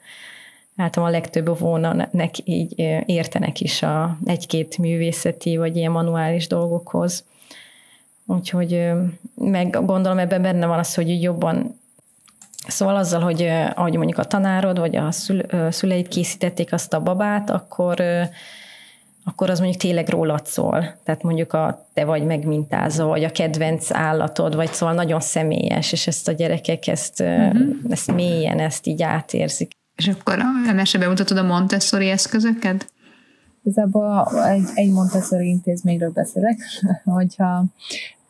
Általában 0.77 1.15
a 1.15 1.19
legtöbb 1.19 1.49
óvónak 1.49 2.09
így 2.45 2.79
értenek 3.07 3.61
is 3.61 3.83
a 3.83 4.19
egy-két 4.25 4.79
művészeti 4.79 5.57
vagy 5.57 5.77
ilyen 5.77 5.91
manuális 5.91 6.47
dolgokhoz. 6.47 7.25
Úgyhogy 8.27 8.91
meg 9.35 9.71
gondolom 9.71 10.19
ebben 10.19 10.43
benne 10.43 10.67
van 10.67 10.79
az, 10.79 10.95
hogy 10.95 11.23
jobban 11.23 11.79
Szóval 12.67 12.97
azzal, 12.97 13.21
hogy 13.21 13.43
ahogy 13.75 13.97
mondjuk 13.97 14.19
a 14.19 14.25
tanárod 14.25 14.79
vagy 14.79 14.97
a 14.97 15.11
szüleid 15.71 16.09
készítették 16.09 16.73
azt 16.73 16.93
a 16.93 17.01
babát, 17.01 17.51
akkor 17.51 18.03
akkor 19.25 19.51
az 19.51 19.59
mondjuk 19.59 19.81
tényleg 19.81 20.09
rólad 20.09 20.47
szól. 20.47 20.99
Tehát 21.05 21.23
mondjuk 21.23 21.53
a 21.53 21.87
te 21.95 22.05
vagy 22.05 22.25
megmintázó, 22.25 23.09
vagy 23.09 23.25
a 23.25 23.31
kedvenc 23.31 23.93
állatod, 23.93 24.55
vagy 24.55 24.73
szóval 24.73 24.95
nagyon 24.95 25.21
személyes, 25.21 25.93
és 25.93 26.07
ezt 26.07 26.29
a 26.29 26.33
gyerekek 26.33 26.87
ezt, 26.87 27.21
uh-huh. 27.21 27.77
ezt 27.89 28.13
mélyen, 28.13 28.59
ezt 28.59 28.87
így 28.87 29.03
átérzik. 29.03 29.71
És 29.97 30.09
akkor 30.09 30.39
a 30.69 30.73
mesebe 30.73 31.09
mutatod 31.09 31.37
a 31.37 31.43
Montessori 31.43 32.11
eszközöket? 32.11 32.93
Igazából 33.63 34.45
egy, 34.47 34.69
egy 34.75 34.91
Montessori 34.91 35.49
intézményről 35.49 36.11
beszélek, 36.11 36.59
hogyha 37.05 37.65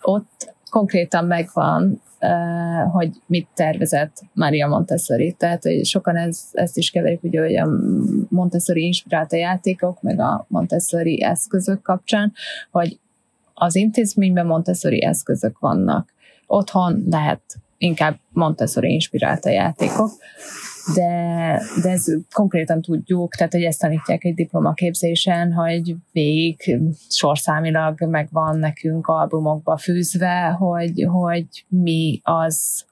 ott 0.01 0.55
konkrétan 0.71 1.25
megvan 1.25 2.03
hogy 2.93 3.11
mit 3.27 3.49
tervezett 3.55 4.23
Maria 4.33 4.69
Montessori. 4.69 5.33
Tehát, 5.33 5.63
hogy 5.63 5.87
sokan 5.87 6.17
ez, 6.17 6.49
ezt 6.53 6.77
is 6.77 6.91
keverik, 6.91 7.23
ugye, 7.23 7.41
hogy 7.41 7.57
a 7.57 7.69
Montessori 8.29 8.85
inspirálta 8.85 9.37
játékok, 9.37 10.03
meg 10.03 10.21
a 10.21 10.45
Montessori 10.49 11.23
eszközök 11.23 11.83
kapcsán, 11.83 12.33
hogy 12.71 12.99
az 13.55 13.75
intézményben 13.75 14.47
Montessori 14.47 15.05
eszközök 15.05 15.59
vannak. 15.59 16.13
Otthon 16.47 17.05
lehet 17.11 17.43
inkább 17.79 18.19
Montessori 18.33 18.93
inspirálta 18.93 19.51
játékok, 19.51 20.11
de, 20.95 21.63
de 21.83 21.91
ez 21.91 22.05
konkrétan 22.33 22.83
tudjuk, 22.83 23.35
tehát 23.35 23.53
hogy 23.53 23.63
ezt 23.63 23.81
tanítják 23.81 24.25
egy 24.25 24.35
diplomaképzésen, 24.35 25.53
hogy 25.53 25.95
végig 26.13 26.81
sorszámilag 27.09 28.05
megvan 28.05 28.59
nekünk 28.59 29.07
albumokba 29.07 29.77
fűzve, 29.77 30.57
hogy, 30.59 31.07
hogy 31.09 31.47
mi 31.69 32.21
az 32.23 32.85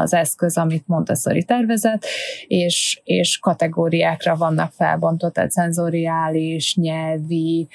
az 0.00 0.14
eszköz, 0.14 0.56
amit 0.56 0.86
Montessori 0.86 1.44
tervezett, 1.44 2.04
és, 2.46 3.00
és 3.04 3.38
kategóriákra 3.38 4.36
vannak 4.36 4.72
felbontva, 4.72 5.30
tehát 5.30 5.50
szenzoriális, 5.50 6.76
nyelvi, 6.76 7.68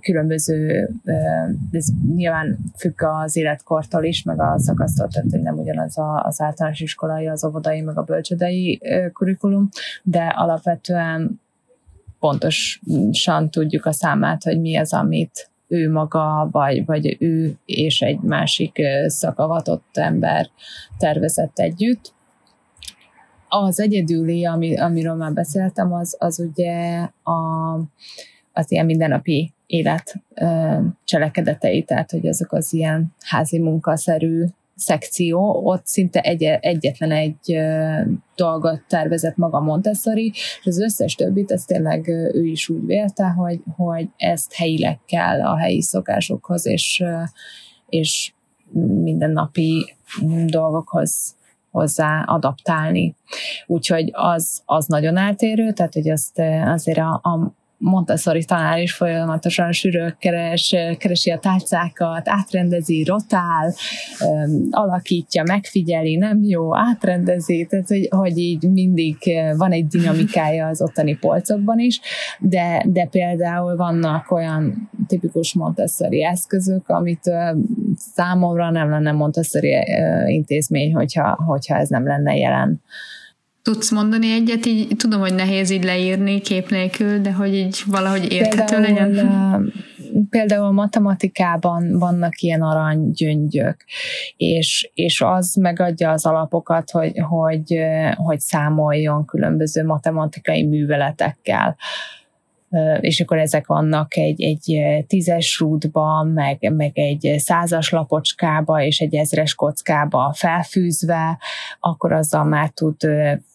különböző, 0.00 0.88
ez 1.70 1.86
nyilván 2.14 2.58
függ 2.78 3.02
az 3.02 3.36
életkortól 3.36 4.04
is, 4.04 4.22
meg 4.22 4.40
a 4.40 4.54
szakasztól, 4.58 5.08
tehát 5.08 5.30
hogy 5.30 5.42
nem 5.42 5.58
ugyanaz 5.58 5.94
az 6.22 6.40
általános 6.40 6.80
iskolai, 6.80 7.28
az 7.28 7.44
óvodai, 7.44 7.80
meg 7.80 7.98
a 7.98 8.02
bölcsödei 8.02 8.80
kurikulum, 9.12 9.68
de 10.02 10.24
alapvetően 10.36 11.40
pontosan 12.18 13.50
tudjuk 13.50 13.86
a 13.86 13.92
számát, 13.92 14.42
hogy 14.42 14.60
mi 14.60 14.76
az, 14.76 14.92
amit 14.92 15.50
ő 15.72 15.90
maga, 15.90 16.48
vagy, 16.50 16.84
vagy 16.84 17.16
ő 17.20 17.56
és 17.64 18.00
egy 18.00 18.20
másik 18.20 18.80
szakavatott 19.06 19.96
ember 19.96 20.48
tervezett 20.98 21.58
együtt. 21.58 22.12
Az 23.48 23.80
egyedüli, 23.80 24.46
ami, 24.46 24.78
amiről 24.78 25.14
már 25.14 25.32
beszéltem, 25.32 25.92
az, 25.92 26.16
az 26.18 26.38
ugye 26.38 27.08
a, 27.22 27.72
az 28.52 28.70
ilyen 28.70 28.86
mindennapi 28.86 29.52
élet 29.66 30.14
cselekedetei, 31.04 31.82
tehát 31.82 32.10
hogy 32.10 32.26
ezek 32.26 32.52
az 32.52 32.72
ilyen 32.72 33.14
házi 33.20 33.58
munkaszerű 33.58 34.44
szekció, 34.76 35.60
ott 35.64 35.86
szinte 35.86 36.20
egy, 36.20 36.42
egyetlen 36.42 37.12
egy 37.12 37.58
dolgot 38.36 38.82
tervezett 38.88 39.36
maga 39.36 39.60
Montessori, 39.60 40.26
és 40.34 40.62
az 40.64 40.80
összes 40.80 41.14
többit, 41.14 41.50
ez 41.50 41.64
tényleg 41.64 42.08
ő 42.08 42.44
is 42.44 42.68
úgy 42.68 42.86
vélte, 42.86 43.24
hogy, 43.24 43.60
hogy 43.76 44.08
ezt 44.16 44.54
helyileg 44.54 44.98
kell 45.06 45.42
a 45.42 45.56
helyi 45.56 45.82
szokásokhoz, 45.82 46.66
és, 46.66 47.04
és 47.88 48.32
mindennapi 49.02 49.94
dolgokhoz 50.46 51.36
hozzá 51.70 52.22
adaptálni. 52.26 53.14
Úgyhogy 53.66 54.10
az, 54.12 54.62
az 54.64 54.86
nagyon 54.86 55.16
eltérő, 55.16 55.72
tehát 55.72 55.94
hogy 55.94 56.10
azt 56.10 56.38
azért 56.64 56.98
a, 56.98 57.20
a 57.22 57.54
Montessori 57.82 58.44
tanár 58.44 58.78
is 58.78 58.94
folyamatosan 58.94 59.72
sűrök 59.72 60.18
keres, 60.18 60.74
keresi 60.98 61.30
a 61.30 61.38
tárcákat, 61.38 62.28
átrendezi, 62.28 63.04
rotál, 63.04 63.74
alakítja, 64.70 65.42
megfigyeli, 65.42 66.16
nem 66.16 66.42
jó, 66.42 66.76
átrendezi, 66.76 67.66
tehát 67.70 67.88
hogy, 67.88 68.08
hogy 68.10 68.38
így 68.38 68.70
mindig 68.70 69.16
van 69.56 69.72
egy 69.72 69.86
dinamikája 69.86 70.66
az 70.66 70.82
ottani 70.82 71.16
polcokban 71.16 71.78
is, 71.78 72.00
de, 72.38 72.84
de 72.86 73.06
például 73.06 73.76
vannak 73.76 74.30
olyan 74.30 74.90
tipikus 75.06 75.54
Montessori 75.54 76.24
eszközök, 76.24 76.88
amit 76.88 77.30
számomra 77.94 78.70
nem 78.70 78.90
lenne 78.90 79.12
Montessori 79.12 79.74
intézmény, 80.26 80.94
hogyha, 80.94 81.42
hogyha 81.46 81.76
ez 81.76 81.88
nem 81.88 82.06
lenne 82.06 82.36
jelen. 82.36 82.80
Tudsz 83.62 83.90
mondani 83.90 84.32
egyet, 84.32 84.66
így 84.66 84.96
tudom, 84.96 85.20
hogy 85.20 85.34
nehéz 85.34 85.70
így 85.70 85.84
leírni 85.84 86.40
kép 86.40 86.70
nélkül, 86.70 87.18
de 87.18 87.32
hogy 87.32 87.54
így 87.54 87.82
valahogy 87.86 88.32
érthető 88.32 88.76
például, 88.76 89.10
legyen? 89.10 89.72
Például 90.30 90.72
matematikában 90.72 91.98
vannak 91.98 92.40
ilyen 92.40 92.62
aranygyöngyök, 92.62 93.76
és, 94.36 94.90
és 94.94 95.20
az 95.20 95.54
megadja 95.54 96.10
az 96.10 96.26
alapokat, 96.26 96.90
hogy, 96.90 97.12
hogy, 97.28 97.78
hogy 98.14 98.40
számoljon 98.40 99.24
különböző 99.24 99.84
matematikai 99.84 100.66
műveletekkel 100.66 101.76
és 103.00 103.20
akkor 103.20 103.38
ezek 103.38 103.66
vannak 103.66 104.16
egy, 104.16 104.42
egy 104.42 104.82
tízes 105.06 105.58
rúdban, 105.60 106.26
meg, 106.26 106.72
meg 106.76 106.98
egy 106.98 107.34
százas 107.38 107.90
lapocskába, 107.90 108.82
és 108.82 108.98
egy 108.98 109.14
ezres 109.14 109.54
kockába 109.54 110.32
felfűzve, 110.36 111.38
akkor 111.80 112.12
azzal 112.12 112.44
már 112.44 112.70
tud 112.70 112.96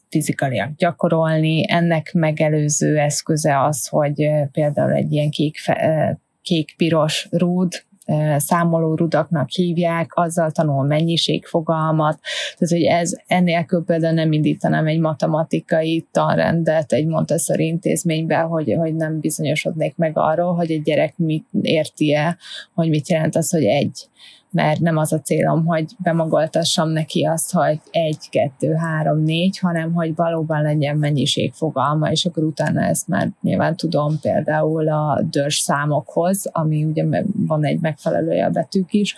fizikaiak 0.10 0.76
gyakorolni. 0.76 1.72
Ennek 1.72 2.14
megelőző 2.14 2.98
eszköze 2.98 3.64
az, 3.64 3.88
hogy 3.88 4.30
például 4.52 4.92
egy 4.92 5.12
ilyen 5.12 5.30
kék, 5.30 5.58
kék-piros 6.42 7.28
rúd, 7.32 7.86
számoló 8.38 8.96
rudaknak 8.96 9.50
hívják, 9.50 10.12
azzal 10.14 10.52
tanul 10.52 10.86
mennyiségfogalmat, 10.86 12.20
tehát 12.58 12.74
hogy 12.74 12.84
ez 12.84 13.12
ennélkül 13.28 13.84
például 13.84 14.14
nem 14.14 14.32
indítanám 14.32 14.88
egy 14.88 15.00
matematikai 15.00 16.08
tanrendet 16.12 16.92
egy 16.92 17.06
Montessori 17.06 17.66
intézményben, 17.66 18.46
hogy, 18.48 18.76
hogy 18.78 18.96
nem 18.96 19.20
bizonyosodnék 19.20 19.96
meg 19.96 20.12
arról, 20.18 20.56
hogy 20.56 20.72
egy 20.72 20.82
gyerek 20.82 21.18
mit 21.18 21.46
érti-e, 21.62 22.38
hogy 22.74 22.90
mit 22.90 23.10
jelent 23.10 23.36
az, 23.36 23.52
hogy 23.52 23.66
egy 23.66 24.10
mert 24.52 24.80
nem 24.80 24.98
az 24.98 25.14
a 25.14 25.20
célom, 25.20 25.66
hogy 25.66 25.86
bemagoltassam 25.98 26.90
neki 26.90 27.24
azt, 27.24 27.54
hogy 27.54 27.80
egy, 27.92 28.30
kettő, 28.30 28.74
három, 28.74 29.24
négy, 29.24 29.60
hanem 29.60 29.94
hogy 29.94 30.16
valóban 30.16 30.62
legyen 30.62 30.98
mennyiségfogalma, 30.98 32.12
és 32.12 32.26
akkor 32.26 32.44
utána 32.44 32.82
ezt 32.82 33.08
már 33.08 33.30
nyilván 33.42 33.76
tudom 33.76 34.20
például 34.22 34.90
a 34.90 35.22
dörs 35.30 35.58
számokhoz, 35.58 36.50
ami 36.52 36.84
ugye 36.84 37.06
van 37.38 37.66
egy 37.66 37.80
megfelelője 37.80 38.46
a 38.46 38.50
betűk 38.50 38.94
is, 38.94 39.16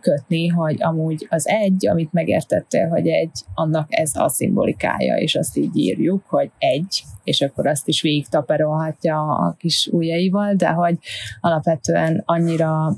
kötni, 0.00 0.46
hogy 0.46 0.76
amúgy 0.82 1.26
az 1.30 1.48
egy, 1.48 1.86
amit 1.86 2.12
megértettél, 2.12 2.88
hogy 2.88 3.06
egy, 3.06 3.30
annak 3.54 3.86
ez 3.88 4.10
a 4.14 4.28
szimbolikája, 4.28 5.16
és 5.16 5.34
azt 5.34 5.56
így 5.56 5.76
írjuk, 5.76 6.24
hogy 6.26 6.50
egy, 6.58 7.02
és 7.24 7.40
akkor 7.40 7.66
azt 7.66 7.88
is 7.88 8.02
végig 8.02 8.28
taperolhatja 8.28 9.20
a 9.20 9.54
kis 9.58 9.88
ujjaival, 9.92 10.54
de 10.54 10.68
hogy 10.68 10.98
alapvetően 11.40 12.22
annyira 12.26 12.96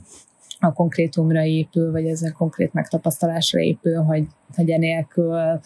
a 0.60 0.72
konkrétumra 0.72 1.44
épül, 1.44 1.90
vagy 1.90 2.06
ez 2.06 2.22
a 2.22 2.32
konkrét 2.32 2.72
megtapasztalásra 2.72 3.60
épül, 3.60 4.02
hogy, 4.02 4.26
hogy 4.56 4.70
enélkül 4.70 5.60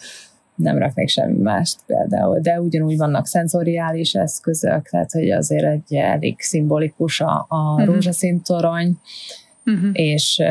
nem 0.55 0.77
raknék 0.77 1.09
semmi 1.09 1.41
mást 1.41 1.79
például, 1.85 2.39
de 2.39 2.61
ugyanúgy 2.61 2.97
vannak 2.97 3.27
szenzoriális 3.27 4.13
eszközök, 4.13 4.89
tehát 4.89 5.11
hogy 5.11 5.29
azért 5.29 5.65
egy 5.65 5.95
elég 5.95 6.39
szimbolikus 6.39 7.21
a, 7.21 7.45
a 7.49 7.73
uh-huh. 7.73 7.85
rózsaszíntorony, 7.85 8.97
uh-huh. 9.65 9.89
és, 9.93 10.41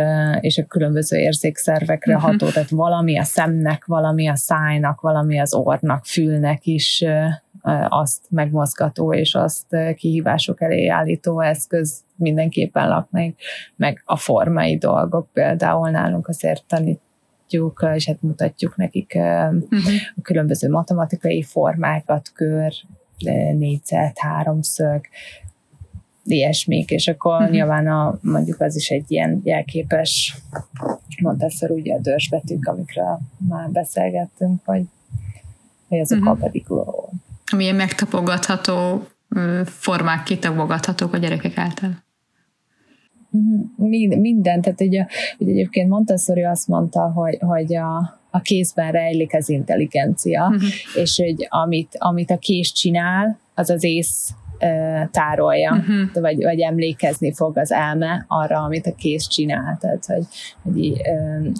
és 0.41 0.59
a 0.59 0.65
különböző 0.65 1.17
érzékszervekre 1.17 2.15
uh-huh. 2.15 2.31
ható, 2.31 2.49
tehát 2.49 2.71
valami 2.71 3.19
a 3.19 3.25
szemnek, 3.25 3.85
valami 3.85 4.29
a 4.29 4.37
szájnak, 4.37 5.01
valami 5.01 5.41
az 5.41 5.55
orrnak, 5.55 6.05
fülnek 6.05 6.67
is 6.67 7.05
azt 7.89 8.21
megmozgató 8.31 9.15
és 9.15 9.35
azt 9.35 9.77
kihívások 9.97 10.61
elé 10.61 10.89
állító 10.89 11.41
eszköz 11.41 12.03
mindenképpen 12.17 12.89
laknak, 12.89 13.35
meg 13.77 14.03
a 14.05 14.17
formai 14.17 14.77
dolgok 14.77 15.29
például 15.33 15.91
nálunk 15.91 16.29
azért 16.29 16.65
tanítjuk, 16.67 17.87
és 17.95 18.07
hát 18.07 18.23
mutatjuk 18.23 18.77
nekik 18.77 19.13
uh-huh. 19.15 19.81
a 20.17 20.21
különböző 20.23 20.71
matematikai 20.71 21.43
formákat, 21.43 22.33
kör, 22.35 22.73
négyzet, 23.57 24.19
háromszög, 24.19 25.01
ilyesmik, 26.25 26.91
és 26.91 27.09
akkor 27.09 27.35
uh-huh. 27.35 27.51
nyilván 27.51 27.87
a, 27.87 28.19
mondjuk 28.21 28.61
az 28.61 28.77
is 28.77 28.89
egy 28.89 29.05
ilyen 29.09 29.41
jelképes 29.45 30.37
Montessor 31.23 31.71
ugye 31.71 31.95
a 31.95 31.99
dörzsbetűk, 31.99 32.67
amikről 32.67 33.19
már 33.49 33.71
beszélgettünk, 33.71 34.61
hogy, 34.65 34.85
hogy 35.89 35.99
azok 35.99 36.21
uh-huh. 36.21 36.39
pedig 36.39 36.65
Milyen 37.53 37.75
megtapogatható 37.75 39.07
formák 39.65 40.23
kitapogathatók 40.23 41.15
a 41.15 41.17
gyerekek 41.17 41.59
által? 41.59 42.03
Mind, 43.77 44.21
minden, 44.21 44.61
tehát 44.61 44.81
ugye, 44.81 45.07
ugye 45.39 45.51
egyébként 45.51 45.89
Montessori 45.89 46.45
azt 46.45 46.69
mondta, 46.69 47.01
hogy, 47.01 47.37
hogy 47.41 47.75
a, 47.75 48.21
a 48.31 48.41
kézben 48.41 48.93
rejlik 48.93 49.35
az 49.35 49.49
intelligencia, 49.49 50.47
uh-huh. 50.47 50.63
és 50.95 51.17
hogy 51.17 51.47
amit, 51.49 51.97
amit 51.99 52.31
a 52.31 52.39
kéz 52.39 52.73
csinál, 52.73 53.39
az 53.55 53.71
az 53.71 53.85
ész 53.85 54.35
tárolja, 55.11 55.71
uh-huh. 55.73 56.23
vagy, 56.23 56.43
vagy 56.43 56.61
emlékezni 56.61 57.35
fog 57.35 57.59
az 57.59 57.73
elme 57.73 58.25
arra, 58.29 58.59
amit 58.59 58.87
a 58.87 58.95
kéz 58.95 59.29
csinál. 59.29 59.79
Tehát, 59.81 60.05
hogy, 60.07 60.25
hogy, 60.63 61.03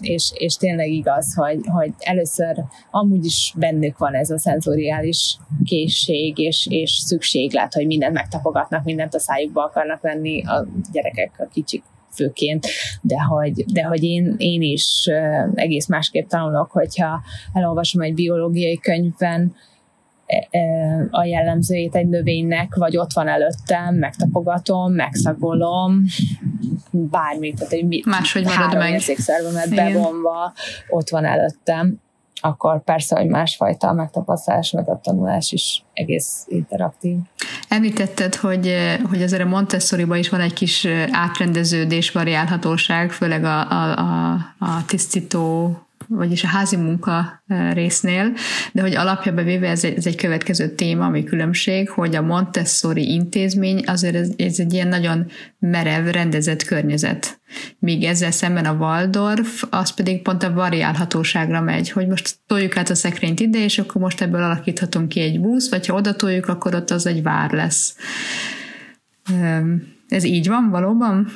és, 0.01 0.33
és 0.35 0.57
tényleg 0.57 0.89
igaz, 0.89 1.35
hogy, 1.35 1.61
hogy 1.63 1.93
először 1.99 2.65
amúgy 2.91 3.25
is 3.25 3.55
bennük 3.57 3.99
van 3.99 4.15
ez 4.15 4.31
a 4.31 4.39
szenzoriális 4.39 5.37
készség 5.65 6.39
és, 6.39 6.67
és 6.71 6.91
szükséglet, 6.91 7.75
hogy 7.75 7.87
mindent 7.87 8.15
megtapogatnak, 8.15 8.85
mindent 8.85 9.15
a 9.15 9.19
szájukba 9.19 9.65
akarnak 9.65 10.01
venni 10.01 10.45
a 10.45 10.67
gyerekek, 10.93 11.31
a 11.39 11.49
kicsik 11.53 11.83
főként, 12.15 12.67
de 13.01 13.21
hogy, 13.23 13.65
de 13.73 13.83
hogy 13.83 14.03
én, 14.03 14.35
én 14.37 14.63
is 14.63 15.09
egész 15.55 15.87
másképp 15.87 16.29
tanulok, 16.29 16.71
hogyha 16.71 17.23
elolvasom 17.53 18.03
egy 18.03 18.15
biológiai 18.15 18.79
könyvben, 18.79 19.55
a 21.11 21.25
jellemzőjét 21.25 21.95
egy 21.95 22.09
növénynek, 22.09 22.75
vagy 22.75 22.97
ott 22.97 23.13
van 23.13 23.29
előttem, 23.29 23.95
megtapogatom, 23.95 24.93
megszagolom, 24.93 26.03
bármit, 26.91 27.59
tehát 27.59 27.73
egy 27.73 28.05
Máshogy 28.07 28.45
marad 28.45 28.77
meg. 28.77 28.93
érzékszervemet 28.93 29.75
bevonva, 29.75 30.53
ott 30.89 31.09
van 31.09 31.25
előttem, 31.25 32.03
akkor 32.41 32.85
persze, 32.85 33.17
hogy 33.17 33.29
másfajta 33.29 33.89
a 33.89 33.93
megtapasztalás, 33.93 34.71
meg 34.71 34.89
a 34.89 35.01
tanulás 35.03 35.53
is 35.53 35.85
egész 35.93 36.45
interaktív. 36.49 37.17
Említetted, 37.69 38.35
hogy, 38.35 38.75
hogy 39.09 39.23
azért 39.23 39.43
a 39.43 39.47
montessori 39.47 40.07
is 40.19 40.29
van 40.29 40.41
egy 40.41 40.53
kis 40.53 40.87
átrendeződés, 41.11 42.11
variálhatóság, 42.11 43.11
főleg 43.11 43.45
a, 43.45 43.71
a, 43.71 43.99
a, 43.99 44.33
a 44.59 44.85
tisztító 44.87 45.77
vagyis 46.09 46.45
a 46.45 46.47
házi 46.47 46.77
munka 46.77 47.43
résznél, 47.73 48.33
de 48.73 48.83
hogy 48.83 48.95
alapjában 48.95 49.45
véve 49.45 49.69
ez 49.69 49.85
egy, 49.85 49.97
ez 49.97 50.07
egy 50.07 50.17
következő 50.17 50.69
téma, 50.69 51.05
ami 51.05 51.25
különbség, 51.25 51.91
hogy 51.91 52.17
a 52.17 52.23
Montessori 52.23 53.13
intézmény 53.13 53.83
azért 53.87 54.15
ez, 54.15 54.31
ez 54.37 54.59
egy 54.59 54.73
ilyen 54.73 54.89
nagyon 54.89 55.27
merev, 55.59 56.07
rendezett 56.07 56.63
környezet. 56.63 57.41
Míg 57.79 58.05
ezzel 58.05 58.31
szemben 58.31 58.65
a 58.65 58.73
Waldorf, 58.73 59.65
az 59.71 59.95
pedig 59.95 60.23
pont 60.23 60.43
a 60.43 60.53
variálhatóságra 60.53 61.61
megy, 61.61 61.91
hogy 61.91 62.07
most 62.07 62.37
toljuk 62.47 62.77
át 62.77 62.91
a 62.91 62.95
szekrényt 62.95 63.41
ide, 63.41 63.59
és 63.59 63.79
akkor 63.79 64.01
most 64.01 64.21
ebből 64.21 64.43
alakíthatunk 64.43 65.09
ki 65.09 65.21
egy 65.21 65.41
busz, 65.41 65.71
vagy 65.71 65.87
ha 65.87 65.95
oda 65.95 66.17
toljuk, 66.17 66.49
akkor 66.49 66.75
ott 66.75 66.91
az 66.91 67.07
egy 67.07 67.23
vár 67.23 67.51
lesz. 67.51 67.97
Ez 70.09 70.25
így 70.25 70.49
van 70.49 70.71
valóban? 70.71 71.29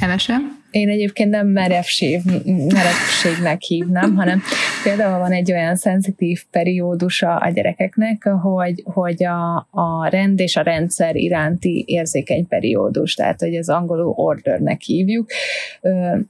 Emese? 0.00 0.40
Én 0.72 0.88
egyébként 0.88 1.30
nem 1.30 1.46
merevség, 1.46 2.20
merevségnek 2.46 3.60
hívnám, 3.60 4.14
hanem 4.14 4.40
például 4.82 5.18
van 5.18 5.32
egy 5.32 5.52
olyan 5.52 5.76
szenzitív 5.76 6.44
periódusa 6.50 7.36
a 7.36 7.50
gyerekeknek, 7.50 8.28
hogy, 8.42 8.82
hogy 8.84 9.24
a, 9.24 9.68
a 9.70 10.08
rend 10.10 10.40
és 10.40 10.56
a 10.56 10.62
rendszer 10.62 11.16
iránti 11.16 11.84
érzékeny 11.86 12.46
periódus, 12.46 13.14
tehát 13.14 13.40
hogy 13.40 13.56
az 13.56 13.68
angolul 13.68 14.12
ordernek 14.16 14.80
hívjuk, 14.80 15.30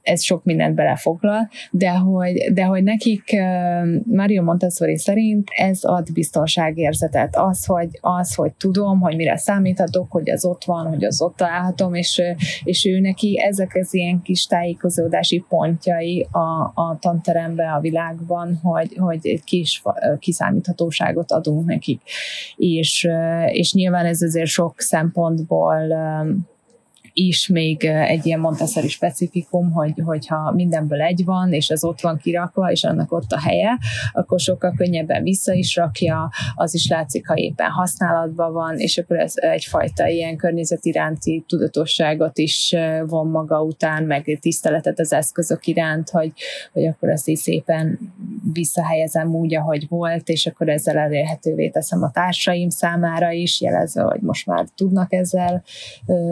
ez 0.01 0.23
sok 0.23 0.43
mindent 0.43 0.75
belefoglal, 0.75 1.49
de 1.71 1.89
hogy, 1.89 2.51
de 2.53 2.63
hogy 2.63 2.83
nekik 2.83 3.35
Mario 4.03 4.43
Montessori 4.43 4.97
szerint 4.97 5.47
ez 5.55 5.83
ad 5.83 6.07
biztonságérzetet, 6.13 7.35
az, 7.35 7.65
hogy, 7.65 7.89
az, 8.01 8.35
hogy 8.35 8.51
tudom, 8.53 8.99
hogy 8.99 9.15
mire 9.15 9.37
számíthatok, 9.37 10.11
hogy 10.11 10.29
az 10.29 10.45
ott 10.45 10.63
van, 10.63 10.87
hogy 10.87 11.03
az 11.03 11.21
ott 11.21 11.35
találhatom, 11.35 11.93
és, 11.93 12.21
és 12.63 12.85
ő 12.85 12.99
neki 12.99 13.41
ezek 13.41 13.75
az 13.81 13.93
ilyen 13.93 14.21
kis 14.21 14.32
tájékozódási 14.41 15.45
pontjai 15.49 16.27
a, 16.31 16.71
a 16.81 16.97
tanteremben, 16.99 17.73
a 17.73 17.79
világban, 17.79 18.59
hogy, 18.63 18.95
hogy 18.97 19.19
egy 19.27 19.43
kis 19.43 19.83
kiszámíthatóságot 20.19 21.31
adunk 21.31 21.65
nekik. 21.65 22.01
És, 22.55 23.07
és 23.47 23.73
nyilván 23.73 24.05
ez 24.05 24.21
azért 24.21 24.49
sok 24.49 24.79
szempontból 24.79 25.87
is 27.13 27.47
még 27.47 27.85
egy 27.85 28.25
ilyen 28.25 28.39
Montessori 28.39 28.87
specifikum, 28.87 29.71
hogy, 29.71 29.93
hogyha 30.03 30.51
mindenből 30.51 31.01
egy 31.01 31.25
van, 31.25 31.53
és 31.53 31.69
az 31.69 31.83
ott 31.83 32.01
van 32.01 32.17
kirakva, 32.17 32.71
és 32.71 32.83
annak 32.83 33.11
ott 33.11 33.31
a 33.31 33.39
helye, 33.39 33.77
akkor 34.13 34.39
sokkal 34.39 34.73
könnyebben 34.77 35.23
vissza 35.23 35.53
is 35.53 35.75
rakja, 35.75 36.31
az 36.55 36.73
is 36.73 36.87
látszik, 36.87 37.27
ha 37.27 37.37
éppen 37.37 37.69
használatban 37.69 38.53
van, 38.53 38.77
és 38.77 38.97
akkor 38.97 39.17
ez 39.17 39.33
egyfajta 39.35 40.07
ilyen 40.07 40.35
környezet 40.37 40.85
iránti 40.85 41.43
tudatosságot 41.47 42.37
is 42.37 42.75
von 43.05 43.27
maga 43.27 43.61
után, 43.61 44.03
meg 44.03 44.37
tiszteletet 44.41 44.99
az 44.99 45.13
eszközök 45.13 45.67
iránt, 45.67 46.09
hogy, 46.09 46.31
hogy 46.73 46.85
akkor 46.85 47.09
ezt 47.09 47.27
így 47.27 47.37
szépen 47.37 47.99
visszahelyezem 48.53 49.35
úgy, 49.35 49.55
ahogy 49.55 49.87
volt, 49.87 50.29
és 50.29 50.45
akkor 50.45 50.69
ezzel 50.69 50.97
elérhetővé 50.97 51.69
teszem 51.69 52.03
a 52.03 52.11
társaim 52.11 52.69
számára 52.69 53.31
is, 53.31 53.61
jelezve, 53.61 54.01
hogy 54.01 54.21
most 54.21 54.45
már 54.45 54.65
tudnak 54.75 55.13
ezzel 55.13 55.63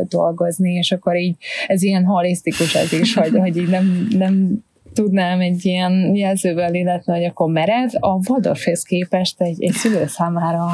dolgozni, 0.08 0.71
és 0.78 0.92
akkor 0.92 1.16
így 1.16 1.36
ez 1.68 1.84
ilyen 1.84 2.04
holisztikus 2.04 2.76
ez 2.76 2.94
is, 2.94 3.14
hogy, 3.14 3.38
hogy 3.38 3.58
így 3.58 3.70
nem, 3.70 4.08
nem 4.18 4.64
tudnám 4.94 5.40
egy 5.40 5.66
ilyen 5.66 6.16
jelzővel 6.16 6.74
illetni, 6.74 7.14
hogy 7.14 7.24
akkor 7.24 7.52
merev, 7.52 7.90
a 8.00 8.30
Waldorfhez 8.30 8.84
képest 8.84 9.42
egy, 9.42 9.64
egy 9.64 9.72
szülő 9.72 10.08
számára 10.08 10.72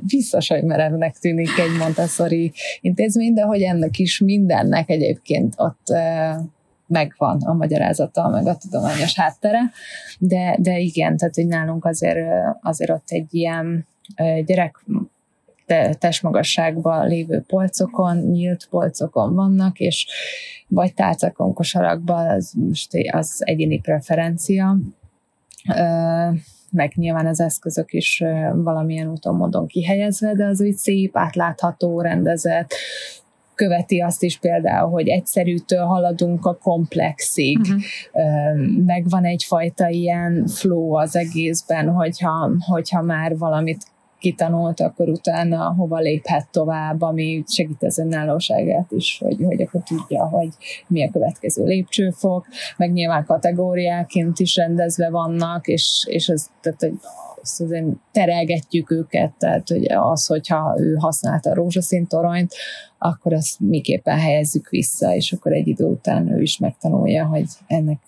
biztos, 0.00 0.48
hogy 0.48 0.62
merevnek 0.62 1.16
tűnik 1.16 1.58
egy 1.58 1.78
Montessori 1.78 2.52
intézmény, 2.80 3.34
de 3.34 3.42
hogy 3.42 3.62
ennek 3.62 3.98
is 3.98 4.20
mindennek 4.20 4.90
egyébként 4.90 5.54
ott 5.56 5.86
megvan 6.86 7.40
a 7.40 7.52
magyarázata, 7.52 8.28
meg 8.28 8.46
a 8.46 8.56
tudományos 8.56 9.14
háttere, 9.14 9.60
de, 10.18 10.56
de 10.60 10.78
igen, 10.78 11.16
tehát 11.16 11.34
hogy 11.34 11.46
nálunk 11.46 11.84
azért, 11.84 12.18
azért 12.62 12.90
ott 12.90 13.06
egy 13.08 13.34
ilyen 13.34 13.86
gyerek 14.44 14.84
testmagasságban 15.98 17.06
lévő 17.06 17.44
polcokon, 17.46 18.16
nyílt 18.16 18.66
polcokon 18.70 19.34
vannak, 19.34 19.78
és 19.78 20.06
vagy 20.68 20.94
tálcakon, 20.94 21.54
kosarakban, 21.54 22.30
az, 22.30 22.52
most 22.68 22.88
az 23.10 23.36
egyéni 23.38 23.80
preferencia, 23.80 24.76
meg 26.70 26.92
nyilván 26.94 27.26
az 27.26 27.40
eszközök 27.40 27.92
is 27.92 28.24
valamilyen 28.54 29.10
úton, 29.10 29.34
módon 29.34 29.66
kihelyezve, 29.66 30.34
de 30.34 30.44
az 30.44 30.60
úgy 30.60 30.76
szép, 30.76 31.16
átlátható, 31.16 32.00
rendezett, 32.00 32.74
követi 33.58 34.00
azt 34.00 34.22
is 34.22 34.38
például, 34.38 34.90
hogy 34.90 35.08
egyszerűtől 35.08 35.84
haladunk 35.84 36.46
a 36.46 36.58
komplexig, 36.62 37.58
uh-huh. 37.58 37.82
megvan 38.86 39.24
egyfajta 39.24 39.88
ilyen 39.88 40.46
flow 40.46 40.94
az 40.94 41.16
egészben, 41.16 41.88
hogyha, 41.88 42.50
hogyha 42.66 43.02
már 43.02 43.38
valamit 43.38 43.86
kitanult, 44.18 44.80
akkor 44.80 45.08
utána 45.08 45.74
hova 45.74 45.98
léphet 45.98 46.48
tovább, 46.50 47.02
ami 47.02 47.44
segít 47.46 47.82
az 47.82 47.98
önállóságát 47.98 48.90
is, 48.90 49.18
hogy, 49.24 49.36
hogy 49.44 49.62
akkor 49.62 49.82
tudja, 49.82 50.28
hogy 50.28 50.48
mi 50.86 51.06
a 51.06 51.10
következő 51.10 51.64
lépcsőfok, 51.64 52.46
meg 52.76 52.92
nyilván 52.92 53.24
kategóriáként 53.24 54.38
is 54.38 54.56
rendezve 54.56 55.10
vannak, 55.10 55.66
és, 55.66 56.04
és 56.08 56.28
ez, 56.28 56.50
tehát, 56.60 56.80
hogy 56.80 56.98
azt 57.42 57.60
azért 57.60 57.86
terelgetjük 58.12 58.90
őket, 58.90 59.32
tehát 59.38 59.68
hogy 59.68 59.92
az, 59.92 60.26
hogyha 60.26 60.74
ő 60.78 60.94
használta 60.94 61.50
a 61.50 61.54
rózsaszín 61.54 62.06
toronyt, 62.06 62.54
akkor 62.98 63.32
azt 63.32 63.60
miképpen 63.60 64.18
helyezzük 64.18 64.68
vissza, 64.68 65.14
és 65.14 65.32
akkor 65.32 65.52
egy 65.52 65.68
idő 65.68 65.84
után 65.84 66.32
ő 66.32 66.42
is 66.42 66.58
megtanulja, 66.58 67.26
hogy 67.26 67.46
ennek 67.66 67.98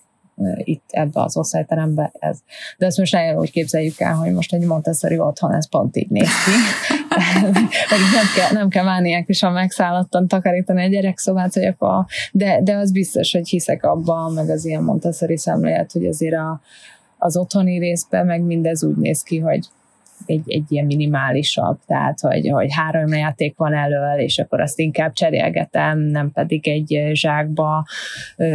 itt 0.56 0.84
ebbe 0.88 1.22
az 1.22 1.36
osztályterembe 1.36 2.12
ez. 2.18 2.38
De 2.78 2.86
ezt 2.86 2.98
most 2.98 3.12
nagyon 3.12 3.38
úgy 3.38 3.50
képzeljük 3.50 4.00
el, 4.00 4.14
hogy 4.14 4.32
most 4.32 4.52
egy 4.52 4.66
Montessori 4.66 5.18
otthon 5.18 5.54
ez 5.54 5.68
pont 5.68 5.96
így 5.96 6.10
néz 6.10 6.28
ki. 6.44 6.50
nem 8.16 8.26
kell, 8.36 8.52
nem 8.52 8.68
kell 8.68 8.84
mániákusan 8.84 9.52
megszállottan 9.52 10.28
takarítani 10.28 10.84
a 10.84 10.88
gyerekszobát, 10.88 11.54
hogy 11.54 11.74
a, 11.78 12.06
de, 12.32 12.60
de 12.62 12.76
az 12.76 12.92
biztos, 12.92 13.32
hogy 13.32 13.48
hiszek 13.48 13.84
abban, 13.84 14.32
meg 14.32 14.48
az 14.48 14.64
ilyen 14.64 14.82
Montessori 14.82 15.36
szemlélet, 15.36 15.92
hogy 15.92 16.06
azért 16.06 16.34
a, 16.34 16.60
az 17.18 17.36
otthoni 17.36 17.78
részben 17.78 18.26
meg 18.26 18.42
mindez 18.42 18.84
úgy 18.84 18.96
néz 18.96 19.22
ki, 19.22 19.38
hogy 19.38 19.66
egy, 20.26 20.42
egy 20.46 20.64
ilyen 20.68 20.86
minimálisabb, 20.86 21.78
tehát 21.86 22.20
hogy, 22.20 22.48
hogy 22.48 22.68
három 22.72 23.08
játék 23.08 23.56
van 23.56 23.74
elől, 23.74 24.18
és 24.18 24.38
akkor 24.38 24.60
azt 24.60 24.78
inkább 24.78 25.12
cserélgetem, 25.12 25.98
nem 25.98 26.32
pedig 26.32 26.68
egy 26.68 27.10
zsákba 27.12 27.86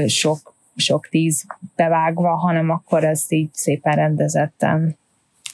sok 0.08 0.55
sok 0.76 1.08
tíz 1.08 1.46
bevágva, 1.76 2.36
hanem 2.36 2.70
akkor 2.70 3.04
ezt 3.04 3.32
így 3.32 3.50
szépen 3.54 3.94
rendezettem. 3.94 4.96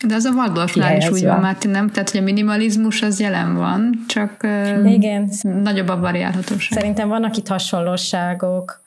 De 0.07 0.15
az 0.15 0.25
a 0.25 0.31
Waldorfnál 0.31 0.97
is 0.97 1.09
úgy 1.09 1.23
van, 1.23 1.39
Márti, 1.39 1.67
nem? 1.67 1.89
Tehát, 1.89 2.09
hogy 2.09 2.19
a 2.19 2.23
minimalizmus 2.23 3.01
az 3.01 3.19
jelen 3.19 3.55
van, 3.55 4.03
csak 4.07 4.47
Igen. 4.85 5.29
nagyobb 5.41 5.87
a 5.87 5.99
variálhatóság. 5.99 6.77
Szerintem 6.77 7.07
vannak 7.07 7.37
itt 7.37 7.47
hasonlóságok, 7.47 8.81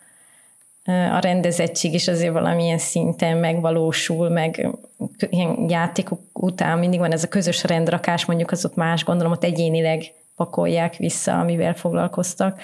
a 0.86 1.18
rendezettség 1.18 1.94
is 1.94 2.08
azért 2.08 2.32
valamilyen 2.32 2.78
szinten 2.78 3.36
megvalósul, 3.36 4.28
meg 4.28 4.68
ilyen 5.30 5.68
játékok 5.68 6.20
után 6.32 6.78
mindig 6.78 6.98
van 6.98 7.12
ez 7.12 7.24
a 7.24 7.28
közös 7.28 7.64
rendrakás, 7.64 8.24
mondjuk 8.24 8.50
az 8.50 8.64
ott 8.64 8.74
más, 8.74 9.04
gondolom 9.04 9.32
ott 9.32 9.44
egyénileg 9.44 10.02
pakolják 10.36 10.96
vissza, 10.96 11.38
amivel 11.38 11.74
foglalkoztak 11.74 12.60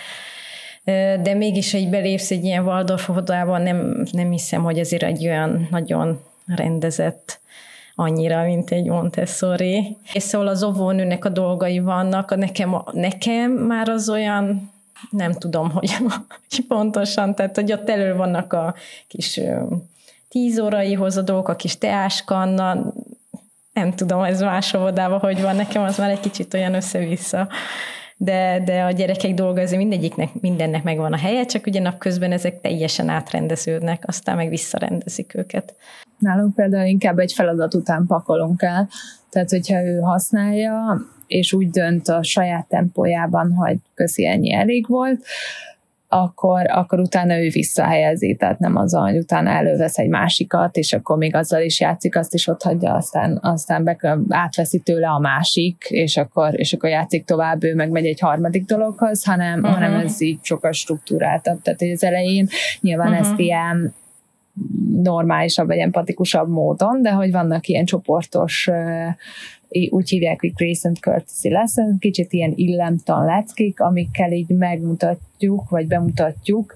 de 1.23 1.35
mégis, 1.35 1.73
hogy 1.73 1.89
belépsz 1.89 2.31
egy 2.31 2.45
ilyen 2.45 2.65
Waldorf 2.65 3.09
óvodában, 3.09 3.63
nem, 3.63 4.07
nem 4.13 4.31
hiszem, 4.31 4.63
hogy 4.63 4.79
azért 4.79 5.03
egy 5.03 5.27
olyan 5.27 5.69
nagyon 5.71 6.21
rendezett 6.47 7.41
annyira, 7.95 8.43
mint 8.43 8.71
egy 8.71 8.87
Montessori. 8.87 9.97
És 10.13 10.23
szóval 10.23 10.47
az 10.47 10.63
óvónőnek 10.63 11.25
a 11.25 11.29
dolgai 11.29 11.79
vannak, 11.79 12.37
nekem, 12.37 12.77
nekem 12.93 13.51
már 13.51 13.89
az 13.89 14.09
olyan, 14.09 14.73
nem 15.11 15.33
tudom, 15.33 15.71
hogy, 15.71 15.93
hogy 15.93 16.67
pontosan, 16.69 17.35
tehát 17.35 17.57
hogy 17.57 17.73
ott 17.73 17.89
elő 17.89 18.15
vannak 18.15 18.53
a 18.53 18.75
kis 19.09 19.41
tíz 20.29 20.59
óraihoz 20.59 21.17
a 21.17 21.23
dolgok, 21.23 21.49
a 21.49 21.57
kis 21.57 21.79
teáskanna, 21.79 22.93
nem 23.73 23.93
tudom, 23.93 24.23
ez 24.23 24.41
más 24.41 24.75
óvodában 24.75 25.19
hogy 25.19 25.43
van, 25.43 25.57
nekem 25.57 25.83
az 25.83 25.99
már 25.99 26.11
egy 26.11 26.21
kicsit 26.21 26.55
olyan 26.55 26.75
össze-vissza 26.75 27.49
de, 28.23 28.63
de 28.65 28.83
a 28.83 28.91
gyerekek 28.91 29.35
dolga 29.35 29.61
azért 29.61 29.81
mindegyiknek, 29.81 30.41
mindennek 30.41 30.83
megvan 30.83 31.13
a 31.13 31.17
helye, 31.17 31.45
csak 31.45 31.67
ugye 31.67 31.81
napközben 31.81 32.33
ezek 32.33 32.61
teljesen 32.61 33.09
átrendeződnek, 33.09 34.03
aztán 34.07 34.37
meg 34.37 34.49
visszarendezik 34.49 35.35
őket. 35.35 35.75
Nálunk 36.19 36.55
például 36.55 36.87
inkább 36.87 37.19
egy 37.19 37.33
feladat 37.33 37.75
után 37.75 38.07
pakolunk 38.07 38.63
el, 38.63 38.89
tehát 39.31 39.51
hogyha 39.51 39.83
ő 39.83 39.99
használja, 39.99 41.01
és 41.27 41.53
úgy 41.53 41.71
dönt 41.71 42.09
a 42.09 42.23
saját 42.23 42.67
tempójában, 42.67 43.53
hogy 43.53 43.77
köszi, 43.95 44.27
ennyi 44.27 44.53
elég 44.53 44.87
volt, 44.89 45.25
akkor, 46.13 46.71
akkor 46.71 47.01
utána 47.01 47.39
ő 47.39 47.49
visszahelyezi, 47.49 48.37
tehát 48.39 48.59
nem 48.59 48.77
az, 48.77 48.93
hogy 48.95 49.17
utána 49.17 49.51
elővesz 49.51 49.99
egy 49.99 50.09
másikat, 50.09 50.77
és 50.77 50.93
akkor 50.93 51.17
még 51.17 51.35
azzal 51.35 51.63
is 51.63 51.81
játszik, 51.81 52.17
azt 52.17 52.35
is 52.35 52.47
ott 52.47 52.63
hagyja, 52.63 52.95
aztán, 52.95 53.39
aztán 53.43 53.85
be, 53.85 54.19
átveszi 54.29 54.79
tőle 54.79 55.09
a 55.09 55.19
másik, 55.19 55.85
és 55.89 56.17
akkor, 56.17 56.61
és 56.61 56.73
akkor 56.73 56.91
játszik 56.91 57.25
tovább, 57.25 57.65
ő 57.65 57.75
meg 57.75 57.91
megy 57.91 58.07
egy 58.07 58.21
harmadik 58.21 58.65
dologhoz, 58.65 59.25
hanem, 59.25 59.59
uh-huh. 59.59 59.75
hanem 59.75 59.95
ez 59.95 60.21
így 60.21 60.39
sokkal 60.43 60.73
struktúráltabb. 60.73 61.63
Tehát 61.63 61.81
az 61.95 62.05
elején 62.05 62.49
nyilván 62.81 63.13
uh-huh. 63.13 63.27
ezt 63.27 63.39
ilyen 63.39 63.95
normálisabb 65.03 65.67
vagy 65.67 65.79
empatikusabb 65.79 66.49
módon, 66.49 67.03
de 67.03 67.11
hogy 67.11 67.31
vannak 67.31 67.67
ilyen 67.67 67.85
csoportos 67.85 68.71
úgy 69.91 70.09
hívják, 70.09 70.41
hogy 70.41 70.53
Grace 70.55 70.89
and 70.89 71.01
Courtesy 71.01 71.51
Lesson, 71.51 71.99
kicsit 71.99 72.33
ilyen 72.33 72.53
illemtan 72.55 73.25
leckék, 73.25 73.81
amikkel 73.81 74.33
így 74.33 74.49
megmutatjuk, 74.49 75.69
vagy 75.69 75.87
bemutatjuk, 75.87 76.75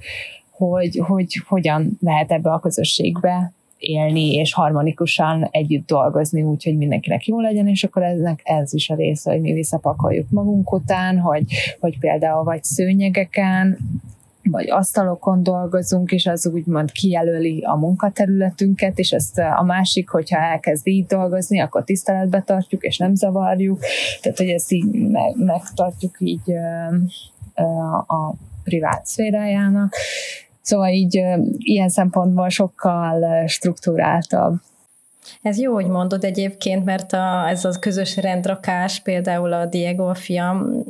hogy, 0.50 0.96
hogy 1.06 1.42
hogyan 1.46 1.98
lehet 2.00 2.30
ebbe 2.30 2.50
a 2.50 2.60
közösségbe 2.60 3.52
élni, 3.78 4.34
és 4.34 4.54
harmonikusan 4.54 5.48
együtt 5.50 5.86
dolgozni, 5.86 6.42
úgy, 6.42 6.64
hogy 6.64 6.76
mindenkinek 6.76 7.26
jó 7.26 7.40
legyen, 7.40 7.68
és 7.68 7.84
akkor 7.84 8.02
eznek 8.02 8.40
ez 8.44 8.74
is 8.74 8.90
a 8.90 8.94
része, 8.94 9.30
hogy 9.30 9.40
mi 9.40 9.52
visszapakoljuk 9.52 10.30
magunk 10.30 10.72
után, 10.72 11.18
hogy, 11.18 11.44
hogy 11.80 11.98
például 11.98 12.44
vagy 12.44 12.64
szőnyegeken, 12.64 13.78
vagy 14.50 14.70
asztalokon 14.70 15.42
dolgozunk, 15.42 16.10
és 16.10 16.26
az 16.26 16.46
úgymond 16.46 16.92
kijelöli 16.92 17.62
a 17.62 17.76
munkaterületünket, 17.76 18.98
és 18.98 19.10
ezt 19.10 19.38
a 19.38 19.62
másik, 19.62 20.08
hogyha 20.08 20.38
elkezd 20.38 20.86
így 20.86 21.06
dolgozni, 21.06 21.60
akkor 21.60 21.84
tiszteletbe 21.84 22.42
tartjuk, 22.42 22.82
és 22.82 22.98
nem 22.98 23.14
zavarjuk, 23.14 23.78
tehát 24.20 24.38
hogy 24.38 24.48
ezt 24.48 24.72
így 24.72 25.08
meg, 25.10 25.34
megtartjuk 25.36 26.16
így 26.18 26.52
a 28.06 28.34
privát 28.64 29.06
szférájának. 29.06 29.94
Szóval 30.60 30.88
így 30.88 31.22
ilyen 31.58 31.88
szempontból 31.88 32.48
sokkal 32.48 33.46
struktúráltabb 33.46 34.60
ez 35.42 35.58
jó, 35.58 35.72
hogy 35.72 35.86
mondod 35.86 36.24
egyébként, 36.24 36.84
mert 36.84 37.12
a, 37.12 37.48
ez 37.48 37.64
az 37.64 37.78
közös 37.78 38.16
rendrakás, 38.16 39.00
például 39.00 39.52
a 39.52 39.66
Diego 39.66 40.04
a 40.08 40.14
fiam, 40.14 40.84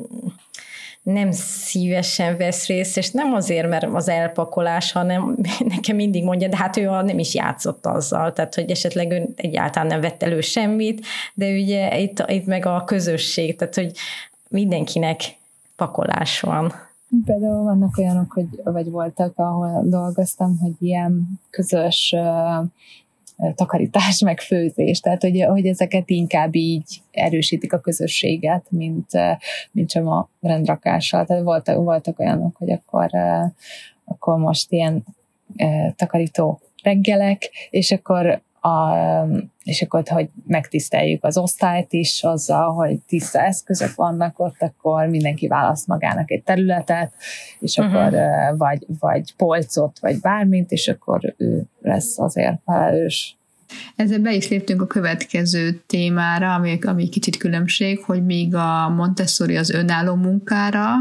nem 1.04 1.30
szívesen 1.32 2.36
vesz 2.36 2.66
részt, 2.66 2.96
és 2.96 3.10
nem 3.10 3.32
azért, 3.32 3.68
mert 3.68 3.86
az 3.92 4.08
elpakolás, 4.08 4.92
hanem 4.92 5.36
nekem 5.74 5.96
mindig 5.96 6.24
mondja, 6.24 6.48
de 6.48 6.56
hát 6.56 6.76
ő 6.76 6.84
nem 6.84 7.18
is 7.18 7.34
játszott 7.34 7.86
azzal, 7.86 8.32
tehát 8.32 8.54
hogy 8.54 8.70
esetleg 8.70 9.10
ő 9.10 9.28
egyáltalán 9.36 9.88
nem 9.88 10.00
vett 10.00 10.22
elő 10.22 10.40
semmit, 10.40 11.06
de 11.34 11.52
ugye 11.52 12.00
itt, 12.00 12.24
itt 12.26 12.46
meg 12.46 12.66
a 12.66 12.84
közösség, 12.84 13.56
tehát 13.56 13.74
hogy 13.74 13.92
mindenkinek 14.48 15.20
pakolás 15.76 16.40
van. 16.40 16.72
Például 17.24 17.62
vannak 17.62 17.98
olyanok, 17.98 18.32
hogy, 18.32 18.48
vagy 18.64 18.90
voltak, 18.90 19.38
ahol 19.38 19.82
dolgoztam, 19.84 20.58
hogy 20.58 20.72
ilyen 20.78 21.40
közös 21.50 22.14
takarítás, 23.54 24.20
meg 24.20 24.40
főzés, 24.40 25.00
tehát 25.00 25.22
hogy, 25.22 25.44
hogy 25.48 25.66
ezeket 25.66 26.10
inkább 26.10 26.54
így 26.54 27.02
erősítik 27.10 27.72
a 27.72 27.80
közösséget, 27.80 28.66
mint, 28.70 29.10
mint 29.70 29.90
sem 29.90 30.08
a 30.08 30.28
rendrakással. 30.40 31.24
Tehát 31.26 31.42
voltak, 31.42 31.76
voltak 31.76 32.18
olyanok, 32.18 32.56
hogy 32.56 32.70
akkor, 32.70 33.10
akkor 34.04 34.38
most 34.38 34.72
ilyen 34.72 35.04
takarító 35.96 36.60
reggelek, 36.82 37.50
és 37.70 37.90
akkor 37.90 38.42
a, 38.60 38.98
és 39.64 39.82
akkor, 39.82 40.02
hogy 40.06 40.28
megtiszteljük 40.46 41.24
az 41.24 41.36
osztályt 41.36 41.92
is 41.92 42.22
azzal, 42.22 42.72
hogy 42.72 42.98
tiszta 43.06 43.40
eszközök 43.40 43.94
vannak 43.94 44.38
ott, 44.38 44.56
akkor 44.58 45.06
mindenki 45.06 45.46
választ 45.46 45.86
magának 45.86 46.30
egy 46.30 46.42
területet, 46.42 47.12
és 47.58 47.76
uh-huh. 47.76 47.94
akkor 47.94 48.18
vagy, 48.56 48.86
vagy 48.98 49.34
polcot, 49.36 49.98
vagy 50.00 50.20
bármint, 50.20 50.70
és 50.70 50.88
akkor 50.88 51.34
ő 51.36 51.62
lesz 51.82 52.18
azért 52.18 52.58
felelős. 52.64 53.36
Ezzel 53.96 54.18
be 54.18 54.32
is 54.32 54.48
léptünk 54.48 54.82
a 54.82 54.86
következő 54.86 55.82
témára, 55.86 56.54
ami, 56.54 56.78
ami 56.86 57.08
kicsit 57.08 57.36
különbség, 57.36 58.02
hogy 58.04 58.24
míg 58.24 58.54
a 58.54 58.88
Montessori 58.88 59.56
az 59.56 59.70
önálló 59.70 60.14
munkára 60.14 60.94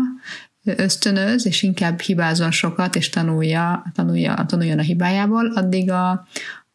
ösztönöz, 0.64 1.46
és 1.46 1.64
inkább 1.64 2.00
hibázon 2.00 2.52
sokat, 2.52 2.96
és 2.96 3.10
tanulja, 3.10 3.84
tanulja, 3.94 4.46
tanuljon 4.48 4.80
a 4.80 4.82
hibájából, 4.82 5.52
addig 5.56 5.92
a, 5.92 6.28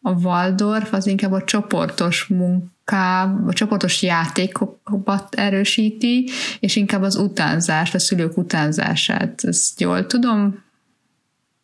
a 0.03 0.11
Waldorf 0.11 0.93
az 0.93 1.07
inkább 1.07 1.33
a 1.33 1.45
csoportos 1.45 2.27
munká, 2.27 3.35
a 3.47 3.53
csoportos 3.53 4.03
játékokat 4.03 5.35
erősíti, 5.35 6.29
és 6.61 6.77
inkább 6.77 7.03
az 7.03 7.17
utánzást, 7.17 7.95
a 7.95 7.99
szülők 7.99 8.37
utánzását. 8.37 9.45
Ezt 9.45 9.81
jól 9.81 10.07
tudom? 10.07 10.67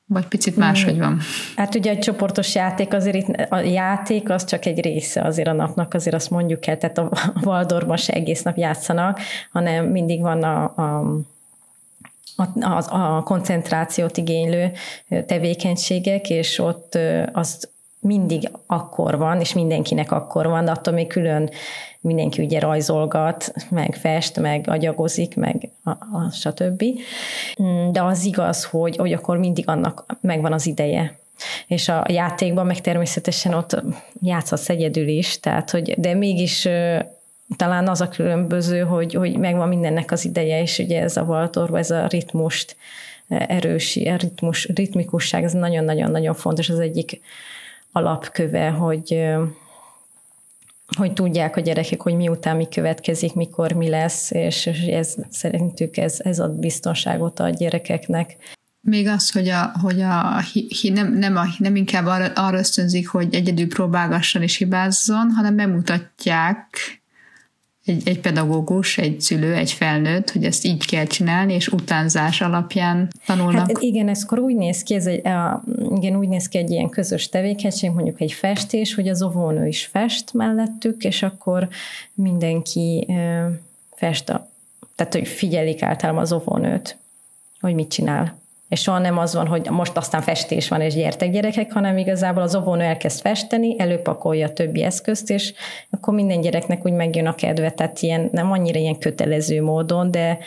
Vagy 0.06 0.26
picit 0.26 0.56
máshogy 0.56 0.98
van? 0.98 1.20
Hát 1.56 1.74
ugye 1.74 1.92
a 1.92 1.98
csoportos 1.98 2.54
játék 2.54 2.92
azért 2.92 3.16
itt, 3.16 3.50
a 3.50 3.58
játék 3.58 4.30
az 4.30 4.44
csak 4.44 4.66
egy 4.66 4.80
része 4.80 5.22
azért 5.22 5.48
a 5.48 5.52
napnak, 5.52 5.94
azért 5.94 6.14
azt 6.14 6.30
mondjuk 6.30 6.66
el, 6.66 6.78
tehát 6.78 6.98
a 6.98 7.10
Waldorfban 7.44 7.96
se 7.96 8.12
egész 8.12 8.42
nap 8.42 8.56
játszanak, 8.56 9.20
hanem 9.52 9.84
mindig 9.86 10.20
van 10.20 10.42
a, 10.42 10.62
a 10.64 11.18
a, 12.36 12.64
a, 12.64 13.16
a 13.16 13.22
koncentrációt 13.22 14.16
igénylő 14.16 14.72
tevékenységek, 15.26 16.30
és 16.30 16.58
ott 16.58 16.98
azt 17.32 17.73
mindig 18.04 18.50
akkor 18.66 19.18
van, 19.18 19.40
és 19.40 19.52
mindenkinek 19.52 20.12
akkor 20.12 20.46
van, 20.46 20.64
de 20.64 20.70
attól 20.70 20.94
még 20.94 21.06
külön 21.06 21.50
mindenki 22.00 22.42
ugye 22.42 22.58
rajzolgat, 22.58 23.52
meg 23.70 23.94
fest, 23.94 24.40
meg 24.40 24.64
agyagozik, 24.68 25.36
meg 25.36 25.70
a, 25.84 25.90
a 25.90 26.30
stb. 26.32 26.84
De 27.92 28.02
az 28.02 28.24
igaz, 28.24 28.64
hogy, 28.64 28.96
hogy 28.96 29.12
akkor 29.12 29.36
mindig 29.38 29.68
annak 29.68 30.18
megvan 30.20 30.52
az 30.52 30.66
ideje. 30.66 31.18
És 31.66 31.88
a 31.88 32.04
játékban 32.08 32.66
meg 32.66 32.80
természetesen 32.80 33.54
ott 33.54 33.82
játszhatsz 34.20 34.68
egyedül 34.68 35.08
is, 35.08 35.40
tehát 35.40 35.70
hogy, 35.70 35.94
de 35.98 36.14
mégis 36.14 36.68
talán 37.56 37.88
az 37.88 38.00
a 38.00 38.08
különböző, 38.08 38.80
hogy, 38.80 39.14
hogy 39.14 39.38
megvan 39.38 39.68
mindennek 39.68 40.10
az 40.10 40.24
ideje, 40.24 40.60
és 40.60 40.78
ugye 40.78 41.02
ez 41.02 41.16
a 41.16 41.24
Valtorba, 41.24 41.78
ez 41.78 41.90
a 41.90 42.06
ritmust 42.06 42.76
erősi, 43.28 44.08
a 44.08 44.16
ritmus, 44.16 44.68
ritmikusság, 44.74 45.44
ez 45.44 45.52
nagyon-nagyon-nagyon 45.52 46.34
fontos, 46.34 46.68
az 46.68 46.78
egyik 46.78 47.20
alapköve, 47.96 48.70
hogy 48.70 49.22
hogy 50.96 51.12
tudják 51.12 51.56
a 51.56 51.60
gyerekek, 51.60 52.02
hogy 52.02 52.14
miután 52.14 52.56
mi 52.56 52.68
következik, 52.68 53.34
mikor 53.34 53.72
mi 53.72 53.88
lesz, 53.88 54.30
és 54.30 54.66
ez 54.66 55.14
szerintük 55.30 55.96
ez, 55.96 56.20
ez 56.22 56.38
ad 56.38 56.52
biztonságot 56.52 57.40
a 57.40 57.48
gyerekeknek. 57.48 58.36
Még 58.80 59.06
az, 59.06 59.30
hogy, 59.30 59.48
a, 59.48 59.72
hogy 59.80 60.00
a, 60.00 60.40
hi, 60.80 60.90
nem, 60.90 61.12
nem, 61.12 61.36
a, 61.36 61.44
nem 61.58 61.76
inkább 61.76 62.06
arra, 62.06 62.26
arra 62.34 62.58
ösztönzik, 62.58 63.08
hogy 63.08 63.34
egyedül 63.34 63.68
próbálgasson 63.68 64.42
és 64.42 64.56
hibázzon, 64.56 65.30
hanem 65.30 65.56
bemutatják 65.56 66.78
egy, 67.84 68.08
egy 68.08 68.20
pedagógus, 68.20 68.98
egy 68.98 69.20
szülő, 69.20 69.54
egy 69.54 69.72
felnőtt, 69.72 70.30
hogy 70.30 70.44
ezt 70.44 70.64
így 70.64 70.86
kell 70.86 71.04
csinálni, 71.04 71.52
és 71.52 71.68
utánzás 71.68 72.40
alapján 72.40 73.08
tanulnak. 73.26 73.66
Hát 73.66 73.78
igen, 73.78 74.08
ez 74.08 74.22
akkor 74.22 74.38
úgy 74.38 74.54
néz 74.54 74.82
ki, 74.82 74.94
ez 74.94 75.06
egy, 75.06 75.26
a, 75.26 75.64
igen, 75.94 76.16
úgy 76.16 76.28
néz 76.28 76.48
ki 76.48 76.58
egy 76.58 76.70
ilyen 76.70 76.88
közös 76.88 77.28
tevékenység, 77.28 77.90
mondjuk 77.90 78.20
egy 78.20 78.32
festés, 78.32 78.94
hogy 78.94 79.08
az 79.08 79.22
óvónő 79.22 79.66
is 79.66 79.84
fest 79.84 80.32
mellettük, 80.32 81.04
és 81.04 81.22
akkor 81.22 81.68
mindenki 82.14 83.06
e, 83.08 83.50
fest, 83.94 84.28
a, 84.28 84.48
tehát 84.94 85.12
hogy 85.12 85.28
figyelik 85.28 85.82
általában 85.82 86.22
az 86.22 86.32
óvónőt, 86.32 86.96
hogy 87.60 87.74
mit 87.74 87.88
csinál 87.88 88.42
és 88.74 88.80
soha 88.80 88.98
nem 88.98 89.18
az 89.18 89.34
van, 89.34 89.46
hogy 89.46 89.70
most 89.70 89.96
aztán 89.96 90.22
festés 90.22 90.68
van, 90.68 90.80
és 90.80 90.94
gyertek 90.94 91.30
gyerekek, 91.30 91.72
hanem 91.72 91.98
igazából 91.98 92.42
az 92.42 92.54
óvónő 92.54 92.82
elkezd 92.82 93.20
festeni, 93.20 93.74
előpakolja 93.78 94.46
a 94.46 94.52
többi 94.52 94.82
eszközt, 94.82 95.30
és 95.30 95.52
akkor 95.90 96.14
minden 96.14 96.40
gyereknek 96.40 96.84
úgy 96.84 96.92
megjön 96.92 97.26
a 97.26 97.34
kedve, 97.34 97.70
tehát 97.70 98.00
ilyen, 98.00 98.28
nem 98.32 98.52
annyira 98.52 98.78
ilyen 98.78 98.98
kötelező 98.98 99.62
módon, 99.62 100.10
de, 100.10 100.38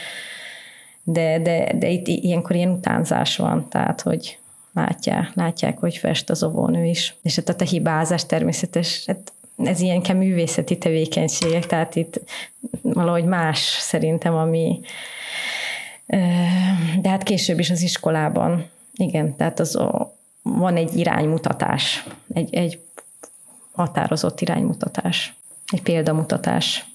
de, 1.03 1.39
de, 1.39 1.73
de 1.73 1.89
itt 1.89 2.07
ilyenkor 2.07 2.55
ilyen 2.55 2.69
utánzás 2.69 3.37
van, 3.37 3.67
tehát 3.69 4.01
hogy 4.01 4.37
látják, 4.73 5.31
látják, 5.33 5.77
hogy 5.77 5.97
fest 5.97 6.29
az 6.29 6.43
óvónő 6.43 6.85
is. 6.85 7.15
És 7.21 7.41
tehát 7.45 7.61
a 7.61 7.65
hibázás 7.65 8.25
természetes, 8.25 9.03
hát 9.05 9.33
ez 9.63 9.79
ilyen 9.79 10.01
művészeti 10.15 10.77
tevékenységek, 10.77 11.65
tehát 11.65 11.95
itt 11.95 12.21
valahogy 12.81 13.25
más 13.25 13.59
szerintem, 13.79 14.35
ami, 14.35 14.79
de 17.01 17.09
hát 17.09 17.23
később 17.23 17.59
is 17.59 17.69
az 17.69 17.81
iskolában, 17.81 18.65
igen, 18.93 19.35
tehát 19.35 19.59
az 19.59 19.75
a, 19.75 20.15
van 20.41 20.75
egy 20.75 20.97
iránymutatás, 20.97 22.07
egy, 22.33 22.53
egy 22.53 22.79
határozott 23.71 24.41
iránymutatás, 24.41 25.35
egy 25.71 25.81
példamutatás. 25.81 26.85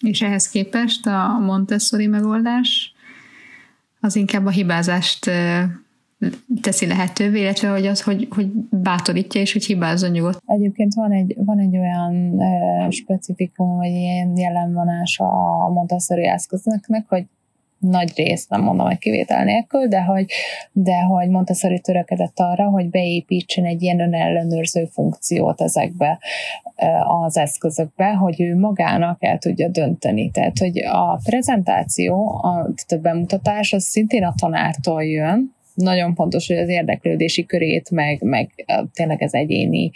És 0.00 0.22
ehhez 0.22 0.48
képest 0.48 1.06
a 1.06 1.38
Montessori 1.40 2.06
megoldás 2.06 2.94
az 4.00 4.16
inkább 4.16 4.46
a 4.46 4.50
hibázást 4.50 5.30
teszi 6.60 6.86
lehetővé, 6.86 7.40
illetve 7.40 7.68
hogy 7.68 7.86
az, 7.86 8.02
hogy, 8.02 8.28
hogy 8.30 8.46
bátorítja 8.70 9.40
és 9.40 9.52
hogy 9.52 9.64
hibázzon 9.64 10.10
nyugodt. 10.10 10.42
Egyébként 10.46 10.94
van 10.94 11.12
egy, 11.12 11.34
van 11.36 11.58
egy 11.58 11.76
olyan 11.76 12.42
specifikum, 12.90 13.76
vagy 13.76 13.90
ilyen 13.90 14.36
jellemvonása 14.36 15.24
a 15.64 15.68
Montessori 15.68 16.26
eszközöknek, 16.26 17.04
hogy 17.08 17.24
nagy 17.82 18.12
rész, 18.16 18.46
nem 18.48 18.62
mondom, 18.62 18.86
hogy 18.86 18.98
kivétel 18.98 19.44
nélkül, 19.44 19.86
de 19.86 20.02
hogy, 20.02 20.26
de 20.72 21.00
hogy 21.00 21.28
Montessori 21.28 21.80
törekedett 21.80 22.40
arra, 22.40 22.64
hogy 22.64 22.90
beépítsen 22.90 23.64
egy 23.64 23.82
ilyen 23.82 24.00
önellenőrző 24.00 24.84
funkciót 24.84 25.60
ezekbe 25.60 26.18
az 27.24 27.36
eszközökbe, 27.36 28.12
hogy 28.12 28.40
ő 28.40 28.58
magának 28.58 29.24
el 29.24 29.38
tudja 29.38 29.68
dönteni. 29.68 30.30
Tehát, 30.30 30.58
hogy 30.58 30.78
a 30.78 31.20
prezentáció, 31.24 32.40
a, 32.42 32.68
a 32.88 32.96
bemutatás, 33.02 33.72
az 33.72 33.84
szintén 33.84 34.24
a 34.24 34.34
tanártól 34.40 35.04
jön, 35.04 35.54
nagyon 35.74 36.14
fontos, 36.14 36.46
hogy 36.46 36.56
az 36.56 36.68
érdeklődési 36.68 37.46
körét, 37.46 37.90
meg, 37.90 38.22
meg 38.22 38.64
tényleg 38.92 39.22
az 39.22 39.34
egyéni 39.34 39.90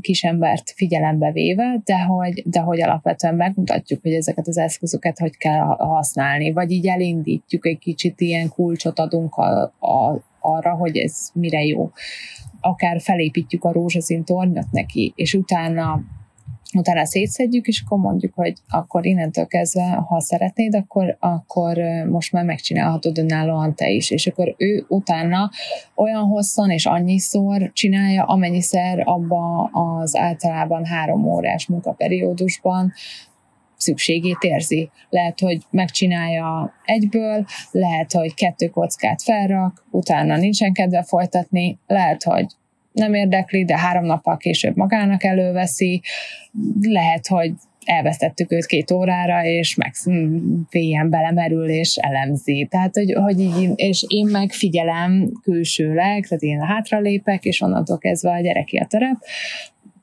kisembert 0.00 0.70
figyelembe 0.76 1.32
véve, 1.32 1.80
de 1.84 1.98
hogy, 1.98 2.42
de 2.46 2.60
hogy 2.60 2.82
alapvetően 2.82 3.34
megmutatjuk, 3.34 4.02
hogy 4.02 4.12
ezeket 4.12 4.48
az 4.48 4.58
eszközöket 4.58 5.18
hogy 5.18 5.36
kell 5.36 5.60
használni, 5.78 6.52
vagy 6.52 6.70
így 6.70 6.86
elindítjuk 6.86 7.66
egy 7.66 7.78
kicsit 7.78 8.20
ilyen 8.20 8.48
kulcsot 8.48 8.98
adunk 8.98 9.34
a, 9.34 9.62
a, 9.78 10.22
arra, 10.40 10.74
hogy 10.74 10.96
ez 10.96 11.30
mire 11.34 11.64
jó. 11.64 11.90
Akár 12.60 13.00
felépítjük 13.00 13.64
a 13.64 13.72
rózsaszín 13.72 14.24
tornyot 14.24 14.70
neki, 14.70 15.12
és 15.16 15.34
utána 15.34 16.00
utána 16.78 17.04
szétszedjük, 17.04 17.66
és 17.66 17.82
akkor 17.84 17.98
mondjuk, 17.98 18.34
hogy 18.34 18.52
akkor 18.68 19.06
innentől 19.06 19.46
kezdve, 19.46 19.82
ha 19.82 20.20
szeretnéd, 20.20 20.74
akkor, 20.74 21.16
akkor 21.20 21.78
most 22.08 22.32
már 22.32 22.44
megcsinálhatod 22.44 23.18
önállóan 23.18 23.74
te 23.74 23.88
is. 23.88 24.10
És 24.10 24.26
akkor 24.26 24.54
ő 24.58 24.84
utána 24.88 25.50
olyan 25.94 26.24
hosszan 26.24 26.70
és 26.70 26.86
annyiszor 26.86 27.70
csinálja, 27.72 28.24
amennyiszer 28.24 29.02
abba 29.04 29.70
az 29.72 30.16
általában 30.16 30.84
három 30.84 31.24
órás 31.24 31.66
munkaperiódusban 31.66 32.92
szükségét 33.76 34.38
érzi. 34.40 34.90
Lehet, 35.08 35.40
hogy 35.40 35.62
megcsinálja 35.70 36.72
egyből, 36.84 37.44
lehet, 37.70 38.12
hogy 38.12 38.34
kettő 38.34 38.68
kockát 38.68 39.22
felrak, 39.22 39.84
utána 39.90 40.36
nincsen 40.36 40.72
kedve 40.72 41.02
folytatni, 41.02 41.78
lehet, 41.86 42.22
hogy 42.22 42.46
nem 42.92 43.14
érdekli, 43.14 43.64
de 43.64 43.78
három 43.78 44.04
nappal 44.04 44.36
később 44.36 44.76
magának 44.76 45.24
előveszi, 45.24 46.02
lehet, 46.80 47.26
hogy 47.26 47.52
elvesztettük 47.84 48.52
őt 48.52 48.66
két 48.66 48.90
órára, 48.90 49.44
és 49.44 49.74
meg 49.74 49.94
féljen 50.68 51.10
belemerül, 51.10 51.68
és 51.68 51.96
elemzi. 51.96 52.66
Tehát, 52.70 52.94
hogy, 52.94 53.12
hogy 53.12 53.40
így, 53.40 53.72
és 53.74 54.04
én 54.06 54.26
meg 54.26 54.50
figyelem 54.50 55.30
külsőleg, 55.42 56.26
tehát 56.26 56.42
én 56.42 56.60
hátralépek, 56.60 57.44
és 57.44 57.60
onnantól 57.60 57.98
kezdve 57.98 58.30
a 58.30 58.40
gyereki 58.40 58.76
a 58.76 58.86
terep, 58.86 59.16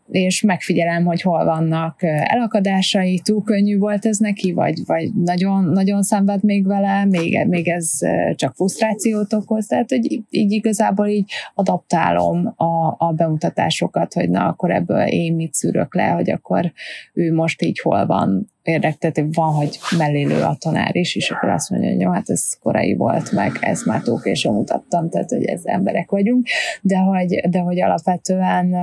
és 0.10 0.42
megfigyelem, 0.42 1.06
hogy 1.06 1.22
hol 1.22 1.46
vannak 1.46 2.04
elakadásai, 2.04 3.20
túl 3.24 3.44
könnyű 3.44 3.78
volt 3.78 4.06
ez 4.06 4.18
neki, 4.18 4.52
vagy, 4.54 4.86
vagy 4.86 5.14
nagyon, 5.14 5.64
nagyon 5.64 6.04
szenved 6.04 6.44
még 6.44 6.68
vele, 6.68 7.06
még, 7.06 7.46
még 7.48 7.68
ez 7.68 7.92
csak 8.36 8.56
frusztrációt 8.56 9.34
okoz, 9.34 9.66
tehát 9.66 9.90
hogy 9.90 10.24
így 10.30 10.52
igazából 10.52 11.08
így 11.08 11.32
adaptálom 11.54 12.54
a, 12.56 12.96
a 12.98 13.14
bemutatásokat, 13.16 14.14
hogy 14.14 14.30
na, 14.30 14.48
akkor 14.48 14.72
ebből 14.72 15.08
én 15.08 15.36
mit 15.36 15.54
szűrök 15.54 15.96
le, 15.96 16.08
hogy 16.08 16.32
akkor 16.32 16.72
ő 17.14 17.34
most 17.34 17.62
így 17.62 17.80
hol 17.80 18.06
van. 18.06 18.48
Érdek, 18.64 18.98
tehát 18.98 19.24
van, 19.32 19.54
hogy 19.54 19.80
mellélő 19.98 20.42
a 20.42 20.58
tanár 20.60 20.96
is, 20.96 21.16
és 21.16 21.32
akkor 21.32 21.50
azt 21.50 21.70
mondja, 21.70 21.90
hogy 21.90 22.00
jó, 22.00 22.12
hát 22.12 22.30
ez 22.30 22.54
korai 22.62 22.96
volt, 22.96 23.32
meg 23.32 23.52
ezt 23.62 23.86
már 23.86 24.02
túl 24.02 24.22
későn 24.22 24.54
mutattam, 24.54 25.10
tehát 25.10 25.30
hogy 25.30 25.44
ez 25.44 25.62
emberek 25.64 26.10
vagyunk, 26.10 26.48
de 26.82 26.98
hogy, 26.98 27.50
de 27.50 27.60
hogy 27.60 27.82
alapvetően 27.82 28.76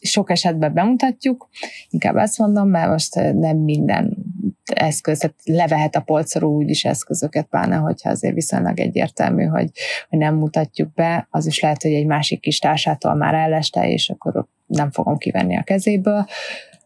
sok 0.00 0.30
esetben 0.30 0.74
bemutatjuk, 0.74 1.48
inkább 1.88 2.16
ezt 2.16 2.38
mondom, 2.38 2.68
mert 2.68 2.90
most 2.90 3.14
nem 3.14 3.56
minden 3.56 4.16
eszköz, 4.64 5.18
tehát 5.18 5.36
levehet 5.44 5.96
a 5.96 6.00
polcról 6.00 6.50
úgyis 6.50 6.84
eszközöket, 6.84 7.46
pláne, 7.46 7.76
hogyha 7.76 8.10
azért 8.10 8.34
viszonylag 8.34 8.80
egyértelmű, 8.80 9.44
hogy, 9.44 9.70
hogy 10.08 10.18
nem 10.18 10.34
mutatjuk 10.34 10.94
be, 10.94 11.26
az 11.30 11.46
is 11.46 11.60
lehet, 11.60 11.82
hogy 11.82 11.92
egy 11.92 12.06
másik 12.06 12.40
kis 12.40 12.58
társától 12.58 13.14
már 13.14 13.34
elleste, 13.34 13.88
és 13.88 14.10
akkor 14.10 14.46
nem 14.66 14.90
fogom 14.90 15.16
kivenni 15.16 15.56
a 15.56 15.62
kezéből, 15.62 16.26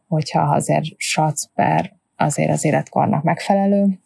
hogyha 0.09 0.41
azért 0.41 0.85
sac 0.97 1.45
per 1.55 1.93
azért 2.17 2.51
az 2.51 2.65
életkornak 2.65 3.23
megfelelő, 3.23 3.99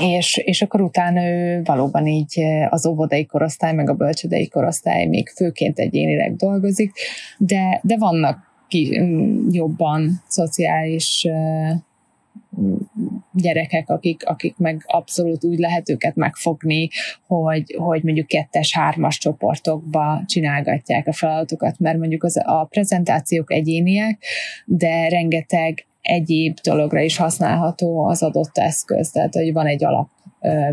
és, 0.00 0.36
és 0.36 0.62
akkor 0.62 0.80
utána 0.80 1.28
ő 1.28 1.62
valóban 1.64 2.06
így 2.06 2.42
az 2.68 2.86
óvodai 2.86 3.26
korosztály, 3.26 3.72
meg 3.72 3.90
a 3.90 3.94
bölcsödei 3.94 4.48
korosztály 4.48 5.06
még 5.06 5.28
főként 5.28 5.78
egyénileg 5.78 6.36
dolgozik, 6.36 6.92
de, 7.38 7.80
de 7.82 7.96
vannak 7.96 8.48
ki, 8.68 9.00
jobban 9.50 10.22
szociális 10.28 11.26
gyerekek, 13.32 13.88
akik, 13.88 14.26
akik 14.26 14.56
meg 14.56 14.82
abszolút 14.86 15.44
úgy 15.44 15.58
lehet 15.58 15.88
őket 15.88 16.14
megfogni, 16.16 16.88
hogy, 17.26 17.76
hogy 17.78 18.02
mondjuk 18.02 18.26
kettes, 18.26 18.74
hármas 18.74 19.18
csoportokba 19.18 20.22
csinálgatják 20.26 21.06
a 21.06 21.12
feladatokat, 21.12 21.78
mert 21.78 21.98
mondjuk 21.98 22.22
az, 22.22 22.42
a 22.44 22.64
prezentációk 22.64 23.52
egyéniek, 23.52 24.24
de 24.64 25.08
rengeteg 25.08 25.86
egyéb 26.00 26.58
dologra 26.62 27.00
is 27.00 27.16
használható 27.16 28.04
az 28.04 28.22
adott 28.22 28.58
eszköz. 28.58 29.10
Tehát, 29.10 29.34
hogy 29.34 29.52
van 29.52 29.66
egy 29.66 29.84
alap 29.84 30.08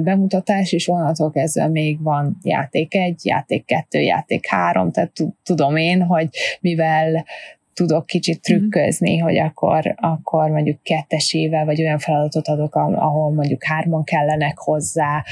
bemutatás, 0.01 0.71
és 0.71 0.87
onnantól 0.87 1.31
kezdve 1.31 1.67
még 1.67 2.01
van 2.01 2.37
játék 2.43 2.95
egy, 2.95 3.25
játék 3.25 3.65
kettő, 3.65 3.99
játék 3.99 4.47
három, 4.47 4.91
tehát 4.91 5.11
tudom 5.43 5.75
én, 5.75 6.01
hogy 6.01 6.29
mivel 6.61 7.25
tudok 7.73 8.05
kicsit 8.05 8.35
mhm. 8.35 8.43
trükközni, 8.43 9.15
mm-hmm. 9.15 9.23
hogy 9.23 9.37
akkor, 9.37 9.95
akkor 9.95 10.49
mondjuk 10.49 10.83
kettesével, 10.83 11.65
vagy 11.65 11.81
olyan 11.81 11.99
feladatot 11.99 12.47
adok, 12.47 12.75
ahol 12.75 13.31
mondjuk 13.31 13.63
hárman 13.63 14.03
kellenek 14.03 14.57
hozzá. 14.57 15.23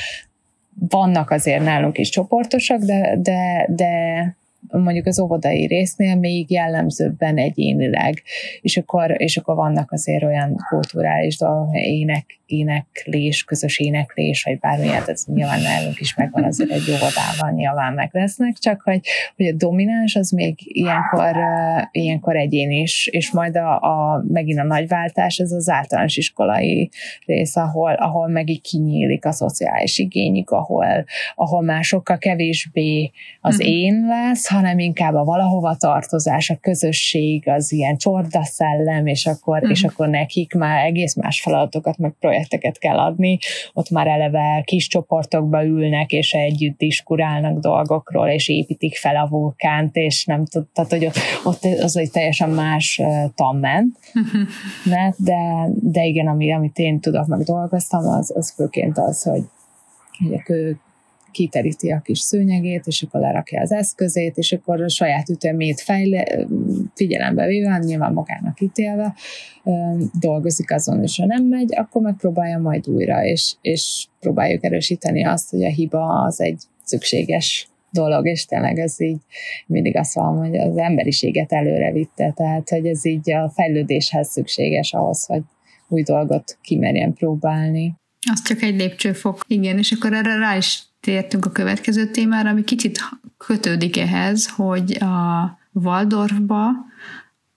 Vannak 0.89 1.31
azért 1.31 1.63
nálunk 1.63 1.97
is 1.97 2.09
csoportosak, 2.09 2.79
de, 2.79 3.17
de, 3.21 3.65
de 3.69 4.35
mondjuk 4.71 5.05
az 5.05 5.19
óvodai 5.19 5.65
résznél 5.65 6.15
még 6.15 6.51
jellemzőbben 6.51 7.37
egyénileg, 7.37 8.21
és 8.61 8.77
akkor, 8.77 9.21
és 9.21 9.37
akkor 9.37 9.55
vannak 9.55 9.91
azért 9.91 10.23
olyan 10.23 10.55
kulturális 10.69 11.37
dolgok, 11.37 11.75
ének, 11.75 12.25
éneklés, 12.45 13.43
közös 13.43 13.79
éneklés, 13.79 14.43
vagy 14.43 14.59
bármilyen, 14.59 15.03
ez 15.07 15.23
nyilván 15.25 15.61
nálunk 15.61 15.99
is 15.99 16.15
megvan 16.15 16.43
azért 16.43 16.71
egy 16.71 16.89
óvodában, 16.89 17.53
nyilván 17.53 17.93
meg 17.93 18.09
lesznek, 18.11 18.57
csak 18.57 18.81
hogy, 18.81 18.99
hogy 19.35 19.47
a 19.47 19.53
domináns 19.53 20.15
az 20.15 20.31
még 20.31 20.55
ilyenkor, 20.57 21.35
ilyenkor 21.91 22.35
egyén 22.35 22.71
is, 22.71 23.07
és 23.07 23.31
majd 23.31 23.55
a, 23.55 23.79
a, 23.81 24.23
megint 24.27 24.59
a 24.59 24.63
nagy 24.63 24.87
váltás, 24.87 25.37
ez 25.37 25.51
az 25.51 25.69
általános 25.69 26.17
iskolai 26.17 26.89
rész, 27.25 27.55
ahol, 27.55 27.93
ahol 27.93 28.27
meg 28.27 28.49
így 28.49 28.61
kinyílik 28.61 29.25
a 29.25 29.31
szociális 29.31 29.97
igényük, 29.97 30.49
ahol, 30.49 31.05
ahol 31.35 31.61
már 31.61 31.83
sokkal 31.83 32.17
kevésbé 32.17 33.11
az 33.41 33.55
mm. 33.55 33.67
én 33.67 34.05
lesz, 34.07 34.47
hanem 34.55 34.79
inkább 34.79 35.13
a 35.13 35.23
valahova 35.23 35.75
tartozás, 35.75 36.49
a 36.49 36.57
közösség, 36.61 37.47
az 37.47 37.71
ilyen 37.71 37.97
csorda 37.97 38.43
szellem, 38.43 39.05
és 39.05 39.25
akkor, 39.25 39.65
mm. 39.65 39.69
és 39.69 39.83
akkor 39.83 40.07
nekik 40.07 40.53
már 40.53 40.85
egész 40.85 41.15
más 41.15 41.41
feladatokat, 41.41 41.97
meg 41.97 42.15
projekteket 42.19 42.77
kell 42.77 42.97
adni, 42.97 43.37
ott 43.73 43.89
már 43.89 44.07
eleve 44.07 44.61
kis 44.65 44.87
csoportokba 44.87 45.65
ülnek, 45.65 46.11
és 46.11 46.33
együtt 46.33 46.77
diskurálnak 46.77 47.59
dolgokról, 47.59 48.27
és 48.27 48.49
építik 48.49 48.95
fel 48.97 49.15
a 49.15 49.27
vulkánt, 49.27 49.95
és 49.95 50.25
nem 50.25 50.45
tud, 50.45 50.65
tehát 50.73 50.91
hogy 50.91 51.09
ott 51.43 51.63
az 51.81 51.97
egy 51.97 52.11
teljesen 52.11 52.49
más 52.49 53.01
tanment, 53.35 53.97
de, 55.17 55.69
de 55.81 56.03
igen, 56.03 56.27
ami, 56.27 56.53
amit 56.53 56.77
én 56.77 56.99
tudok, 56.99 57.27
meg 57.27 57.39
dolgoztam, 57.39 58.07
az, 58.07 58.33
az 58.35 58.53
főként 58.55 58.97
az, 58.97 59.23
hogy 59.23 59.43
hogy 60.17 60.33
a 60.33 60.43
kiteríti 61.35 61.91
a 61.91 61.99
kis 61.99 62.19
szőnyegét, 62.19 62.87
és 62.87 63.01
akkor 63.03 63.21
lerakja 63.21 63.61
az 63.61 63.71
eszközét, 63.71 64.37
és 64.37 64.51
akkor 64.51 64.81
a 64.81 64.89
saját 64.89 65.29
ütemét 65.29 65.81
fejle, 65.81 66.45
figyelembe 66.93 67.45
véve, 67.45 67.77
nyilván 67.77 68.13
magának 68.13 68.61
ítélve, 68.61 69.15
dolgozik 70.19 70.71
azon, 70.71 71.03
és 71.03 71.17
ha 71.17 71.25
nem 71.25 71.43
megy, 71.43 71.75
akkor 71.75 72.01
megpróbálja 72.01 72.57
majd 72.57 72.87
újra, 72.87 73.25
és, 73.25 73.53
és 73.61 74.07
próbáljuk 74.19 74.63
erősíteni 74.63 75.25
azt, 75.25 75.49
hogy 75.49 75.63
a 75.63 75.69
hiba 75.69 76.23
az 76.23 76.41
egy 76.41 76.61
szükséges 76.83 77.67
dolog, 77.89 78.27
és 78.27 78.45
tényleg 78.45 78.79
ez 78.79 79.01
így 79.01 79.19
mindig 79.67 79.97
azt 79.97 80.15
mondom, 80.15 80.45
hogy 80.45 80.57
az 80.57 80.77
emberiséget 80.77 81.53
előre 81.53 81.91
vitte, 81.91 82.31
tehát 82.35 82.69
hogy 82.69 82.85
ez 82.85 83.05
így 83.05 83.31
a 83.31 83.49
fejlődéshez 83.49 84.29
szükséges 84.29 84.93
ahhoz, 84.93 85.25
hogy 85.25 85.41
új 85.87 86.03
dolgot 86.03 86.57
kimerjen 86.61 87.13
próbálni. 87.13 87.93
Az 88.31 88.41
csak 88.41 88.61
egy 88.61 88.75
lépcsőfok. 88.75 89.39
Igen, 89.47 89.77
és 89.77 89.91
akkor 89.91 90.13
erre 90.13 90.37
rá 90.37 90.55
is 90.55 90.83
tértünk 91.05 91.45
a 91.45 91.51
következő 91.51 92.05
témára, 92.05 92.49
ami 92.49 92.63
kicsit 92.63 92.99
kötődik 93.37 93.97
ehhez, 93.97 94.47
hogy 94.55 94.97
a 95.03 95.57
Waldorfba 95.71 96.67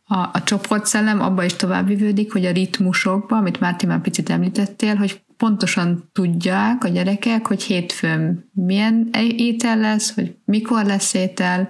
a, 0.05 0.19
a 0.33 0.43
csoportszellem 0.45 1.21
abba 1.21 1.45
is 1.45 1.53
továbbvivődik, 1.53 2.33
hogy 2.33 2.45
a 2.45 2.53
ritmusokba, 2.53 3.37
amit 3.37 3.61
Márti 3.61 3.87
már 3.87 4.01
picit 4.01 4.31
említettél, 4.31 4.95
hogy 4.95 5.21
pontosan 5.37 6.11
tudják 6.13 6.85
a 6.85 6.89
gyerekek, 6.89 7.47
hogy 7.47 7.63
hétfőn 7.63 8.51
milyen 8.53 9.09
étel 9.37 9.79
lesz, 9.79 10.15
hogy 10.15 10.35
mikor 10.45 10.85
lesz 10.85 11.15
étel, 11.15 11.69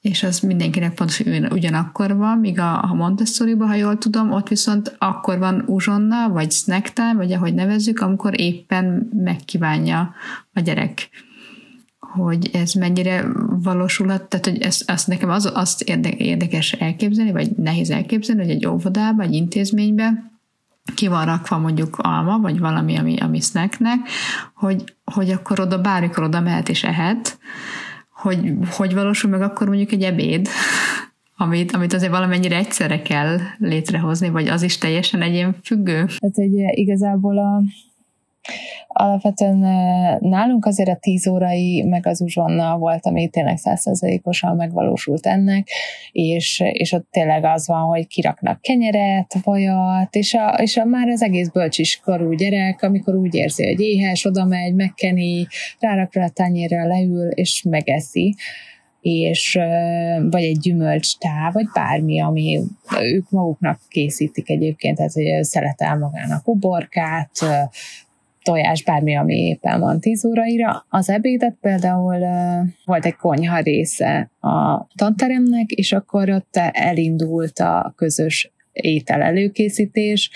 és 0.00 0.22
az 0.22 0.40
mindenkinek 0.40 0.94
pontosan 0.94 1.52
ugyanakkor 1.52 2.16
van, 2.16 2.38
míg 2.38 2.58
a, 2.58 2.82
a 2.82 2.94
montessori 2.94 3.56
ha 3.58 3.74
jól 3.74 3.98
tudom, 3.98 4.32
ott 4.32 4.48
viszont 4.48 4.96
akkor 4.98 5.38
van 5.38 5.62
uzsonna, 5.66 6.28
vagy 6.28 6.52
snack 6.52 6.92
time, 6.92 7.14
vagy 7.14 7.32
ahogy 7.32 7.54
nevezzük, 7.54 8.00
amikor 8.00 8.40
éppen 8.40 9.10
megkívánja 9.14 10.14
a 10.52 10.60
gyerek 10.60 11.08
hogy 12.10 12.50
ez 12.52 12.72
mennyire 12.72 13.26
valósulhat, 13.62 14.22
tehát 14.22 14.46
hogy 14.46 14.60
ez, 14.60 14.82
azt 14.86 15.06
nekem 15.06 15.30
az, 15.30 15.50
azt 15.54 15.82
érdekes 15.82 16.72
elképzelni, 16.72 17.32
vagy 17.32 17.50
nehéz 17.56 17.90
elképzelni, 17.90 18.42
hogy 18.42 18.50
egy 18.50 18.66
óvodában, 18.66 19.26
egy 19.26 19.34
intézményben 19.34 20.30
ki 20.94 21.08
van 21.08 21.24
rakva 21.24 21.58
mondjuk 21.58 21.98
alma, 21.98 22.38
vagy 22.38 22.58
valami, 22.58 22.96
ami, 22.96 23.16
ami 23.18 23.40
snacknek, 23.40 23.98
hogy, 24.54 24.94
hogy 25.04 25.30
akkor 25.30 25.60
oda 25.60 25.80
bármikor 25.80 26.24
oda 26.24 26.40
mehet 26.40 26.68
és 26.68 26.84
ehet, 26.84 27.38
hogy 28.20 28.52
hogy 28.70 28.94
valósul 28.94 29.30
meg 29.30 29.42
akkor 29.42 29.66
mondjuk 29.66 29.92
egy 29.92 30.02
ebéd, 30.02 30.48
amit, 31.36 31.72
amit 31.72 31.92
azért 31.92 32.12
valamennyire 32.12 32.56
egyszerre 32.56 33.02
kell 33.02 33.38
létrehozni, 33.58 34.28
vagy 34.28 34.48
az 34.48 34.62
is 34.62 34.78
teljesen 34.78 35.22
egyén 35.22 35.54
függő? 35.62 35.92
Tehát 35.94 36.38
egy 36.38 36.78
igazából 36.78 37.38
a, 37.38 37.62
Alapvetően 38.86 39.58
nálunk 40.20 40.66
azért 40.66 40.88
a 40.88 40.96
tíz 41.00 41.28
órai, 41.28 41.82
meg 41.82 42.06
az 42.06 42.20
uzsonna 42.20 42.78
volt, 42.78 43.06
ami 43.06 43.28
tényleg 43.28 43.56
százszerzalékosan 43.56 44.56
megvalósult 44.56 45.26
ennek, 45.26 45.68
és, 46.12 46.62
és 46.72 46.92
ott 46.92 47.06
tényleg 47.10 47.44
az 47.44 47.66
van, 47.66 47.82
hogy 47.82 48.06
kiraknak 48.06 48.60
kenyeret, 48.60 49.34
vajat, 49.42 50.14
és, 50.14 50.34
a, 50.34 50.48
és 50.62 50.76
a, 50.76 50.84
már 50.84 51.08
az 51.08 51.22
egész 51.22 51.48
bölcsiskorú 51.48 52.32
gyerek, 52.32 52.82
amikor 52.82 53.14
úgy 53.14 53.34
érzi, 53.34 53.66
hogy 53.66 53.80
éhes, 53.80 54.24
oda 54.24 54.44
megy, 54.44 54.74
megkeni, 54.74 55.46
rárakra 55.78 56.24
a 56.24 56.28
tányérra, 56.28 56.86
leül, 56.86 57.30
és 57.30 57.62
megeszi 57.68 58.34
és 59.00 59.58
vagy 60.30 60.42
egy 60.42 60.58
gyümölcstá, 60.58 61.50
vagy 61.52 61.66
bármi, 61.74 62.20
ami 62.20 62.60
ők 63.00 63.30
maguknak 63.30 63.80
készítik 63.88 64.50
egyébként, 64.50 64.96
tehát 64.96 65.12
hogy 65.12 65.44
szeletel 65.44 65.98
magának 65.98 66.48
uborkát, 66.48 67.30
tojás, 68.42 68.82
bármi, 68.82 69.16
ami 69.16 69.34
éppen 69.34 69.80
van 69.80 70.00
10 70.00 70.24
óraira. 70.24 70.86
Az 70.88 71.10
ebédet 71.10 71.56
például 71.60 72.18
volt 72.84 73.06
egy 73.06 73.16
konyha 73.16 73.60
része 73.60 74.30
a 74.40 74.86
tanteremnek, 74.94 75.70
és 75.70 75.92
akkor 75.92 76.30
ott 76.30 76.56
elindult 76.72 77.58
a 77.58 77.92
közös 77.96 78.52
étel 78.72 79.22
előkészítés, 79.22 80.30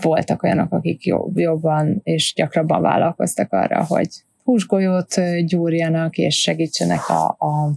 voltak 0.00 0.42
olyanok, 0.42 0.72
akik 0.72 1.04
jobban 1.34 2.00
és 2.02 2.32
gyakrabban 2.36 2.82
vállalkoztak 2.82 3.52
arra, 3.52 3.84
hogy 3.84 4.08
húsgolyót 4.44 5.14
gyúrjanak, 5.46 6.16
és 6.16 6.40
segítsenek 6.40 7.08
a, 7.08 7.26
a 7.28 7.70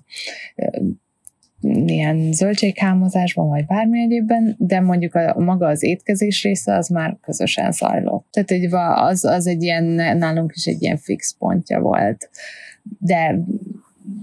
ilyen 1.61 2.33
zöldséghámozásban, 2.33 3.47
vagy 3.47 3.65
bármi 3.65 3.99
egyébben, 3.99 4.55
de 4.57 4.79
mondjuk 4.79 5.15
a, 5.15 5.39
maga 5.39 5.67
az 5.67 5.83
étkezés 5.83 6.43
része 6.43 6.75
az 6.75 6.87
már 6.87 7.17
közösen 7.21 7.71
zajlott. 7.71 8.27
Tehát 8.31 8.49
hogy 8.49 8.67
az, 9.09 9.23
az 9.25 9.47
egy 9.47 9.63
ilyen, 9.63 9.83
nálunk 10.17 10.51
is 10.55 10.65
egy 10.65 10.81
ilyen 10.81 10.97
fix 10.97 11.35
pontja 11.37 11.79
volt. 11.79 12.29
De 12.99 13.39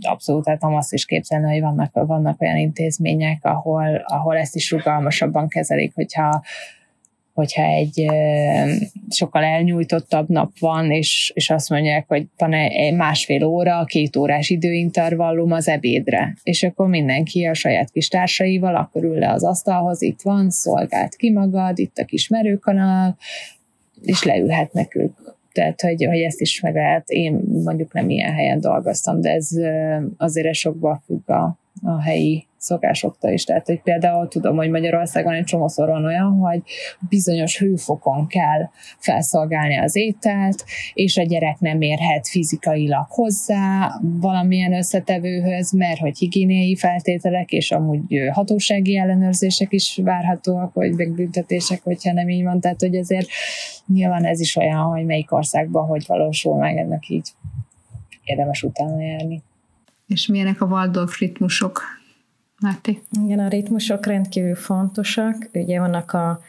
abszolút 0.00 0.48
el 0.48 0.58
tudom 0.58 0.74
azt 0.74 0.92
is 0.92 1.04
képzelni, 1.04 1.52
hogy 1.52 1.60
vannak, 1.60 2.06
vannak 2.06 2.40
olyan 2.40 2.56
intézmények, 2.56 3.44
ahol, 3.44 4.04
ahol 4.06 4.36
ezt 4.36 4.54
is 4.54 4.70
rugalmasabban 4.70 5.48
kezelik, 5.48 5.94
hogyha 5.94 6.42
hogyha 7.38 7.62
egy 7.62 8.06
sokkal 9.08 9.44
elnyújtottabb 9.44 10.28
nap 10.28 10.58
van, 10.58 10.90
és, 10.90 11.32
és 11.34 11.50
azt 11.50 11.70
mondják, 11.70 12.04
hogy 12.08 12.26
van 12.36 12.52
egy 12.52 12.94
másfél 12.94 13.44
óra, 13.44 13.84
két 13.84 14.16
órás 14.16 14.50
időintervallum 14.50 15.52
az 15.52 15.68
ebédre, 15.68 16.36
és 16.42 16.62
akkor 16.62 16.88
mindenki 16.88 17.44
a 17.44 17.54
saját 17.54 17.90
kis 17.90 18.08
társaival 18.08 18.76
akkor 18.76 19.04
ül 19.04 19.18
le 19.18 19.30
az 19.30 19.44
asztalhoz, 19.44 20.02
itt 20.02 20.20
van, 20.22 20.50
szolgált 20.50 21.16
ki 21.16 21.32
magad, 21.32 21.78
itt 21.78 21.98
a 21.98 22.04
kis 22.04 22.28
merőkanal, 22.28 23.16
és 24.02 24.22
leülhetnek 24.22 24.94
ők. 24.94 25.16
Tehát, 25.52 25.80
hogy, 25.80 26.04
hogy 26.04 26.20
ezt 26.20 26.40
is 26.40 26.60
meg 26.60 26.74
lehet, 26.74 27.08
én 27.08 27.40
mondjuk 27.64 27.92
nem 27.92 28.10
ilyen 28.10 28.34
helyen 28.34 28.60
dolgoztam, 28.60 29.20
de 29.20 29.30
ez 29.30 29.48
azért 30.16 30.54
sokba 30.54 31.02
függ 31.06 31.30
a, 31.30 31.58
a 31.82 32.02
helyi 32.02 32.47
szokásoktól 32.68 33.30
is. 33.30 33.44
Tehát, 33.44 33.66
hogy 33.66 33.80
például 33.82 34.28
tudom, 34.28 34.56
hogy 34.56 34.70
Magyarországon 34.70 35.34
egy 35.34 35.44
csomószor 35.44 35.88
van 35.88 36.04
olyan, 36.04 36.32
hogy 36.32 36.62
bizonyos 37.08 37.58
hőfokon 37.58 38.26
kell 38.26 38.68
felszolgálni 38.98 39.78
az 39.78 39.96
ételt, 39.96 40.64
és 40.94 41.16
a 41.16 41.22
gyerek 41.22 41.58
nem 41.58 41.80
érhet 41.80 42.28
fizikailag 42.28 43.06
hozzá 43.08 43.90
valamilyen 44.02 44.72
összetevőhöz, 44.72 45.72
mert 45.72 45.98
hogy 45.98 46.18
higiéniai 46.18 46.76
feltételek 46.76 47.52
és 47.52 47.70
amúgy 47.70 48.00
hatósági 48.32 48.96
ellenőrzések 48.96 49.72
is 49.72 50.00
várhatóak, 50.02 50.74
vagy 50.74 50.92
megbüntetések, 50.92 51.82
hogyha 51.82 52.12
nem 52.12 52.28
így 52.28 52.42
van. 52.42 52.60
Tehát, 52.60 52.80
hogy 52.80 52.96
azért 52.96 53.28
nyilván 53.86 54.24
ez 54.24 54.40
is 54.40 54.56
olyan, 54.56 54.80
hogy 54.80 55.04
melyik 55.04 55.32
országban 55.32 55.86
hogy 55.86 56.04
valósul 56.06 56.58
meg 56.58 56.76
ennek 56.76 57.08
így 57.08 57.28
érdemes 58.24 58.62
utána 58.62 59.02
járni. 59.02 59.42
És 60.06 60.26
milyenek 60.26 60.60
a 60.60 60.66
Waldorf 60.66 61.18
ritmusok? 61.18 61.82
Máté? 62.60 63.02
Igen, 63.24 63.38
a 63.38 63.48
ritmusok 63.48 64.06
rendkívül 64.06 64.54
fontosak. 64.54 65.48
Ugye 65.52 65.80
vannak 65.80 66.12
a, 66.12 66.40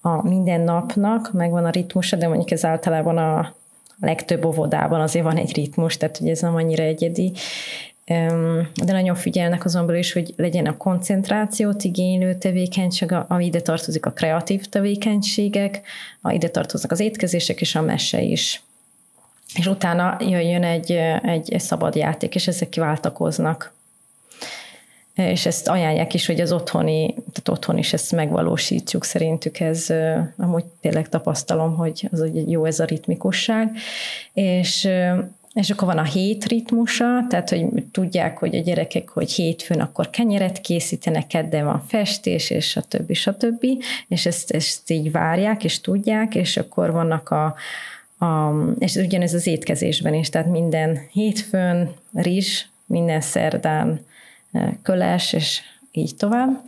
a 0.00 0.28
minden 0.28 0.60
napnak, 0.60 1.32
meg 1.32 1.50
van 1.50 1.64
a 1.64 1.70
ritmusa, 1.70 2.16
de 2.16 2.26
mondjuk 2.28 2.50
ez 2.50 2.64
általában 2.64 3.18
a 3.18 3.54
legtöbb 4.00 4.44
óvodában 4.44 5.00
azért 5.00 5.24
van 5.24 5.36
egy 5.36 5.54
ritmus, 5.54 5.96
tehát 5.96 6.16
hogy 6.16 6.28
ez 6.28 6.40
nem 6.40 6.54
annyira 6.54 6.82
egyedi. 6.82 7.32
De 8.74 8.92
nagyon 8.92 9.14
figyelnek 9.14 9.64
azonban 9.64 9.96
is, 9.96 10.12
hogy 10.12 10.34
legyen 10.36 10.66
a 10.66 10.76
koncentrációt 10.76 11.84
igénylő 11.84 12.34
tevékenység, 12.34 13.12
ami 13.28 13.44
ide 13.44 13.60
tartozik 13.60 14.06
a 14.06 14.12
kreatív 14.12 14.66
tevékenységek, 14.66 15.80
a 16.20 16.32
ide 16.32 16.48
tartoznak 16.48 16.90
az 16.90 17.00
étkezések 17.00 17.60
és 17.60 17.74
a 17.74 17.82
mese 17.82 18.20
is 18.20 18.62
és 19.54 19.66
utána 19.66 20.16
jöjjön 20.20 20.64
egy, 20.64 20.92
egy, 21.22 21.52
egy 21.52 21.60
szabad 21.60 21.94
játék, 21.94 22.34
és 22.34 22.48
ezek 22.48 22.68
kiváltakoznak. 22.68 23.72
És 25.14 25.46
ezt 25.46 25.68
ajánlják 25.68 26.14
is, 26.14 26.26
hogy 26.26 26.40
az 26.40 26.52
otthoni, 26.52 27.14
tehát 27.14 27.48
otthon 27.48 27.78
is 27.78 27.92
ezt 27.92 28.12
megvalósítjuk, 28.12 29.04
szerintük 29.04 29.60
ez 29.60 29.86
amúgy 30.36 30.64
tényleg 30.80 31.08
tapasztalom, 31.08 31.76
hogy 31.76 32.08
az 32.12 32.20
egy 32.20 32.50
jó 32.50 32.64
ez 32.64 32.80
a 32.80 32.84
ritmikusság. 32.84 33.70
És 34.32 34.88
és 35.52 35.70
akkor 35.70 35.88
van 35.88 35.98
a 35.98 36.04
hét 36.04 36.44
ritmusa, 36.44 37.26
tehát 37.28 37.50
hogy 37.50 37.66
tudják, 37.90 38.38
hogy 38.38 38.56
a 38.56 38.60
gyerekek, 38.60 39.08
hogy 39.08 39.32
hétfőn 39.32 39.80
akkor 39.80 40.10
kenyeret 40.10 40.60
készítenek, 40.60 41.26
kedden 41.26 41.64
van 41.64 41.84
festés, 41.86 42.50
és 42.50 42.76
a 42.76 42.80
többi, 42.80 43.16
a 43.24 43.36
többi, 43.36 43.78
és 44.08 44.26
ezt, 44.26 44.50
ezt 44.50 44.90
így 44.90 45.10
várják, 45.10 45.64
és 45.64 45.80
tudják, 45.80 46.34
és 46.34 46.56
akkor 46.56 46.92
vannak 46.92 47.30
a, 47.30 47.54
a, 48.24 48.52
és 48.78 48.94
ugyanez 48.94 49.34
az 49.34 49.46
étkezésben 49.46 50.14
is, 50.14 50.28
tehát 50.28 50.50
minden 50.50 50.98
hétfőn 51.10 51.90
rizs, 52.14 52.64
minden 52.86 53.20
szerdán 53.20 54.00
köles, 54.82 55.32
és 55.32 55.60
így 55.92 56.16
tovább. 56.16 56.60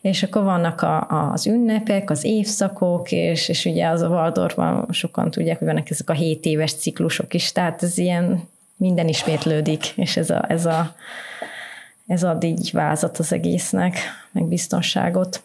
És 0.00 0.22
akkor 0.22 0.42
vannak 0.42 0.82
a, 0.82 1.30
az 1.32 1.46
ünnepek, 1.46 2.10
az 2.10 2.24
évszakok, 2.24 3.12
és, 3.12 3.48
és 3.48 3.64
ugye 3.64 3.86
az 3.86 4.02
a 4.02 4.08
Waldorfban 4.08 4.86
sokan 4.90 5.30
tudják, 5.30 5.58
hogy 5.58 5.66
vannak 5.66 5.90
ezek 5.90 6.10
a 6.10 6.12
7 6.12 6.44
éves 6.44 6.74
ciklusok 6.74 7.34
is, 7.34 7.52
tehát 7.52 7.82
ez 7.82 7.98
ilyen 7.98 8.48
minden 8.76 9.08
ismétlődik, 9.08 9.86
és 9.96 10.16
ez 10.16 10.30
a, 10.30 10.44
ez 10.48 10.66
a 10.66 10.94
ez 12.08 12.22
ad 12.22 12.44
így 12.44 12.70
vázat 12.72 13.18
az 13.18 13.32
egésznek, 13.32 13.98
meg 14.32 14.44
biztonságot. 14.44 15.42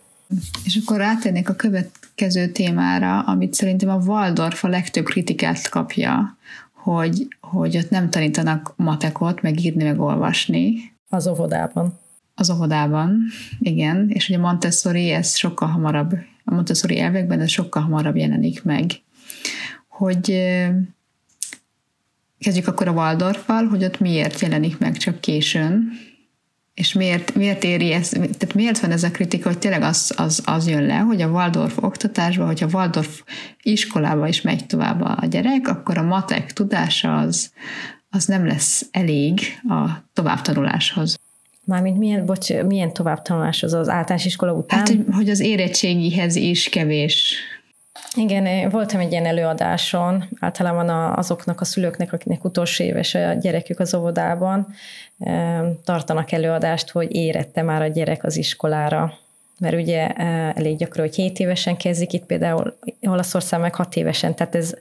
És 0.64 0.80
akkor 0.84 0.98
rátérnék 0.98 1.50
a 1.50 1.56
következő 1.56 2.48
témára, 2.48 3.20
amit 3.20 3.54
szerintem 3.54 3.90
a 3.90 4.04
Waldorf 4.06 4.64
a 4.64 4.68
legtöbb 4.68 5.06
kritikát 5.06 5.70
kapja, 5.70 6.38
hogy, 6.74 7.28
hogy 7.42 7.78
ott 7.78 7.90
nem 7.90 8.10
tanítanak 8.10 8.74
matekot, 8.76 9.42
meg 9.42 9.64
írni, 9.64 9.84
meg 9.84 10.00
olvasni. 10.00 10.93
Az 11.14 11.28
óvodában. 11.28 12.00
Az 12.36 12.50
óvodában, 12.50 13.22
igen, 13.60 14.10
és 14.10 14.30
ugye 14.30 14.38
Montessori 14.38 15.10
ez 15.10 15.36
sokkal 15.36 15.68
hamarabb, 15.68 16.12
a 16.44 16.54
Montessori 16.54 17.00
elvekben 17.00 17.40
ez 17.40 17.50
sokkal 17.50 17.84
hamarabb 17.84 18.16
jelenik 18.16 18.64
meg. 18.64 18.92
Hogy 19.88 20.44
kezdjük 22.40 22.68
akkor 22.68 22.88
a 22.88 22.92
Waldorffal, 22.92 23.66
hogy 23.68 23.84
ott 23.84 24.00
miért 24.00 24.40
jelenik 24.40 24.78
meg 24.78 24.98
csak 24.98 25.20
későn, 25.20 25.92
és 26.74 26.94
miért, 26.94 27.36
miért 27.36 27.64
éri 27.64 27.92
ez, 27.92 28.10
tehát 28.10 28.54
miért 28.54 28.80
van 28.80 28.92
ez 28.92 29.04
a 29.04 29.12
kritika, 29.12 29.50
hogy 29.50 29.60
tényleg 29.60 29.82
az, 29.82 30.14
az, 30.18 30.42
az 30.46 30.68
jön 30.68 30.86
le, 30.86 30.98
hogy 30.98 31.22
a 31.22 31.30
Waldorf 31.30 31.78
oktatásban, 31.78 32.46
hogyha 32.46 32.70
Waldorf 32.72 33.24
iskolába 33.62 34.28
is 34.28 34.42
megy 34.42 34.66
tovább 34.66 35.02
a 35.02 35.26
gyerek, 35.26 35.68
akkor 35.68 35.98
a 35.98 36.04
matek 36.04 36.54
tudása 36.54 37.18
az, 37.18 37.52
az 38.14 38.26
nem 38.26 38.46
lesz 38.46 38.86
elég 38.92 39.40
a 39.70 39.90
továbbtanuláshoz. 40.14 41.20
Mármint 41.66 41.98
milyen, 41.98 42.26
bocs, 42.26 42.54
milyen 42.54 42.94
továbbtanulás 42.94 43.64
az 43.64 43.74
általános 43.74 44.26
iskola 44.26 44.54
után? 44.54 44.80
Hát, 44.80 44.88
hogy, 44.88 45.06
hogy 45.12 45.30
az 45.30 45.40
érettségihez 45.40 46.36
is 46.36 46.70
kevés. 46.70 47.36
Igen, 48.16 48.70
voltam 48.70 49.00
egy 49.00 49.12
ilyen 49.12 49.26
előadáson, 49.26 50.24
általában 50.40 50.90
azoknak 51.16 51.62
a 51.62 51.66
szülőknek, 51.66 52.14
akiknek 52.14 52.44
utolsó 52.44 52.84
éves 52.84 53.16
a 53.16 53.34
gyerekük 53.34 53.80
az 53.80 53.94
óvodában, 53.94 54.68
tartanak 55.84 56.32
előadást, 56.32 56.90
hogy 56.90 57.16
érette 57.16 57.62
már 57.62 57.82
a 57.82 57.88
gyerek 57.88 58.24
az 58.24 58.38
iskolára. 58.38 59.14
Mert 59.60 59.76
ugye 59.76 60.08
elég 60.54 60.78
gyakran, 60.78 61.06
hogy 61.06 61.16
7 61.16 61.40
évesen 61.40 61.78
kezdik, 61.78 62.14
itt 62.14 62.26
például 62.26 62.78
Olaszország 63.02 63.60
meg 63.60 63.76
6 63.76 63.96
évesen, 63.96 64.36
tehát 64.36 64.56
ez, 64.56 64.76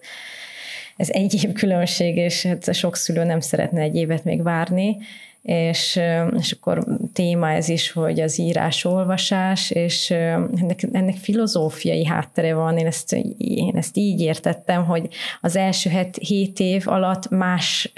ez 0.96 1.08
egy 1.10 1.44
év 1.44 1.52
különbség, 1.52 2.16
és 2.16 2.46
hát 2.46 2.74
sok 2.74 2.96
szülő 2.96 3.24
nem 3.24 3.40
szeretne 3.40 3.80
egy 3.80 3.94
évet 3.94 4.24
még 4.24 4.42
várni, 4.42 4.96
és, 5.42 6.00
és 6.38 6.52
akkor 6.52 6.84
téma 7.12 7.50
ez 7.50 7.68
is, 7.68 7.90
hogy 7.90 8.20
az 8.20 8.38
írás-olvasás, 8.38 9.70
és 9.70 10.10
ennek, 10.10 10.88
ennek 10.92 11.16
filozófiai 11.16 12.06
háttere 12.06 12.54
van, 12.54 12.78
én 12.78 12.86
ezt, 12.86 13.12
én 13.38 13.76
ezt 13.76 13.96
így 13.96 14.20
értettem, 14.20 14.84
hogy 14.84 15.08
az 15.40 15.56
első 15.56 15.90
het, 15.90 16.16
hét 16.16 16.60
év 16.60 16.88
alatt 16.88 17.28
más, 17.30 17.92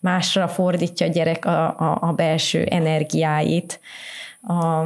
másra 0.00 0.48
fordítja 0.48 1.06
a 1.06 1.10
gyerek 1.10 1.44
a, 1.44 1.66
a, 1.66 1.98
a 2.00 2.12
belső 2.12 2.62
energiáit, 2.62 3.80
a, 4.42 4.84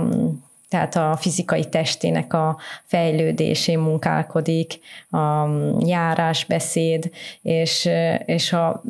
tehát 0.68 0.96
a 0.96 1.16
fizikai 1.20 1.64
testének 1.64 2.32
a 2.32 2.56
fejlődésén 2.84 3.78
munkálkodik, 3.78 4.78
a 5.10 5.48
járás, 5.78 6.44
beszéd, 6.44 7.10
és, 7.42 7.88
és 8.24 8.52
a 8.52 8.82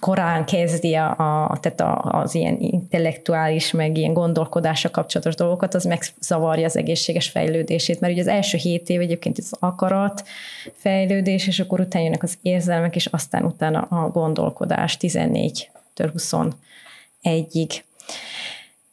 korán 0.00 0.44
kezdi 0.44 0.94
a, 0.94 1.10
a, 1.10 1.58
tehát 1.60 1.98
az 2.02 2.34
ilyen 2.34 2.56
intellektuális, 2.60 3.70
meg 3.70 3.96
ilyen 3.96 4.12
gondolkodása 4.12 4.90
kapcsolatos 4.90 5.34
dolgokat, 5.34 5.74
az 5.74 5.84
megzavarja 5.84 6.64
az 6.64 6.76
egészséges 6.76 7.28
fejlődését, 7.28 8.00
mert 8.00 8.12
ugye 8.12 8.22
az 8.22 8.28
első 8.28 8.58
hét 8.58 8.88
év 8.88 9.00
egyébként 9.00 9.38
az 9.38 9.56
akarat 9.58 10.22
fejlődés, 10.74 11.46
és 11.46 11.60
akkor 11.60 11.80
utána 11.80 12.04
jönnek 12.04 12.22
az 12.22 12.38
érzelmek, 12.42 12.96
és 12.96 13.06
aztán 13.06 13.44
utána 13.44 13.80
a 13.80 14.08
gondolkodás 14.08 14.96
14-től 15.00 16.10
21-ig. 17.24 17.80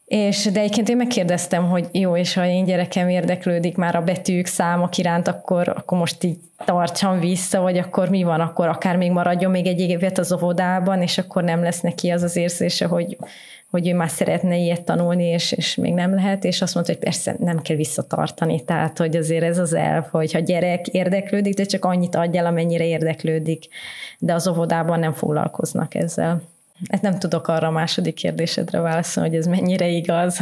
És 0.07 0.49
de 0.51 0.59
egyébként 0.59 0.89
én 0.89 0.97
megkérdeztem, 0.97 1.69
hogy 1.69 1.87
jó, 1.91 2.17
és 2.17 2.33
ha 2.33 2.45
én 2.45 2.65
gyerekem 2.65 3.09
érdeklődik 3.09 3.77
már 3.77 3.95
a 3.95 4.01
betűk, 4.01 4.45
számok 4.45 4.97
iránt, 4.97 5.27
akkor, 5.27 5.69
akkor 5.69 5.97
most 5.97 6.23
így 6.23 6.37
tartsam 6.65 7.19
vissza, 7.19 7.61
vagy 7.61 7.77
akkor 7.77 8.09
mi 8.09 8.23
van, 8.23 8.39
akkor 8.39 8.67
akár 8.67 8.95
még 8.95 9.11
maradjon 9.11 9.51
még 9.51 9.67
egy 9.67 9.79
évet 9.79 10.17
az 10.17 10.33
óvodában, 10.33 11.01
és 11.01 11.17
akkor 11.17 11.43
nem 11.43 11.61
lesz 11.61 11.81
neki 11.81 12.09
az 12.09 12.23
az 12.23 12.35
érzése, 12.35 12.85
hogy, 12.85 13.17
hogy 13.69 13.87
ő 13.87 13.93
már 13.95 14.09
szeretne 14.09 14.57
ilyet 14.57 14.81
tanulni, 14.81 15.25
és, 15.25 15.51
és 15.51 15.75
még 15.75 15.93
nem 15.93 16.13
lehet, 16.13 16.43
és 16.43 16.61
azt 16.61 16.73
mondta, 16.73 16.93
hogy 16.93 17.01
persze 17.01 17.35
nem 17.39 17.61
kell 17.61 17.75
visszatartani, 17.75 18.63
tehát 18.63 18.97
hogy 18.97 19.15
azért 19.15 19.43
ez 19.43 19.57
az 19.57 19.73
elv, 19.73 20.05
hogy 20.11 20.33
ha 20.33 20.39
gyerek 20.39 20.87
érdeklődik, 20.87 21.53
de 21.53 21.63
csak 21.63 21.85
annyit 21.85 22.15
adjál, 22.15 22.45
amennyire 22.45 22.85
érdeklődik, 22.85 23.67
de 24.19 24.33
az 24.33 24.47
óvodában 24.47 24.99
nem 24.99 25.13
foglalkoznak 25.13 25.95
ezzel. 25.95 26.41
Hát 26.89 27.01
nem 27.01 27.19
tudok 27.19 27.47
arra 27.47 27.67
a 27.67 27.71
második 27.71 28.13
kérdésedre 28.13 28.79
válaszolni, 28.79 29.29
hogy 29.29 29.37
ez 29.37 29.45
mennyire 29.45 29.87
igaz, 29.87 30.39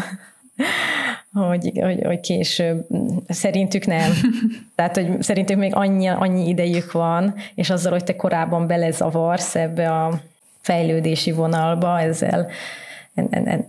hogy, 1.34 1.72
hogy, 1.82 2.04
hogy 2.04 2.20
később. 2.20 2.88
Szerintük 3.28 3.86
nem. 3.86 4.12
Tehát, 4.76 4.96
hogy 4.96 5.22
szerintük 5.22 5.58
még 5.58 5.76
annyi, 5.76 6.08
annyi 6.08 6.48
idejük 6.48 6.92
van, 6.92 7.36
és 7.56 7.70
azzal, 7.70 7.92
hogy 7.92 8.04
te 8.04 8.16
korábban 8.16 8.68
belezavarsz 8.68 9.56
ebbe 9.56 9.92
a 9.92 10.22
fejlődési 10.62 11.32
vonalba, 11.32 12.00
ezzel 12.00 12.50
en, 13.14 13.28
en, 13.30 13.48
en, 13.48 13.68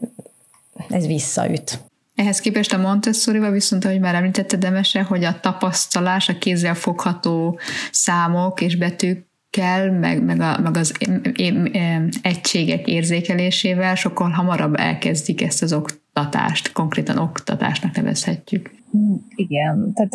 ez 0.89 1.07
visszaüt. 1.07 1.79
Ehhez 2.14 2.41
képest 2.41 2.73
a 2.73 2.79
montessori 2.79 3.39
viszont, 3.39 3.85
ahogy 3.85 4.01
már 4.01 4.14
említetted, 4.14 4.61
Demese, 4.61 5.03
hogy 5.03 5.25
a 5.25 5.41
tapasztalás, 5.41 6.29
a 6.29 6.39
kézzel 6.39 6.75
fogható 6.75 7.59
számok 7.91 8.61
és 8.61 8.77
betűk 8.77 9.26
kell, 9.57 9.91
meg, 9.91 10.25
meg, 10.25 10.41
a, 10.41 10.59
meg 10.63 10.77
az 10.77 10.93
egységek 12.23 12.87
érzékelésével 12.87 13.95
sokkal 13.95 14.29
hamarabb 14.29 14.75
elkezdik 14.75 15.43
ezt 15.43 15.63
az 15.63 15.73
oktatást, 15.73 16.73
konkrétan 16.73 17.19
oktatásnak 17.19 17.97
nevezhetjük. 17.97 18.71
Igen, 19.35 19.93
tehát 19.95 20.15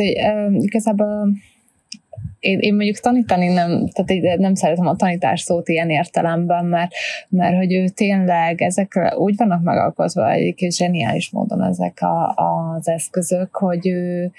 igazából 0.52 1.30
én, 2.40 2.60
én 2.60 2.76
mondjuk 2.76 3.00
tanítani 3.00 3.48
nem, 3.48 3.88
tehát 3.88 4.38
nem 4.38 4.56
szeretem 4.56 4.88
a 4.88 4.96
tanítás 4.96 5.42
szót 5.42 5.70
ilyen 5.70 5.90
értelemben, 5.90 6.66
mert, 6.66 6.92
mert 7.30 7.56
hogy 7.56 7.74
ő 7.74 7.88
tényleg 7.88 8.62
ezekre 8.62 9.18
úgy 9.18 9.36
vannak 9.38 9.64
megalkozva 9.64 10.32
egyébként 10.32 10.76
zseniális 10.76 11.30
módon 11.30 11.64
ezek 11.64 12.02
a, 12.02 12.34
az 12.36 12.88
eszközök, 12.88 13.56
hogy 13.56 13.88
ő, 13.88 14.32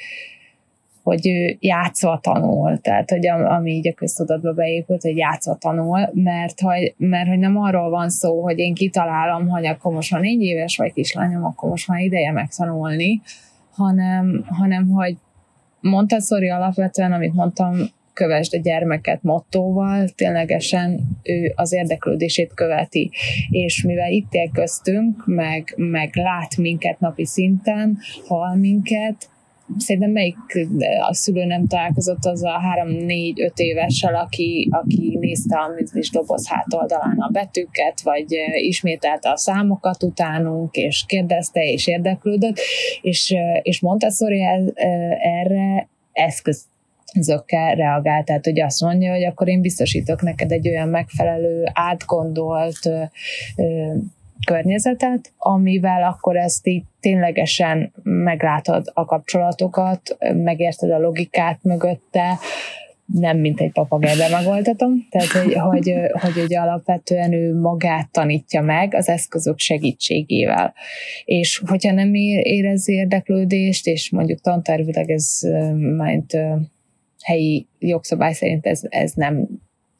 hogy 1.03 1.29
ő 1.29 1.57
játszva 1.61 2.19
tanul, 2.23 2.79
tehát 2.81 3.11
hogy 3.11 3.27
ami 3.29 3.73
így 3.73 3.89
a 3.89 3.95
köztudatba 3.95 4.53
beépült, 4.53 5.03
hogy 5.03 5.17
játszva 5.17 5.55
tanul, 5.55 6.11
mert 6.13 6.61
hogy, 6.61 6.95
mert 6.97 7.29
hogy 7.29 7.39
nem 7.39 7.57
arról 7.57 7.91
van 7.91 8.11
szó, 8.11 8.43
hogy 8.43 8.59
én 8.59 8.75
kitalálom, 8.75 9.49
hogy 9.49 9.67
akkor 9.67 9.93
most 9.93 10.11
van 10.11 10.21
négy 10.21 10.43
éves 10.43 10.77
vagy 10.77 10.93
kislányom, 10.93 11.45
akkor 11.45 11.71
most 11.71 11.89
már 11.89 12.01
ideje 12.01 12.33
megtanulni, 12.33 13.21
hanem, 13.71 14.45
hanem 14.49 14.89
hogy 14.89 15.17
Montessori 15.81 16.49
alapvetően, 16.49 17.13
amit 17.13 17.35
mondtam, 17.35 17.73
kövesd 18.13 18.55
a 18.55 18.59
gyermeket 18.59 19.23
mottóval, 19.23 20.09
ténylegesen 20.09 21.01
ő 21.23 21.53
az 21.57 21.73
érdeklődését 21.73 22.55
követi. 22.55 23.11
És 23.51 23.83
mivel 23.83 24.11
itt 24.11 24.33
él 24.33 24.51
köztünk, 24.53 25.27
meg, 25.27 25.75
meg 25.77 26.11
lát 26.15 26.57
minket 26.57 27.01
napi 27.01 27.27
szinten, 27.27 27.99
hal 28.27 28.57
minket, 28.57 29.31
szerintem 29.79 30.11
melyik 30.11 30.37
a 31.09 31.15
szülő 31.15 31.45
nem 31.45 31.67
találkozott 31.67 32.25
az 32.25 32.45
a 32.45 32.61
három-négy-öt 32.61 33.59
évessel, 33.59 34.15
aki, 34.15 34.69
aki 34.71 35.17
nézte 35.21 35.57
a 35.57 35.69
műzlis 35.69 36.11
doboz 36.11 36.49
hátoldalán 36.49 37.17
a 37.19 37.29
betűket, 37.29 38.01
vagy 38.03 38.27
ismételte 38.55 39.31
a 39.31 39.37
számokat 39.37 40.03
utánunk, 40.03 40.75
és 40.75 41.05
kérdezte, 41.07 41.63
és 41.65 41.87
érdeklődött, 41.87 42.59
és, 43.01 43.35
és 43.63 43.81
Montessori 43.81 44.43
erre 45.21 45.89
eszköz 46.13 46.71
zökkel 47.21 47.75
reagál, 47.75 48.25
tehát 48.25 48.45
hogy 48.45 48.61
azt 48.61 48.81
mondja, 48.81 49.13
hogy 49.13 49.25
akkor 49.25 49.49
én 49.49 49.61
biztosítok 49.61 50.23
neked 50.23 50.53
egy 50.53 50.69
olyan 50.69 50.89
megfelelő, 50.89 51.65
átgondolt 51.73 52.91
környezetet, 54.47 55.33
amivel 55.39 56.03
akkor 56.03 56.37
ezt 56.37 56.67
így 56.67 56.85
ténylegesen 57.01 57.93
meglátod 58.03 58.91
a 58.95 59.05
kapcsolatokat, 59.05 60.17
megérted 60.35 60.91
a 60.91 60.99
logikát 60.99 61.59
mögötte, 61.63 62.39
nem 63.07 63.39
mint 63.39 63.61
egy 63.61 63.73
papagajbe 63.73 64.29
megoldhatom, 64.29 65.07
tehát 65.11 65.29
hogy, 65.29 65.55
hogy, 65.55 65.95
hogy, 66.13 66.33
hogy 66.37 66.55
alapvetően 66.55 67.33
ő 67.33 67.61
magát 67.61 68.11
tanítja 68.11 68.63
meg 68.63 68.95
az 68.95 69.09
eszközök 69.09 69.59
segítségével. 69.59 70.75
És 71.25 71.63
hogyha 71.67 71.93
nem 71.93 72.15
érez 72.15 72.89
érdeklődést, 72.89 73.87
és 73.87 74.11
mondjuk 74.11 74.41
tantervileg 74.41 75.11
ez 75.11 75.41
majd 75.97 76.25
helyi 77.23 77.67
jogszabály 77.79 78.33
szerint 78.33 78.67
ez, 78.67 78.81
ez 78.89 79.13
nem 79.13 79.49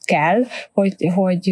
kell, 0.05 0.41
hogy, 0.73 0.95
hogy 1.15 1.49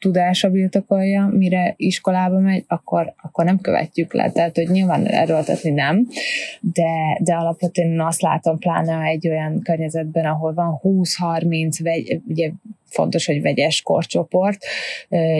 tudása 0.00 0.50
birtokolja, 0.50 1.26
mire 1.26 1.74
iskolába 1.76 2.38
megy, 2.38 2.64
akkor, 2.68 3.14
akkor 3.22 3.44
nem 3.44 3.60
követjük 3.60 4.14
le. 4.14 4.30
Tehát, 4.30 4.56
hogy 4.56 4.68
nyilván 4.68 5.06
erőltetni 5.06 5.70
nem, 5.70 6.06
de, 6.60 7.18
de 7.20 7.34
alapvetően 7.34 8.00
azt 8.00 8.20
látom 8.22 8.58
pláne 8.58 9.02
egy 9.02 9.28
olyan 9.28 9.60
környezetben, 9.62 10.24
ahol 10.24 10.54
van 10.54 10.80
20-30, 10.82 12.20
ugye 12.28 12.50
fontos, 12.84 13.26
hogy 13.26 13.42
vegyes 13.42 13.82
korcsoport, 13.82 14.64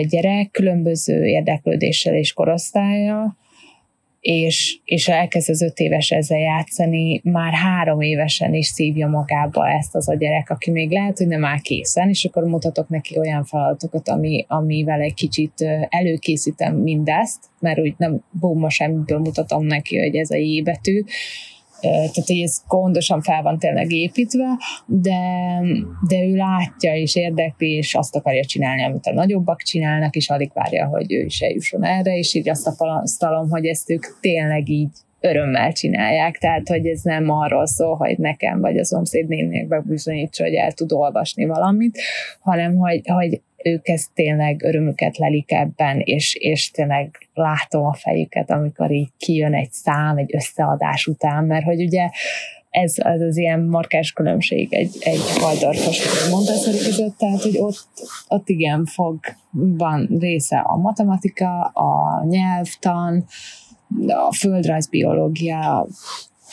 gyerek, 0.09 0.51
különböző 0.51 1.25
érdeklődéssel 1.25 2.15
és 2.15 2.33
korosztálya, 2.33 3.35
és, 4.21 4.79
és 4.85 5.07
elkezd 5.07 5.49
az 5.49 5.61
öt 5.61 5.79
éves 5.79 6.11
ezzel 6.11 6.39
játszani, 6.39 7.21
már 7.23 7.53
három 7.53 8.01
évesen 8.01 8.53
is 8.53 8.65
szívja 8.65 9.07
magába 9.07 9.69
ezt 9.69 9.95
az 9.95 10.09
a 10.09 10.15
gyerek, 10.15 10.49
aki 10.49 10.71
még 10.71 10.91
lehet, 10.91 11.17
hogy 11.17 11.27
nem 11.27 11.45
áll 11.45 11.59
készen, 11.59 12.09
és 12.09 12.25
akkor 12.25 12.43
mutatok 12.43 12.89
neki 12.89 13.17
olyan 13.17 13.43
feladatokat, 13.43 14.09
ami, 14.09 14.45
amivel 14.47 15.01
egy 15.01 15.13
kicsit 15.13 15.65
előkészítem 15.89 16.75
mindezt, 16.75 17.39
mert 17.59 17.79
úgy 17.79 17.93
nem 17.97 18.23
bomba 18.39 18.69
semmiből 18.69 19.19
mutatom 19.19 19.65
neki, 19.65 19.99
hogy 19.99 20.15
ez 20.15 20.31
a 20.31 20.35
J 20.35 20.61
betű, 20.61 21.03
tehát 21.81 22.27
hogy 22.27 22.41
ez 22.41 22.61
gondosan 22.67 23.21
fel 23.21 23.41
van 23.41 23.59
tényleg 23.59 23.91
építve, 23.91 24.45
de, 24.85 25.19
de 26.07 26.23
ő 26.25 26.35
látja 26.35 26.95
és 26.95 27.15
érdekli, 27.15 27.71
és 27.71 27.95
azt 27.95 28.15
akarja 28.15 28.43
csinálni, 28.45 28.83
amit 28.83 29.05
a 29.05 29.13
nagyobbak 29.13 29.61
csinálnak, 29.61 30.15
és 30.15 30.29
alig 30.29 30.51
várja, 30.53 30.87
hogy 30.87 31.13
ő 31.13 31.23
is 31.25 31.41
eljusson 31.41 31.83
erre, 31.83 32.17
és 32.17 32.33
így 32.33 32.49
azt 32.49 32.63
tapasztalom, 32.63 33.49
hogy 33.49 33.65
ezt 33.65 33.89
ők 33.89 34.19
tényleg 34.19 34.69
így 34.69 34.89
örömmel 35.21 35.71
csinálják, 35.71 36.37
tehát 36.37 36.67
hogy 36.67 36.87
ez 36.87 37.01
nem 37.01 37.29
arról 37.29 37.67
szól, 37.67 37.95
hogy 37.95 38.17
nekem 38.17 38.61
vagy 38.61 38.77
a 38.77 38.85
szomszédnének 38.85 39.67
bebizonyítsa, 39.67 40.43
hogy 40.43 40.53
el 40.53 40.71
tud 40.71 40.91
olvasni 40.91 41.45
valamit, 41.45 42.01
hanem 42.39 42.75
hogy, 42.75 43.01
hogy 43.03 43.41
ők 43.63 43.87
ezt 43.87 44.09
tényleg 44.13 44.63
örömüket 44.63 45.17
lelik 45.17 45.51
ebben, 45.51 45.99
és, 45.99 46.35
és 46.35 46.71
tényleg 46.71 47.27
látom 47.33 47.85
a 47.85 47.93
fejüket, 47.93 48.51
amikor 48.51 48.91
így 48.91 49.09
kijön 49.17 49.53
egy 49.53 49.71
szám, 49.71 50.17
egy 50.17 50.35
összeadás 50.35 51.07
után, 51.07 51.43
mert 51.43 51.65
hogy 51.65 51.81
ugye 51.81 52.09
ez 52.69 52.93
az, 52.97 53.21
az 53.21 53.37
ilyen 53.37 53.59
markás 53.59 54.11
különbség 54.11 54.73
egy, 54.73 54.97
egy 54.99 55.19
Waldorfos 55.41 56.29
Montessori 56.29 56.77
között, 56.77 57.17
tehát 57.17 57.41
hogy 57.41 57.57
ott, 57.57 57.87
ott 58.27 58.49
igen 58.49 58.85
fog, 58.85 59.19
van 59.51 60.17
része 60.19 60.57
a 60.57 60.75
matematika, 60.75 61.61
a 61.63 62.23
nyelvtan, 62.29 63.25
a 64.07 64.33
földrajzbiológia, 64.33 65.87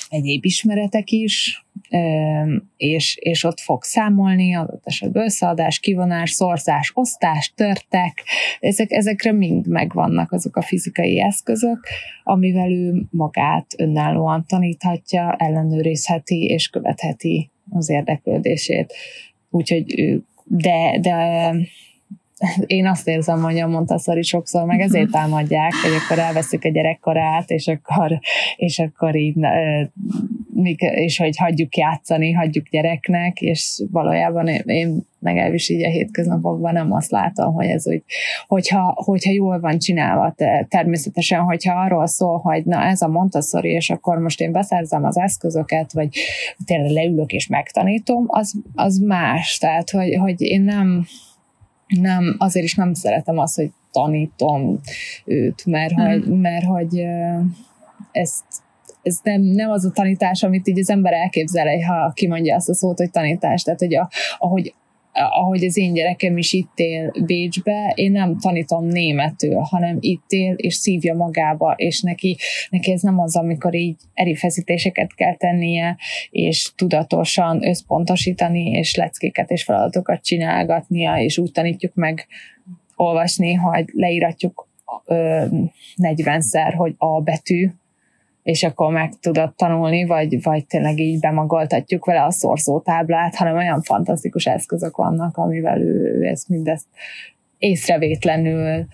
egyéb 0.09 0.44
ismeretek 0.44 1.11
is, 1.11 1.64
és, 2.76 3.16
és 3.20 3.44
ott 3.44 3.61
fog 3.61 3.82
számolni, 3.82 4.54
adott 4.54 4.82
esetben 4.84 5.24
összeadás, 5.24 5.78
kivonás, 5.78 6.30
szorzás, 6.30 6.90
osztás, 6.94 7.52
törtek, 7.56 8.22
ezek, 8.61 8.90
ezekre 8.90 9.32
mind 9.32 9.66
megvannak 9.66 10.32
azok 10.32 10.56
a 10.56 10.62
fizikai 10.62 11.20
eszközök, 11.20 11.86
amivel 12.24 12.70
ő 12.70 13.02
magát 13.11 13.66
önállóan 13.76 14.44
taníthatja, 14.46 15.34
ellenőrizheti 15.38 16.44
és 16.44 16.68
követheti 16.68 17.50
az 17.70 17.90
érdeklődését. 17.90 18.94
Úgyhogy 19.50 20.00
ő, 20.00 20.22
de, 20.44 20.98
de 21.00 21.54
én 22.66 22.86
azt 22.86 23.09
érzem, 23.09 23.43
hogy 23.43 23.59
a 23.59 23.68
Montessori 23.68 24.22
sokszor 24.22 24.64
meg 24.64 24.80
ezért 24.80 25.11
támadják, 25.11 25.72
hogy 25.82 25.93
akkor 26.05 26.18
elveszik 26.18 26.64
a 26.64 26.68
gyerekkorát, 26.68 27.51
és 27.51 27.66
akkor, 27.66 28.20
és 28.57 28.78
akkor 28.78 29.16
így, 29.16 29.36
és 30.78 31.18
hogy 31.18 31.36
hagyjuk 31.36 31.76
játszani, 31.76 32.32
hagyjuk 32.32 32.68
gyereknek, 32.68 33.41
és 33.41 33.82
valójában 33.91 34.49
én 34.49 35.07
legalábbis 35.20 35.68
így 35.68 35.84
a 35.84 35.89
hétköznapokban 35.89 36.72
nem 36.72 36.93
azt 36.93 37.11
látom, 37.11 37.55
hogy 37.55 37.66
ez 37.66 37.89
úgy, 37.89 38.03
hogyha, 38.47 38.93
hogyha 39.05 39.32
jól 39.32 39.61
van 39.61 39.78
csinálva, 39.78 40.34
természetesen, 40.68 41.41
hogyha 41.41 41.80
arról 41.80 42.07
szól, 42.07 42.39
hogy 42.39 42.64
na 42.64 42.82
ez 42.82 43.03
a 43.03 43.09
Montessori, 43.09 43.70
és 43.70 43.91
akkor 43.91 44.18
most 44.18 44.41
én 44.41 44.53
beszerzem 44.53 45.05
az 45.05 45.18
eszközöket, 45.18 45.93
vagy 45.93 46.09
tényleg 46.64 46.91
leülök 46.91 47.32
és 47.32 47.47
megtanítom, 47.47 48.24
az, 48.26 48.55
az 48.74 48.99
más. 48.99 49.59
Tehát, 49.59 49.91
hogy, 49.91 50.14
hogy 50.20 50.41
én 50.41 50.62
nem, 50.62 51.07
nem, 51.89 52.36
azért 52.39 52.64
is 52.64 52.74
nem 52.74 52.95
szeretem 52.95 53.39
azt, 53.39 53.57
hogy 53.57 53.70
tanítom 53.93 54.80
őt, 55.24 55.66
mert, 55.66 55.95
mm. 56.01 56.05
hogy, 56.05 56.41
mert 56.41 56.64
hogy 56.64 57.05
ezt 58.12 58.45
ez 59.03 59.18
nem, 59.22 59.41
nem 59.41 59.70
az 59.70 59.84
a 59.84 59.91
tanítás, 59.91 60.43
amit 60.43 60.68
így 60.68 60.78
az 60.78 60.91
ember 60.91 61.12
elképzel, 61.12 61.80
ha 61.80 62.12
kimondja 62.14 62.57
azt 62.57 62.68
a 62.68 62.74
szót, 62.74 62.99
hogy 62.99 63.11
tanítás. 63.11 63.62
Tehát, 63.62 63.80
hogy 63.80 63.95
a, 63.95 64.11
ahogy 64.39 64.74
ahogy 65.30 65.64
az 65.64 65.76
én 65.76 65.92
gyerekem 65.92 66.36
is 66.36 66.52
itt 66.52 66.72
él 66.74 67.12
Bécsbe, 67.24 67.92
én 67.94 68.12
nem 68.12 68.38
tanítom 68.38 68.84
németül, 68.84 69.58
hanem 69.58 69.96
itt 70.00 70.30
él, 70.30 70.52
és 70.52 70.74
szívja 70.74 71.14
magába, 71.14 71.74
és 71.76 72.00
neki, 72.00 72.36
neki 72.70 72.92
ez 72.92 73.00
nem 73.00 73.18
az, 73.18 73.36
amikor 73.36 73.74
így 73.74 73.96
erőfeszítéseket 74.14 75.14
kell 75.14 75.36
tennie, 75.36 75.96
és 76.30 76.72
tudatosan 76.76 77.66
összpontosítani, 77.66 78.70
és 78.70 78.94
leckéket 78.94 79.50
és 79.50 79.62
feladatokat 79.64 80.24
csinálgatnia, 80.24 81.16
és 81.16 81.38
úgy 81.38 81.52
tanítjuk 81.52 81.94
meg 81.94 82.26
olvasni, 82.96 83.54
hogy 83.54 83.84
leíratjuk 83.92 84.68
40-szer, 85.96 86.72
hogy 86.76 86.94
a 86.98 87.20
betű, 87.20 87.70
és 88.49 88.62
akkor 88.62 88.92
meg 88.92 89.12
tudod 89.20 89.55
tanulni, 89.55 90.05
vagy, 90.05 90.42
vagy 90.42 90.66
tényleg 90.66 90.99
így 90.99 91.20
bemagoltatjuk 91.20 92.05
vele 92.05 92.22
a 92.22 92.30
szorzótáblát, 92.30 93.34
hanem 93.34 93.57
olyan 93.57 93.82
fantasztikus 93.82 94.46
eszközök 94.46 94.96
vannak, 94.96 95.36
amivel 95.36 95.80
ő 95.80 96.24
ezt 96.24 96.49
mindezt 96.49 96.86
észrevétlenül 97.59 98.86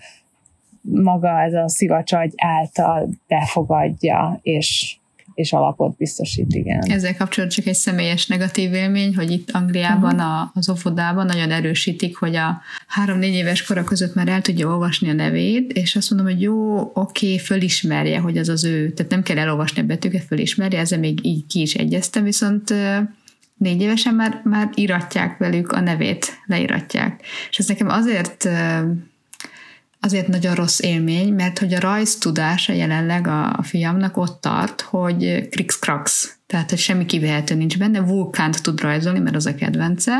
maga 0.81 1.41
ez 1.41 1.53
a 1.53 1.69
szivacsagy 1.69 2.33
által 2.35 3.09
befogadja, 3.27 4.39
és 4.41 4.97
és 5.35 5.53
alapot 5.53 5.97
biztosít, 5.97 6.53
igen. 6.53 6.81
Ezzel 6.81 7.15
kapcsolatban 7.15 7.57
csak 7.57 7.65
egy 7.65 7.79
személyes 7.79 8.27
negatív 8.27 8.73
élmény, 8.73 9.15
hogy 9.15 9.31
itt 9.31 9.51
Angliában 9.51 10.15
uh-huh. 10.15 10.31
a, 10.31 10.51
az 10.53 10.69
óvodában 10.69 11.25
nagyon 11.25 11.51
erősítik, 11.51 12.17
hogy 12.17 12.35
a 12.35 12.61
három-négy 12.87 13.33
éves 13.33 13.63
kora 13.63 13.83
között 13.83 14.15
már 14.15 14.27
el 14.27 14.41
tudja 14.41 14.67
olvasni 14.67 15.09
a 15.09 15.13
nevét, 15.13 15.71
és 15.71 15.95
azt 15.95 16.11
mondom, 16.11 16.31
hogy 16.31 16.41
jó, 16.41 16.79
oké, 16.93 17.37
fölismerje, 17.37 18.19
hogy 18.19 18.37
az 18.37 18.49
az 18.49 18.63
ő, 18.63 18.91
tehát 18.91 19.11
nem 19.11 19.23
kell 19.23 19.37
elolvasni 19.37 19.81
a 19.81 19.85
betűket, 19.85 20.23
fölismerje, 20.23 20.79
ezzel 20.79 20.99
még 20.99 21.25
így 21.25 21.45
ki 21.47 21.61
is 21.61 21.73
egyeztem, 21.73 22.23
viszont 22.23 22.73
négy 23.57 23.81
évesen 23.81 24.13
már, 24.13 24.41
már 24.43 24.69
iratják 24.73 25.37
velük 25.37 25.71
a 25.71 25.79
nevét, 25.79 26.39
leíratják. 26.45 27.21
És 27.49 27.57
ez 27.57 27.67
nekem 27.67 27.89
azért 27.89 28.49
azért 30.05 30.27
nagyon 30.27 30.55
rossz 30.55 30.79
élmény, 30.79 31.33
mert 31.33 31.59
hogy 31.59 31.73
a 31.73 31.79
rajz 31.79 32.17
tudása 32.17 32.73
jelenleg 32.73 33.27
a, 33.27 33.53
a 33.53 33.63
fiamnak 33.63 34.17
ott 34.17 34.41
tart, 34.41 34.81
hogy 34.81 35.47
krix-krax, 35.49 36.35
tehát 36.47 36.69
hogy 36.69 36.79
semmi 36.79 37.05
kivehető 37.05 37.55
nincs 37.55 37.77
benne, 37.77 38.01
vulkánt 38.01 38.63
tud 38.63 38.81
rajzolni, 38.81 39.19
mert 39.19 39.35
az 39.35 39.45
a 39.45 39.55
kedvence, 39.55 40.13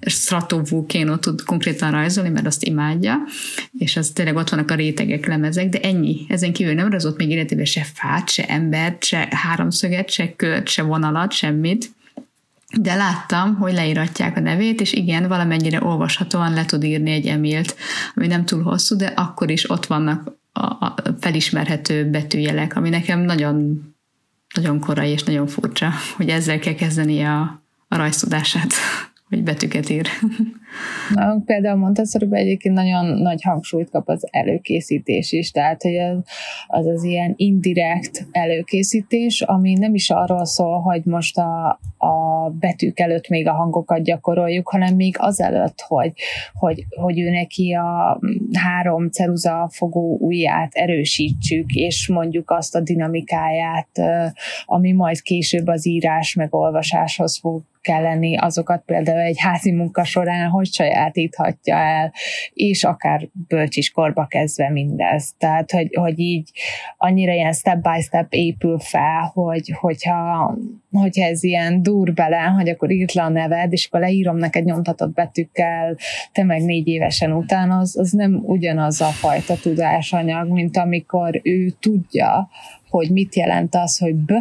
és 0.00 0.12
stratovulkénot 0.12 1.20
tud 1.20 1.42
konkrétan 1.42 1.90
rajzolni, 1.90 2.30
mert 2.30 2.46
azt 2.46 2.64
imádja, 2.64 3.18
és 3.78 3.96
az 3.96 4.10
tényleg 4.10 4.36
ott 4.36 4.48
vannak 4.48 4.70
a 4.70 4.74
rétegek, 4.74 5.26
lemezek, 5.26 5.68
de 5.68 5.80
ennyi. 5.80 6.26
Ezen 6.28 6.52
kívül 6.52 6.74
nem 6.74 6.90
rajzolt 6.90 7.16
még 7.16 7.30
életében 7.30 7.64
se 7.64 7.86
fát, 7.94 8.28
se 8.28 8.46
embert, 8.46 9.04
se 9.04 9.28
háromszöget, 9.30 10.10
se 10.10 10.36
kört, 10.36 10.68
se 10.68 10.82
vonalat, 10.82 11.32
semmit, 11.32 11.94
de 12.74 12.94
láttam, 12.94 13.54
hogy 13.54 13.72
leíratják 13.72 14.36
a 14.36 14.40
nevét, 14.40 14.80
és 14.80 14.92
igen, 14.92 15.28
valamennyire 15.28 15.82
olvashatóan 15.82 16.52
le 16.52 16.64
tud 16.64 16.84
írni 16.84 17.10
egy 17.10 17.26
emilt, 17.26 17.76
ami 18.14 18.26
nem 18.26 18.44
túl 18.44 18.62
hosszú, 18.62 18.96
de 18.96 19.06
akkor 19.06 19.50
is 19.50 19.70
ott 19.70 19.86
vannak 19.86 20.34
a 20.52 20.94
felismerhető 21.20 22.10
betűjelek, 22.10 22.76
ami 22.76 22.88
nekem 22.88 23.20
nagyon, 23.20 23.82
nagyon 24.54 24.80
korai 24.80 25.10
és 25.10 25.22
nagyon 25.22 25.46
furcsa, 25.46 25.90
hogy 26.16 26.28
ezzel 26.28 26.58
kell 26.58 26.74
kezdeni 26.74 27.22
a, 27.22 27.62
a 27.88 27.96
rajztudását 27.96 28.72
hogy 29.28 29.42
betűket 29.42 29.88
ír. 29.88 30.06
Na, 31.14 31.42
például 31.44 31.78
Montessori 31.78 32.26
egyébként 32.30 32.74
nagyon 32.74 33.06
nagy 33.06 33.42
hangsúlyt 33.42 33.90
kap 33.90 34.08
az 34.08 34.26
előkészítés 34.30 35.32
is, 35.32 35.50
tehát 35.50 35.82
hogy 35.82 35.96
az 35.96 36.86
az, 36.86 36.86
az 36.86 37.04
ilyen 37.04 37.32
indirekt 37.36 38.26
előkészítés, 38.30 39.40
ami 39.40 39.72
nem 39.72 39.94
is 39.94 40.10
arról 40.10 40.44
szól, 40.44 40.80
hogy 40.80 41.04
most 41.04 41.38
a, 41.38 41.80
a 41.98 42.48
betűk 42.50 43.00
előtt 43.00 43.28
még 43.28 43.48
a 43.48 43.52
hangokat 43.52 44.02
gyakoroljuk, 44.02 44.68
hanem 44.68 44.94
még 44.94 45.14
azelőtt, 45.18 45.80
hogy, 45.86 46.12
hogy, 46.52 46.86
hogy 47.00 47.20
ő 47.20 47.30
neki 47.30 47.72
a 47.72 48.20
három 48.52 49.10
ceruza 49.10 49.68
fogó 49.72 50.18
ujját 50.20 50.74
erősítsük, 50.74 51.70
és 51.72 52.08
mondjuk 52.08 52.50
azt 52.50 52.74
a 52.74 52.80
dinamikáját, 52.80 53.88
ami 54.64 54.92
majd 54.92 55.22
később 55.22 55.66
az 55.66 55.86
írás 55.86 56.34
meg 56.34 56.54
olvasáshoz 56.54 57.38
fog 57.38 57.62
kell 57.86 58.02
lenni, 58.02 58.36
azokat 58.36 58.82
például 58.86 59.20
egy 59.20 59.38
házi 59.38 59.72
munka 59.72 60.04
során 60.04 60.48
hogy 60.48 60.66
sajátíthatja 60.66 61.76
el, 61.76 62.12
és 62.52 62.84
akár 62.84 63.28
bölcsiskorba 63.48 64.26
kezdve 64.26 64.70
mindez. 64.70 65.34
Tehát, 65.38 65.70
hogy, 65.70 65.88
hogy 65.94 66.18
így 66.18 66.50
annyira 66.96 67.32
ilyen 67.32 67.52
step 67.52 67.82
by 67.82 68.00
step 68.00 68.32
épül 68.32 68.78
fel, 68.78 69.30
hogy, 69.34 69.74
hogyha, 69.80 70.54
hogyha 70.90 71.24
ez 71.24 71.42
ilyen 71.42 71.82
dur 71.82 72.12
bele, 72.12 72.42
hogy 72.42 72.68
akkor 72.68 72.90
írt 72.90 73.12
le 73.12 73.22
a 73.22 73.28
neved, 73.28 73.72
és 73.72 73.86
akkor 73.86 74.00
leírom 74.00 74.36
neked 74.36 74.64
nyomtatott 74.64 75.14
betűkkel, 75.14 75.96
te 76.32 76.44
meg 76.44 76.62
négy 76.62 76.88
évesen 76.88 77.32
után, 77.32 77.70
az, 77.70 77.98
az 77.98 78.10
nem 78.10 78.40
ugyanaz 78.42 79.00
a 79.00 79.08
fajta 79.08 79.54
tudásanyag, 79.54 80.48
mint 80.48 80.76
amikor 80.76 81.40
ő 81.42 81.70
tudja, 81.80 82.48
hogy 82.90 83.10
mit 83.10 83.34
jelent 83.34 83.74
az, 83.74 83.98
hogy 83.98 84.14
b, 84.14 84.32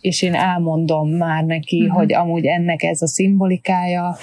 és 0.00 0.22
én 0.22 0.34
elmondom 0.34 1.08
már 1.08 1.44
neki, 1.44 1.80
uh-huh. 1.80 1.96
hogy 1.96 2.12
amúgy 2.12 2.46
ennek 2.46 2.82
ez 2.82 3.02
a 3.02 3.06
szimbolikája, 3.06 4.16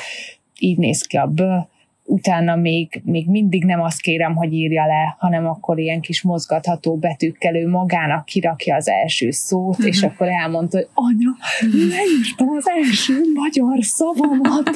így 0.60 0.78
néz 0.78 1.02
ki 1.02 1.18
a 1.18 1.28
bő, 1.28 1.68
utána 2.12 2.56
még, 2.56 3.02
még 3.04 3.30
mindig 3.30 3.66
nem 3.66 3.82
azt 3.82 4.02
kérem, 4.02 4.36
hogy 4.36 4.54
írja 4.54 4.86
le, 4.86 5.16
hanem 5.20 5.48
akkor 5.48 5.80
ilyen 5.80 6.02
kis 6.02 6.22
mozgatható 6.22 6.96
betűkkel 6.96 7.56
ő 7.56 7.68
magának 7.68 8.26
kirakja 8.26 8.76
az 8.76 8.90
első 8.90 9.32
szót, 9.32 9.70
uh-huh. 9.70 9.88
és 9.88 10.04
akkor 10.04 10.28
elmondta, 10.28 10.78
hogy 10.78 10.88
anya, 10.94 11.36
leírtam 11.72 12.50
az 12.58 12.66
első 12.70 13.14
magyar 13.34 13.84
szavamat, 13.84 14.70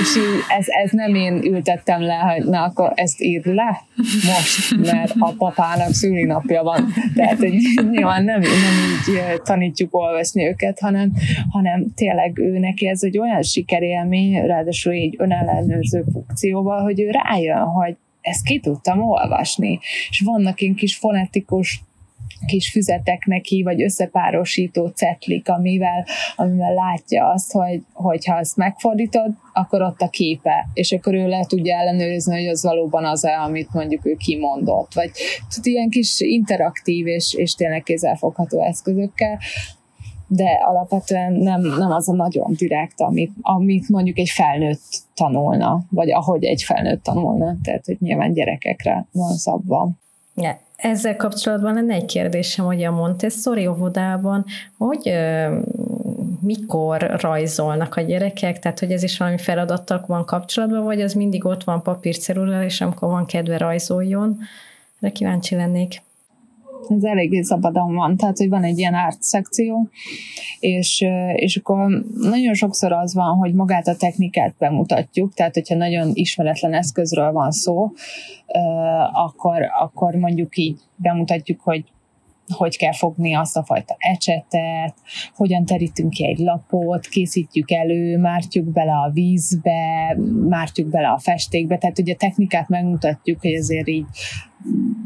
és 0.00 0.16
így 0.16 0.58
ez, 0.58 0.66
ez 0.84 0.90
nem 0.90 1.14
én 1.14 1.44
ültettem 1.44 2.00
le, 2.00 2.14
hogy 2.14 2.44
na 2.44 2.62
akkor 2.62 2.92
ezt 2.94 3.22
írd 3.22 3.46
le 3.46 3.82
most, 3.96 4.92
mert 4.92 5.12
a 5.18 5.34
papának 5.38 5.92
szülinapja 5.92 6.62
van. 6.62 6.92
Tehát, 7.14 7.38
hogy 7.38 7.54
nyilván 7.90 8.24
nem, 8.24 8.40
nem 8.40 8.74
így 9.08 9.42
tanítjuk 9.42 9.94
olvasni 9.94 10.46
őket, 10.46 10.78
hanem, 10.78 11.12
hanem 11.50 11.86
tényleg 11.94 12.38
ő 12.38 12.58
neki 12.58 12.88
ez 12.88 13.02
egy 13.02 13.18
olyan 13.18 13.42
sikerélmény, 13.42 14.46
ráadásul 14.46 14.92
így 14.92 15.14
önellenőrző 15.18 16.04
funkcióval, 16.12 16.67
szóval, 16.68 16.82
hogy 16.82 17.00
ő 17.00 17.10
rájön, 17.10 17.64
hogy 17.64 17.96
ezt 18.20 18.44
ki 18.44 18.60
tudtam 18.60 19.02
olvasni. 19.02 19.78
És 20.08 20.20
vannak 20.24 20.60
én 20.60 20.74
kis 20.74 20.96
fonetikus 20.96 21.82
kis 22.46 22.70
füzetek 22.70 23.24
neki, 23.26 23.62
vagy 23.62 23.82
összepárosító 23.82 24.86
cetlik, 24.86 25.48
amivel, 25.48 26.06
amivel 26.36 26.72
látja 26.72 27.28
azt, 27.28 27.52
hogy, 27.52 27.82
hogy 27.92 28.26
ha 28.26 28.38
ezt 28.38 28.56
megfordítod, 28.56 29.30
akkor 29.52 29.82
ott 29.82 30.00
a 30.00 30.08
képe, 30.08 30.68
és 30.72 30.92
akkor 30.92 31.14
ő 31.14 31.28
le 31.28 31.44
tudja 31.44 31.76
ellenőrizni, 31.76 32.36
hogy 32.36 32.48
az 32.48 32.62
valóban 32.62 33.04
az-e, 33.04 33.40
amit 33.40 33.72
mondjuk 33.72 34.06
ő 34.06 34.14
kimondott, 34.14 34.94
vagy 34.94 35.10
tud 35.54 35.66
ilyen 35.66 35.88
kis 35.88 36.20
interaktív 36.20 37.06
és, 37.06 37.34
és 37.34 37.54
tényleg 37.54 37.82
kézzelfogható 37.82 38.62
eszközökkel, 38.62 39.38
de 40.28 40.60
alapvetően 40.66 41.32
nem, 41.32 41.60
nem 41.60 41.90
az 41.90 42.08
a 42.08 42.12
nagyon 42.12 42.54
direkt, 42.58 43.00
amit, 43.00 43.32
amit 43.40 43.88
mondjuk 43.88 44.18
egy 44.18 44.28
felnőtt 44.28 44.82
tanulna, 45.14 45.82
vagy 45.90 46.10
ahogy 46.10 46.44
egy 46.44 46.62
felnőtt 46.62 47.02
tanulna, 47.02 47.56
tehát 47.62 47.84
hogy 47.86 47.96
nyilván 48.00 48.32
gyerekekre 48.32 49.06
van 49.12 49.32
szabva. 49.32 49.90
Ja, 50.34 50.58
ezzel 50.76 51.16
kapcsolatban 51.16 51.74
lenne 51.74 51.94
egy 51.94 52.04
kérdésem, 52.04 52.64
hogy 52.64 52.82
a 52.82 52.90
Montessori 52.90 53.66
óvodában, 53.66 54.44
hogy 54.78 55.12
mikor 56.40 57.16
rajzolnak 57.20 57.96
a 57.96 58.00
gyerekek, 58.00 58.58
tehát 58.58 58.78
hogy 58.78 58.92
ez 58.92 59.02
is 59.02 59.18
valami 59.18 59.38
feladattal 59.38 60.04
van 60.06 60.24
kapcsolatban, 60.24 60.84
vagy 60.84 61.00
az 61.00 61.12
mindig 61.12 61.44
ott 61.44 61.64
van 61.64 61.82
papírcerulal, 61.82 62.62
és 62.62 62.80
amikor 62.80 63.08
van 63.08 63.26
kedve 63.26 63.56
rajzoljon. 63.56 64.38
De 64.98 65.10
kíváncsi 65.10 65.54
lennék. 65.54 66.02
Ez 66.88 67.04
eléggé 67.04 67.42
szabadon 67.42 67.94
van, 67.94 68.16
tehát 68.16 68.38
hogy 68.38 68.48
van 68.48 68.64
egy 68.64 68.78
ilyen 68.78 68.94
art 68.94 69.22
szekció, 69.22 69.88
és, 70.60 71.04
és 71.34 71.56
akkor 71.56 72.04
nagyon 72.20 72.54
sokszor 72.54 72.92
az 72.92 73.14
van, 73.14 73.36
hogy 73.36 73.54
magát 73.54 73.86
a 73.86 73.96
technikát 73.96 74.54
bemutatjuk, 74.58 75.34
tehát 75.34 75.54
hogyha 75.54 75.74
nagyon 75.74 76.10
ismeretlen 76.12 76.74
eszközről 76.74 77.32
van 77.32 77.50
szó, 77.50 77.90
akkor, 79.12 79.62
akkor 79.80 80.14
mondjuk 80.14 80.56
így 80.56 80.78
bemutatjuk, 80.96 81.60
hogy 81.60 81.84
hogy 82.54 82.76
kell 82.76 82.92
fogni 82.92 83.34
azt 83.34 83.56
a 83.56 83.64
fajta 83.64 83.96
ecsetet, 83.98 84.94
hogyan 85.34 85.64
terítünk 85.64 86.10
ki 86.10 86.26
egy 86.26 86.38
lapot, 86.38 87.06
készítjük 87.06 87.70
elő, 87.70 88.18
mártjuk 88.18 88.64
bele 88.64 88.92
a 88.92 89.10
vízbe, 89.12 90.16
mártjuk 90.48 90.88
bele 90.88 91.08
a 91.08 91.18
festékbe, 91.18 91.78
tehát 91.78 91.98
ugye 91.98 92.12
a 92.12 92.16
technikát 92.16 92.68
megmutatjuk, 92.68 93.40
hogy 93.40 93.54
azért 93.54 93.88
így 93.88 94.06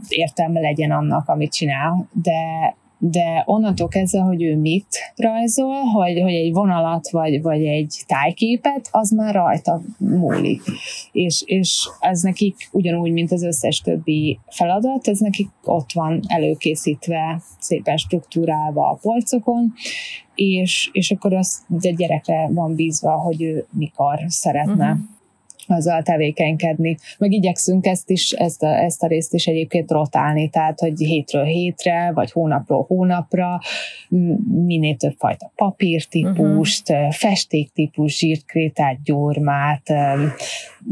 értelme 0.09 0.61
legyen 0.61 0.91
annak, 0.91 1.29
amit 1.29 1.53
csinál, 1.53 2.09
de, 2.23 2.75
de 2.99 3.43
onnantól 3.47 3.89
kezdve, 3.89 4.21
hogy 4.21 4.43
ő 4.43 4.57
mit 4.57 4.87
rajzol, 5.17 5.81
hogy, 5.81 6.21
hogy 6.21 6.35
egy 6.35 6.53
vonalat 6.53 7.11
vagy, 7.11 7.43
vagy 7.43 7.65
egy 7.65 8.03
tájképet, 8.07 8.89
az 8.91 9.11
már 9.11 9.35
rajta 9.35 9.81
múlik. 9.99 10.63
És, 11.13 11.43
és 11.47 11.89
ez 12.01 12.21
nekik 12.21 12.69
ugyanúgy, 12.73 13.13
mint 13.13 13.33
az 13.33 13.43
összes 13.43 13.81
többi 13.81 14.39
feladat, 14.49 15.09
ez 15.09 15.19
nekik 15.19 15.49
ott 15.65 15.93
van 15.93 16.21
előkészítve, 16.27 17.43
szépen 17.59 17.97
struktúrálva 17.97 18.91
a 18.91 18.99
polcokon, 19.03 19.73
és, 20.35 20.89
és 20.93 21.11
akkor 21.11 21.35
az 21.35 21.63
a 21.69 21.95
gyerekre 21.97 22.49
van 22.53 22.75
bízva, 22.75 23.13
hogy 23.13 23.43
ő 23.43 23.67
mikor 23.71 24.19
szeretne 24.27 24.91
uh-huh 24.91 25.11
azzal 25.67 26.03
tevékenykedni. 26.03 26.97
Meg 27.19 27.33
igyekszünk 27.33 27.87
ezt 27.87 28.11
is, 28.11 28.31
ezt 28.31 28.63
a, 28.63 28.67
ezt 28.67 29.03
a 29.03 29.07
részt 29.07 29.35
is 29.35 29.47
egyébként 29.47 29.91
rotálni, 29.91 30.49
tehát 30.49 30.81
hogy 30.81 30.99
hétről 30.99 31.45
hétre, 31.45 32.13
vagy 32.15 32.31
hónapról 32.31 32.85
hónapra 32.89 33.61
minél 34.65 34.97
több 34.97 35.15
fajta 35.19 35.53
papírtípust, 35.57 36.91
uh-huh. 36.91 37.13
festéktípus, 37.13 38.19
zsírkrétát, 38.19 39.03
gyurmát, 39.03 39.83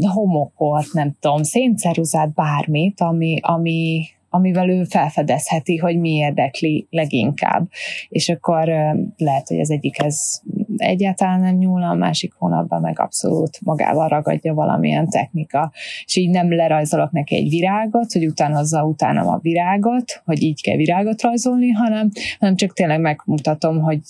homokot, 0.01 0.87
nem 0.93 1.16
tudom, 1.21 1.43
szénceruzát, 1.43 2.33
bármit, 2.33 3.01
ami, 3.01 3.39
ami, 3.41 4.03
amivel 4.29 4.68
ő 4.68 4.85
felfedezheti, 4.85 5.77
hogy 5.77 5.99
mi 5.99 6.11
érdekli 6.11 6.87
leginkább. 6.91 7.68
És 8.09 8.29
akkor 8.29 8.68
lehet, 9.16 9.49
hogy 9.49 9.61
az 9.61 9.71
egyikhez 9.71 10.43
egyáltalán 10.81 11.41
nem 11.41 11.55
nyúl, 11.55 11.83
a 11.83 11.95
másik 11.95 12.33
hónapban 12.39 12.81
meg 12.81 13.01
abszolút 13.01 13.59
magával 13.61 14.09
ragadja 14.09 14.55
valamilyen 14.55 15.09
technika. 15.09 15.72
És 16.05 16.16
így 16.16 16.31
nem 16.31 16.55
lerajzolok 16.55 17.11
neki 17.11 17.37
egy 17.37 17.49
virágot, 17.49 18.12
hogy 18.12 18.26
utánozza 18.26 18.85
utánam 18.85 19.28
a 19.28 19.39
virágot, 19.43 20.22
hogy 20.24 20.43
így 20.43 20.62
kell 20.62 20.76
virágot 20.76 21.22
rajzolni, 21.22 21.70
hanem, 21.70 22.11
hanem 22.39 22.57
csak 22.57 22.72
tényleg 22.72 23.01
megmutatom, 23.01 23.81
hogy 23.81 24.01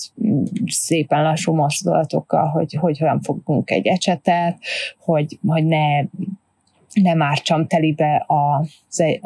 szépen 0.67 1.23
lassú 1.23 1.55
mozdulatokkal, 1.55 2.47
hogy, 2.47 2.75
hogy 2.75 2.99
hogyan 2.99 3.21
fogunk 3.21 3.71
egy 3.71 3.87
ecsetet, 3.87 4.59
hogy, 4.99 5.39
hogy 5.47 5.65
ne 5.65 6.03
nem 6.93 7.23
ártsam 7.23 7.67
telibe 7.67 8.17
a, 8.27 8.65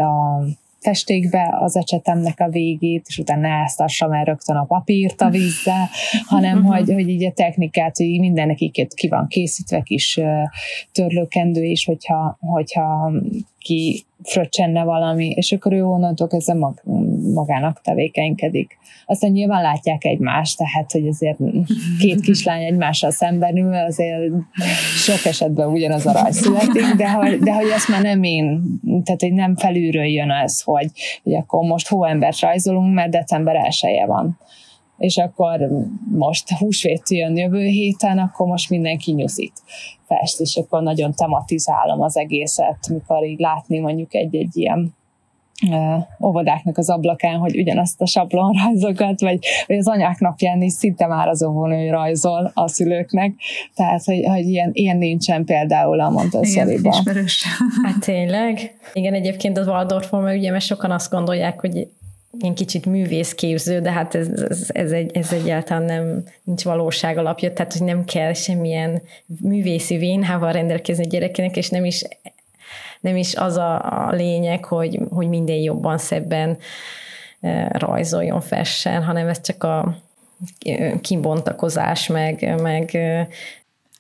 a 0.03 0.43
festékbe 0.85 1.57
az 1.61 1.77
ecsetemnek 1.77 2.41
a 2.41 2.49
végét, 2.49 3.05
és 3.09 3.19
utána 3.19 3.41
ne 3.41 3.49
áztassam 3.49 4.13
el 4.13 4.25
rögtön 4.25 4.57
a 4.57 4.65
papírt 4.65 5.21
a 5.21 5.31
vízzel, 5.31 5.89
hanem 6.27 6.59
uh-huh. 6.59 6.77
hogy, 6.77 6.93
hogy 6.93 7.09
így 7.09 7.25
a 7.25 7.33
technikát, 7.33 7.97
hogy 7.97 8.19
mindennek 8.19 8.61
így 8.61 8.87
ki 8.95 9.09
van 9.09 9.27
készítve 9.29 9.81
kis 9.81 10.21
törlőkendő 10.93 11.63
is, 11.63 11.85
hogyha, 11.85 12.39
hogyha 12.41 13.13
ki 13.65 14.05
fröccsenne 14.23 14.85
valami, 14.85 15.29
és 15.29 15.53
akkor 15.53 15.73
ő 15.73 15.85
onnantól 15.85 16.29
kezdve 16.29 16.55
mag, 16.55 16.83
magának 17.35 17.81
tevékenykedik. 17.81 18.79
Aztán 19.07 19.31
nyilván 19.31 19.63
látják 19.63 20.05
egymást, 20.05 20.59
tehát, 20.59 20.93
hogy 20.93 21.09
azért 21.09 21.39
két 21.99 22.21
kislány 22.21 22.63
egymással 22.63 23.11
szemben 23.11 23.57
ül, 23.57 23.75
azért 23.75 24.21
sok 24.97 25.25
esetben 25.25 25.69
ugyanaz 25.69 26.07
a 26.07 26.13
rajz 26.13 26.37
születik, 26.37 26.95
de 26.97 27.11
hogy, 27.11 27.39
de 27.39 27.55
hogy 27.55 27.69
ezt 27.69 27.89
már 27.89 28.03
nem 28.03 28.23
én, 28.23 28.63
tehát 29.05 29.21
hogy 29.21 29.33
nem 29.33 29.57
felülről 29.57 30.05
jön 30.05 30.31
ez, 30.31 30.63
hogy, 30.63 30.91
hogy 31.23 31.35
akkor 31.35 31.69
most 31.69 31.89
hóembert 31.89 32.41
rajzolunk, 32.41 32.95
mert 32.95 33.11
december 33.11 33.55
1 33.55 34.03
van 34.07 34.39
és 34.99 35.17
akkor 35.17 35.69
most 36.11 36.51
húsvét 36.51 37.11
jön 37.11 37.37
jövő 37.37 37.65
héten, 37.65 38.19
akkor 38.19 38.47
most 38.47 38.71
mindenki 38.71 39.13
nyuszít 39.13 39.63
fest, 40.07 40.41
és 40.41 40.57
akkor 40.57 40.83
nagyon 40.83 41.15
tematizálom 41.15 42.03
az 42.03 42.17
egészet, 42.17 42.89
mikor 42.89 43.25
így 43.25 43.39
látni 43.39 43.79
mondjuk 43.79 44.15
egy-egy 44.15 44.57
ilyen 44.57 44.95
óvodáknak 46.25 46.79
az 46.79 46.91
ablakán, 46.91 47.39
hogy 47.39 47.59
ugyanazt 47.59 48.01
a 48.01 48.07
sablonrajzokat, 48.07 49.21
vagy, 49.21 49.39
vagy 49.67 49.77
az 49.77 49.89
anyák 49.89 50.19
napján 50.19 50.63
is 50.63 50.73
szinte 50.73 51.07
már 51.07 51.29
az 51.29 51.43
óvónő 51.43 51.91
rajzol 51.91 52.51
a 52.55 52.69
szülőknek, 52.69 53.35
tehát, 53.75 54.05
hogy, 54.05 54.25
hogy 54.27 54.49
ilyen, 54.49 54.71
ilyen 54.73 54.97
nincsen 54.97 55.45
például 55.45 56.01
a 56.01 56.11
Montessori-ban. 56.11 57.03
Hát 57.85 58.01
tényleg? 58.01 58.79
Igen, 58.93 59.15
egyébként 59.15 59.59
az 59.59 59.67
Waldorf 59.67 60.13
ugye, 60.13 60.51
mert 60.51 60.65
sokan 60.65 60.91
azt 60.91 61.11
gondolják, 61.11 61.61
hogy 61.61 61.89
ilyen 62.39 62.55
kicsit 62.55 62.87
művészképző, 62.87 63.81
de 63.81 63.93
hát 63.93 64.15
ez, 64.15 64.29
ez, 64.29 64.71
ez, 64.73 64.93
egy, 64.93 65.17
ez 65.17 65.33
egyáltalán 65.33 65.83
nem 65.83 66.25
nincs 66.45 66.65
valóság 66.65 67.19
alapja, 67.19 67.53
tehát 67.53 67.73
hogy 67.73 67.83
nem 67.83 68.05
kell 68.05 68.33
semmilyen 68.33 69.03
művészi 69.41 69.97
vénhával 69.97 70.53
rendelkezni 70.53 71.05
a 71.05 71.09
gyerekének, 71.09 71.57
és 71.57 71.69
nem 71.69 71.85
is, 71.85 72.05
nem 73.01 73.17
is 73.17 73.35
az 73.35 73.57
a, 73.57 74.07
a 74.09 74.13
lényeg, 74.13 74.65
hogy, 74.65 75.01
hogy 75.11 75.29
minden 75.29 75.57
jobban, 75.57 75.99
szebben 75.99 76.59
e, 77.41 77.69
rajzoljon, 77.79 78.41
fessen, 78.41 79.03
hanem 79.03 79.29
ez 79.29 79.41
csak 79.41 79.63
a 79.63 80.03
kibontakozás, 81.01 82.07
meg, 82.07 82.61
meg 82.61 82.99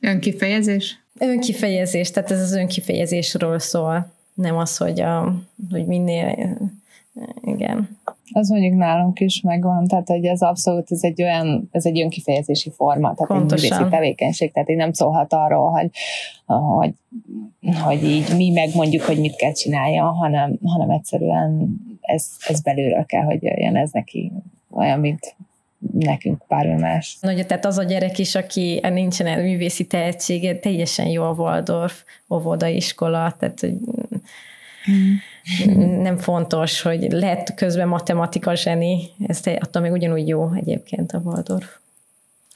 önkifejezés? 0.01 0.99
Önkifejezés, 1.18 2.11
tehát 2.11 2.30
ez 2.30 2.41
az 2.41 2.53
önkifejezésről 2.53 3.59
szól, 3.59 4.12
nem 4.35 4.57
az, 4.57 4.76
hogy, 4.76 5.01
a, 5.01 5.35
hogy 5.70 5.87
minél 5.87 6.57
igen. 7.45 7.99
Az 8.35 8.49
mondjuk 8.49 8.74
nálunk 8.74 9.20
is 9.20 9.41
megvan, 9.41 9.87
tehát 9.87 10.09
hogy 10.09 10.24
ez 10.24 10.41
abszolút, 10.41 10.91
ez 10.91 11.03
egy 11.03 11.22
olyan, 11.22 11.68
ez 11.70 11.87
egy 11.87 12.01
önkifejezési 12.01 12.70
forma, 12.70 13.14
tehát 13.14 13.26
Pontosan. 13.26 13.64
egy 13.64 13.70
művészi 13.70 13.91
tevékenység, 13.91 14.53
tehát 14.53 14.68
így 14.68 14.76
nem 14.76 14.93
szólhat 14.93 15.32
arról, 15.32 15.70
hogy, 15.70 15.91
hogy, 16.47 16.95
hogy 17.82 18.05
így 18.05 18.37
mi 18.37 18.51
megmondjuk, 18.51 19.03
hogy 19.03 19.18
mit 19.18 19.37
kell 19.37 19.53
csinálja, 19.53 20.05
hanem, 20.05 20.59
hanem 20.64 20.91
egyszerűen 20.91 21.68
ez, 22.01 22.26
ez 22.49 22.61
belülről 22.61 23.05
kell, 23.05 23.22
hogy 23.22 23.43
jöjjön, 23.43 23.76
ez 23.76 23.91
neki 23.91 24.32
olyan, 24.70 25.01
mint 25.01 25.37
nekünk 25.93 26.45
bármi 26.49 26.80
más. 26.80 27.18
Nagy, 27.20 27.47
tehát 27.47 27.64
az 27.64 27.78
a 27.78 27.82
gyerek 27.85 28.18
is, 28.18 28.35
aki 28.35 28.80
nincsen 28.93 29.26
el 29.26 29.43
művészi 29.43 29.87
tehetsége, 29.87 30.59
teljesen 30.59 31.07
jó 31.07 31.22
a 31.22 31.35
Waldorf 31.37 32.03
óvodaiskola, 32.30 33.37
tehát 33.39 33.61
hogy 33.61 33.74
Mm. 34.91 35.14
Nem 36.03 36.16
fontos, 36.16 36.82
hogy 36.82 37.12
lehet 37.12 37.55
közben 37.55 37.88
matematika 37.88 38.55
zseni, 38.55 39.01
ez 39.26 39.40
attól 39.45 39.82
még 39.82 39.92
ugyanúgy 39.92 40.28
jó 40.28 40.53
egyébként 40.53 41.12
a 41.12 41.18
Waldorf. 41.18 41.76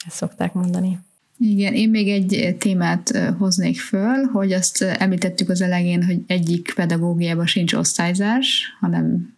Ezt 0.07 0.15
szokták 0.15 0.53
mondani. 0.53 0.99
Igen, 1.37 1.73
én 1.73 1.89
még 1.89 2.09
egy 2.09 2.55
témát 2.59 3.33
hoznék 3.37 3.79
föl, 3.79 4.23
hogy 4.23 4.51
azt 4.51 4.81
említettük 4.81 5.49
az 5.49 5.61
elején, 5.61 6.03
hogy 6.03 6.19
egyik 6.27 6.73
pedagógiában 6.75 7.45
sincs 7.45 7.73
osztályzás, 7.73 8.63
hanem 8.79 9.33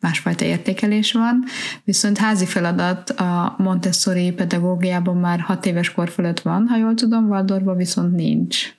másfajta 0.00 0.44
értékelés 0.44 1.12
van, 1.12 1.44
viszont 1.84 2.18
házi 2.18 2.46
feladat 2.46 3.10
a 3.10 3.54
Montessori 3.58 4.32
pedagógiában 4.32 5.16
már 5.16 5.40
hat 5.40 5.66
éves 5.66 5.92
kor 5.92 6.08
fölött 6.08 6.40
van, 6.40 6.66
ha 6.66 6.78
jól 6.78 6.94
tudom, 6.94 7.28
Waldorfban 7.28 7.76
viszont 7.76 8.14
nincs. 8.14 8.74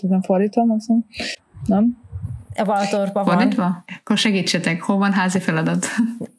Tudom 0.00 0.22
fordítom, 0.22 0.70
azt 0.70 0.88
nem? 1.66 1.99
A 2.60 2.64
Waldorfban 2.64 3.24
van. 3.24 3.36
Fordítva? 3.36 3.84
Akkor 4.00 4.16
segítsetek, 4.18 4.82
hol 4.82 4.96
van 4.96 5.12
házi 5.12 5.38
feladat? 5.38 5.86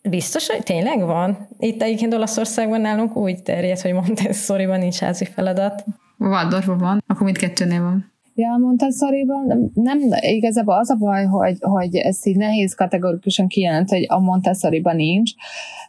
Biztos, 0.01 0.47
hogy 0.47 0.63
tényleg 0.63 0.99
van? 0.99 1.47
Itt 1.59 1.81
egyébként 1.81 2.13
Olaszországban 2.13 2.81
nálunk 2.81 3.15
úgy 3.15 3.43
terjed, 3.43 3.81
hogy 3.81 3.93
Montessori-ban 3.93 4.79
nincs 4.79 4.97
házi 4.99 5.25
feladat. 5.25 5.83
Waldorfban 6.17 6.77
van, 6.77 7.03
akkor 7.07 7.23
mindkettőnél 7.25 7.81
van. 7.81 8.10
Ja, 8.41 8.57
Montessori-ban 8.59 9.71
nem, 9.73 9.99
igazából 10.19 10.77
az 10.77 10.89
a 10.89 10.95
baj, 10.95 11.25
hogy, 11.25 11.57
hogy 11.59 11.95
ez 11.95 12.25
így 12.27 12.35
nehéz 12.35 12.73
kategorikusan 12.73 13.47
kijelent, 13.47 13.89
hogy 13.89 14.05
a 14.07 14.19
Montessori-ban 14.19 14.95
nincs. 14.95 15.31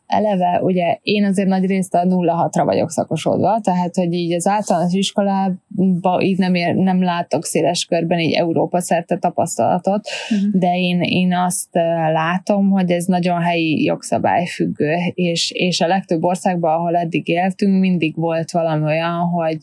Eleve, 0.07 0.61
ugye 0.63 0.99
én 1.03 1.25
azért 1.25 1.49
nagy 1.49 1.67
részt 1.67 1.95
a 1.95 2.05
0-6-ra 2.05 2.63
vagyok 2.65 2.91
szakosodva, 2.91 3.61
tehát, 3.61 3.95
hogy 3.95 4.13
így 4.13 4.33
az 4.33 4.47
általános 4.47 4.93
iskolában 4.93 6.21
így 6.21 6.39
nem, 6.39 6.55
ér, 6.55 6.75
nem 6.75 7.03
látok 7.03 7.45
széles 7.45 7.85
körben 7.85 8.19
így 8.19 8.33
Európa 8.33 8.81
szerte 8.81 9.17
tapasztalatot, 9.19 10.09
uh-huh. 10.31 10.61
de 10.61 10.77
én, 10.77 11.01
én 11.01 11.35
azt 11.35 11.75
látom, 12.13 12.71
hogy 12.71 12.91
ez 12.91 13.05
nagyon 13.05 13.41
helyi 13.41 13.83
jogszabályfüggő, 13.83 14.95
és, 15.15 15.51
és 15.51 15.81
a 15.81 15.87
legtöbb 15.87 16.23
országban, 16.23 16.75
ahol 16.75 16.97
eddig 16.97 17.29
éltünk, 17.29 17.81
mindig 17.81 18.17
volt 18.17 18.51
valami 18.51 18.85
olyan, 18.85 19.19
hogy 19.19 19.59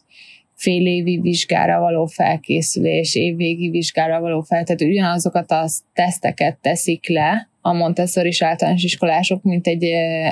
fél 0.60 0.86
évi 0.86 1.20
vizsgára 1.20 1.80
való 1.80 2.06
felkészülés, 2.06 3.16
évvégi 3.16 3.70
vizsgára 3.70 4.20
való 4.20 4.42
fel, 4.42 4.64
tehát 4.64 4.82
ugyanazokat 4.82 5.52
a 5.52 5.66
teszteket 5.94 6.58
teszik 6.62 7.10
le, 7.10 7.50
a 7.62 7.74
montessori 7.74 8.32
általános 8.40 8.84
iskolások, 8.84 9.44
mint 9.44 9.68
egy 9.68 9.86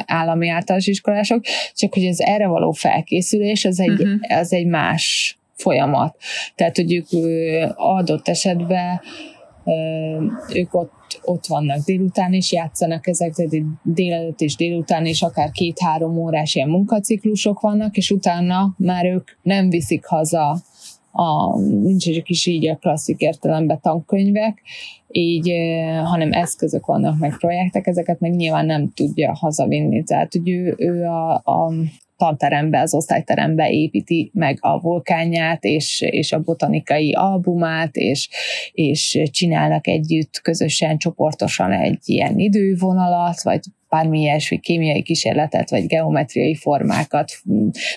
állami 0.06 0.50
általános 0.50 0.88
iskolások, 0.88 1.44
csak 1.74 1.94
hogy 1.94 2.06
az 2.06 2.22
erre 2.22 2.48
való 2.48 2.72
felkészülés 2.72 3.66
az 3.66 3.80
egy, 3.80 3.90
uh-huh. 3.90 4.38
az 4.40 4.54
egy 4.54 4.66
más 4.66 5.38
folyamat. 5.54 6.16
Tehát, 6.56 6.76
hogy 6.76 6.94
ők 6.94 7.08
adott 7.76 8.28
esetben 8.28 9.02
ők 10.54 10.74
ott, 10.74 10.92
ott 11.28 11.46
vannak 11.46 11.86
délután 11.86 12.34
is, 12.34 12.52
játszanak 12.52 13.08
ezek, 13.08 13.34
tehát 13.34 13.66
délelőtt 13.84 14.42
és 14.42 14.56
délután 14.56 15.06
is 15.06 15.22
akár 15.22 15.52
két-három 15.52 16.18
órás 16.18 16.56
ilyen 16.56 16.70
munkaciklusok 16.70 17.60
vannak, 17.60 17.98
és 17.98 18.12
utána 18.12 18.76
már 18.78 19.06
ők 19.06 19.30
nem 19.42 19.70
viszik 19.70 20.06
haza 20.06 20.62
a, 21.12 21.60
nincs 21.60 22.06
is 22.06 22.46
így 22.46 22.68
a 22.68 22.76
klasszik 22.76 23.20
értelemben 23.20 23.80
tankönyvek, 23.82 24.62
így, 25.08 25.52
hanem 26.04 26.32
eszközök 26.32 26.86
vannak, 26.86 27.20
meg 27.20 27.38
projektek, 27.38 27.88
ezeket 27.88 28.20
meg 28.20 28.36
nyilván 28.36 28.66
nem 28.66 28.92
tudja 28.94 29.34
hazavinni. 29.34 30.04
Tehát, 30.04 30.32
hogy 30.32 30.50
ő, 30.50 30.76
ő 30.78 31.04
a, 31.04 31.34
a 31.34 31.72
tanterembe, 32.18 32.82
az 32.82 32.94
osztályterembe 32.94 33.70
építi 33.70 34.32
meg 34.34 34.58
a 34.62 34.80
vulkányát, 34.80 35.64
és, 35.64 36.02
és 36.02 36.32
a 36.32 36.40
botanikai 36.40 37.14
albumát, 37.14 37.96
és, 37.96 38.30
és 38.72 39.22
csinálnak 39.32 39.88
együtt 39.88 40.40
közösen, 40.42 40.98
csoportosan 40.98 41.72
egy 41.72 42.00
ilyen 42.06 42.40
idővonalat, 42.40 43.42
vagy 43.42 43.60
bármi 43.90 44.20
ilyesmi 44.20 44.60
kémiai 44.60 45.02
kísérletet, 45.02 45.70
vagy 45.70 45.86
geometriai 45.86 46.56
formákat 46.56 47.32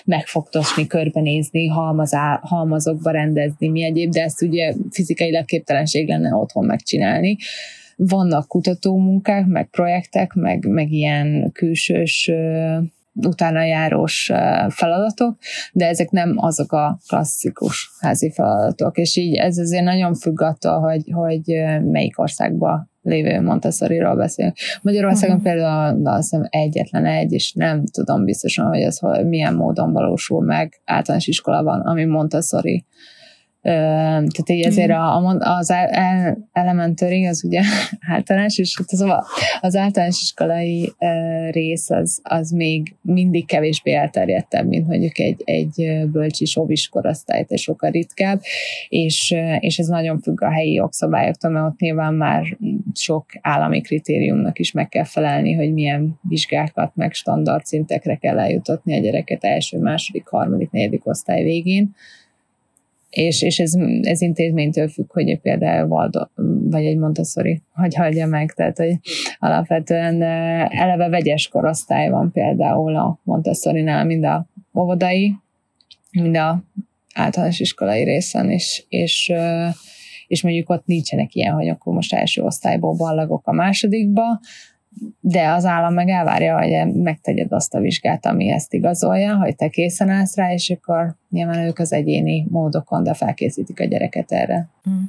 megfogtosni, 0.05 0.87
körbenézni, 0.87 1.67
halmaz, 1.67 2.15
halmazokba 2.41 3.11
rendezni, 3.11 3.67
mi 3.67 3.83
egyéb, 3.83 4.11
de 4.11 4.23
ezt 4.23 4.41
ugye 4.41 4.73
fizikailag 4.89 5.45
képtelenség 5.45 6.07
lenne 6.07 6.35
otthon 6.35 6.65
megcsinálni. 6.65 7.37
Vannak 7.95 8.47
kutatómunkák, 8.47 9.45
meg 9.45 9.69
projektek, 9.69 10.33
meg, 10.33 10.65
meg 10.67 10.91
ilyen 10.91 11.51
külsős 11.53 12.31
utána 13.13 13.63
járós 13.63 14.31
feladatok, 14.69 15.37
de 15.73 15.87
ezek 15.87 16.09
nem 16.09 16.33
azok 16.35 16.71
a 16.71 16.99
klasszikus 17.07 17.91
házi 17.99 18.31
feladatok, 18.31 18.97
és 18.97 19.15
így 19.15 19.35
ez 19.35 19.57
azért 19.57 19.83
nagyon 19.83 20.13
függ 20.13 20.41
attól, 20.41 20.79
hogy, 20.79 21.03
hogy 21.11 21.43
melyik 21.83 22.19
országban 22.19 22.89
lévő 23.01 23.41
Montessori-ról 23.41 24.15
beszélünk. 24.15 24.55
Magyarországon 24.81 25.35
uh-huh. 25.35 25.51
például 25.51 26.07
azt 26.07 26.29
hiszem 26.29 26.47
egyetlen 26.49 27.05
egy, 27.05 27.31
és 27.31 27.53
nem 27.53 27.85
tudom 27.85 28.23
biztosan, 28.25 28.67
hogy 28.67 28.81
ez 28.81 28.99
milyen 29.23 29.53
módon 29.53 29.91
valósul 29.91 30.43
meg 30.43 30.81
általános 30.85 31.27
iskolában, 31.27 31.79
ami 31.79 32.05
Montessori 32.05 32.85
tehát 33.61 34.49
így 34.49 34.65
ezért 34.65 34.91
a, 34.91 35.37
az 35.39 35.73
elementary 36.51 37.25
az 37.25 37.43
ugye 37.43 37.61
általános, 38.13 38.57
és 38.57 38.79
szóval 38.85 39.25
az 39.61 39.75
általános 39.75 40.21
iskolai 40.21 40.93
rész 41.49 41.89
az, 41.89 42.19
az 42.23 42.51
még 42.51 42.95
mindig 43.01 43.45
kevésbé 43.45 43.93
elterjedtebb, 43.93 44.67
mint 44.67 44.87
mondjuk 44.87 45.19
egy, 45.19 45.41
egy 45.45 46.07
bölcsi 46.11 46.45
óvis 46.59 46.87
korosztály, 46.87 47.45
és 47.47 47.61
sokkal 47.61 47.89
ritkább, 47.89 48.41
és, 48.89 49.35
és 49.59 49.77
ez 49.77 49.87
nagyon 49.87 50.19
függ 50.19 50.41
a 50.41 50.51
helyi 50.51 50.73
jogszabályoktól, 50.73 51.51
mert 51.51 51.65
ott 51.65 51.79
nyilván 51.79 52.13
már 52.13 52.57
sok 52.93 53.25
állami 53.41 53.81
kritériumnak 53.81 54.59
is 54.59 54.71
meg 54.71 54.89
kell 54.89 55.05
felelni, 55.05 55.53
hogy 55.53 55.73
milyen 55.73 56.19
vizsgákat, 56.21 56.95
meg 56.95 57.13
standard 57.13 57.65
szintekre 57.65 58.15
kell 58.15 58.39
eljutatni 58.39 58.97
a 58.97 59.01
gyereket 59.01 59.43
első, 59.43 59.77
második, 59.77 60.27
harmadik, 60.27 60.71
negyedik 60.71 61.07
osztály 61.07 61.43
végén 61.43 61.95
és, 63.11 63.41
és 63.41 63.59
ez, 63.59 63.73
ez 64.01 64.21
intézménytől 64.21 64.87
függ, 64.87 65.11
hogy 65.11 65.39
például 65.39 65.87
Valdo, 65.87 66.25
vagy 66.69 66.85
egy 66.85 66.97
Montessori, 66.97 67.61
hogy 67.73 67.95
hagyja 67.95 68.27
meg, 68.27 68.51
tehát 68.51 68.77
hogy 68.77 68.99
alapvetően 69.39 70.21
eleve 70.71 71.09
vegyes 71.09 71.47
korosztály 71.47 72.09
van 72.09 72.31
például 72.31 72.95
a 72.95 73.19
Montessori-nál, 73.23 74.05
mind 74.05 74.25
a 74.25 74.47
óvodai, 74.73 75.35
mind 76.11 76.37
a 76.37 76.63
általános 77.13 77.59
iskolai 77.59 78.03
részen, 78.03 78.49
és, 78.49 78.85
és, 78.89 79.33
és 80.27 80.43
mondjuk 80.43 80.69
ott 80.69 80.85
nincsenek 80.85 81.35
ilyen, 81.35 81.53
hogy 81.53 81.67
akkor 81.67 81.93
most 81.93 82.13
első 82.13 82.41
osztályból 82.41 82.95
ballagok 82.95 83.47
a 83.47 83.51
másodikba, 83.51 84.39
de 85.19 85.49
az 85.49 85.65
állam 85.65 85.93
meg 85.93 86.09
elvárja, 86.09 86.57
hogy 86.57 86.93
megtegyed 86.93 87.51
azt 87.51 87.73
a 87.73 87.79
vizsgát, 87.79 88.25
ami 88.25 88.51
ezt 88.51 88.73
igazolja, 88.73 89.35
hogy 89.35 89.55
te 89.55 89.67
készen 89.67 90.09
állsz 90.09 90.35
rá, 90.35 90.53
és 90.53 90.69
akkor 90.69 91.15
nyilván 91.29 91.59
ők 91.59 91.79
az 91.79 91.93
egyéni 91.93 92.45
módokon, 92.49 93.03
de 93.03 93.13
felkészítik 93.13 93.79
a 93.79 93.83
gyereket 93.83 94.31
erre. 94.31 94.67
Mm. 94.89 95.01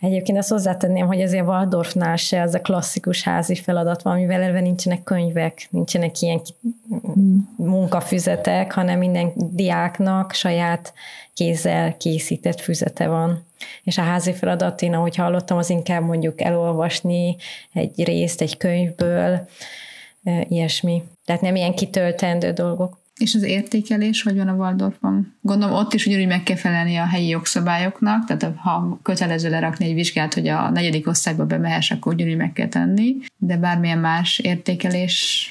Egyébként 0.00 0.38
azt 0.38 0.48
hozzátenném, 0.48 1.06
hogy 1.06 1.20
azért 1.20 1.46
Waldorfnál 1.46 2.16
se 2.16 2.40
ez 2.40 2.54
a 2.54 2.60
klasszikus 2.60 3.22
házi 3.22 3.54
feladat 3.54 4.02
van, 4.02 4.18
mivel 4.18 4.42
elve 4.42 4.60
nincsenek 4.60 5.02
könyvek, 5.02 5.66
nincsenek 5.70 6.20
ilyen 6.20 6.40
mm. 7.18 7.36
munkafüzetek, 7.56 8.72
hanem 8.72 8.98
minden 8.98 9.32
diáknak 9.34 10.32
saját 10.32 10.92
kézzel 11.34 11.96
készített 11.96 12.60
füzete 12.60 13.08
van. 13.08 13.45
És 13.82 13.98
a 13.98 14.02
házi 14.02 14.32
feladat, 14.32 14.82
én 14.82 14.94
ahogy 14.94 15.16
hallottam, 15.16 15.58
az 15.58 15.70
inkább 15.70 16.02
mondjuk 16.02 16.40
elolvasni 16.40 17.36
egy 17.72 18.04
részt 18.04 18.40
egy 18.40 18.56
könyvből, 18.56 19.48
ilyesmi. 20.48 21.02
Tehát 21.24 21.42
nem 21.42 21.56
ilyen 21.56 21.74
kitöltendő 21.74 22.52
dolgok. 22.52 22.98
És 23.16 23.34
az 23.34 23.42
értékelés, 23.42 24.22
hogy 24.22 24.36
van 24.36 24.48
a 24.48 24.54
Waldorfban? 24.54 25.36
Gondolom 25.40 25.74
ott 25.74 25.92
is 25.92 26.06
ugyanúgy 26.06 26.26
meg 26.26 26.42
kell 26.42 26.56
felelni 26.56 26.96
a 26.96 27.06
helyi 27.06 27.28
jogszabályoknak, 27.28 28.24
tehát 28.24 28.56
ha 28.56 28.98
kötelező 29.02 29.50
lerakni 29.50 29.84
egy 29.84 29.94
vizsgát, 29.94 30.34
hogy 30.34 30.48
a 30.48 30.70
negyedik 30.70 31.08
osztályba 31.08 31.46
bemehess, 31.46 31.90
akkor 31.90 32.14
ugyanúgy 32.14 32.36
meg 32.36 32.52
kell 32.52 32.68
tenni, 32.68 33.16
de 33.36 33.56
bármilyen 33.56 33.98
más 33.98 34.38
értékelés? 34.38 35.50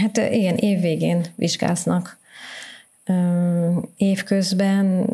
Hát 0.00 0.16
igen, 0.16 0.56
évvégén 0.56 1.24
vizsgáznak. 1.34 2.18
Évközben 3.96 5.06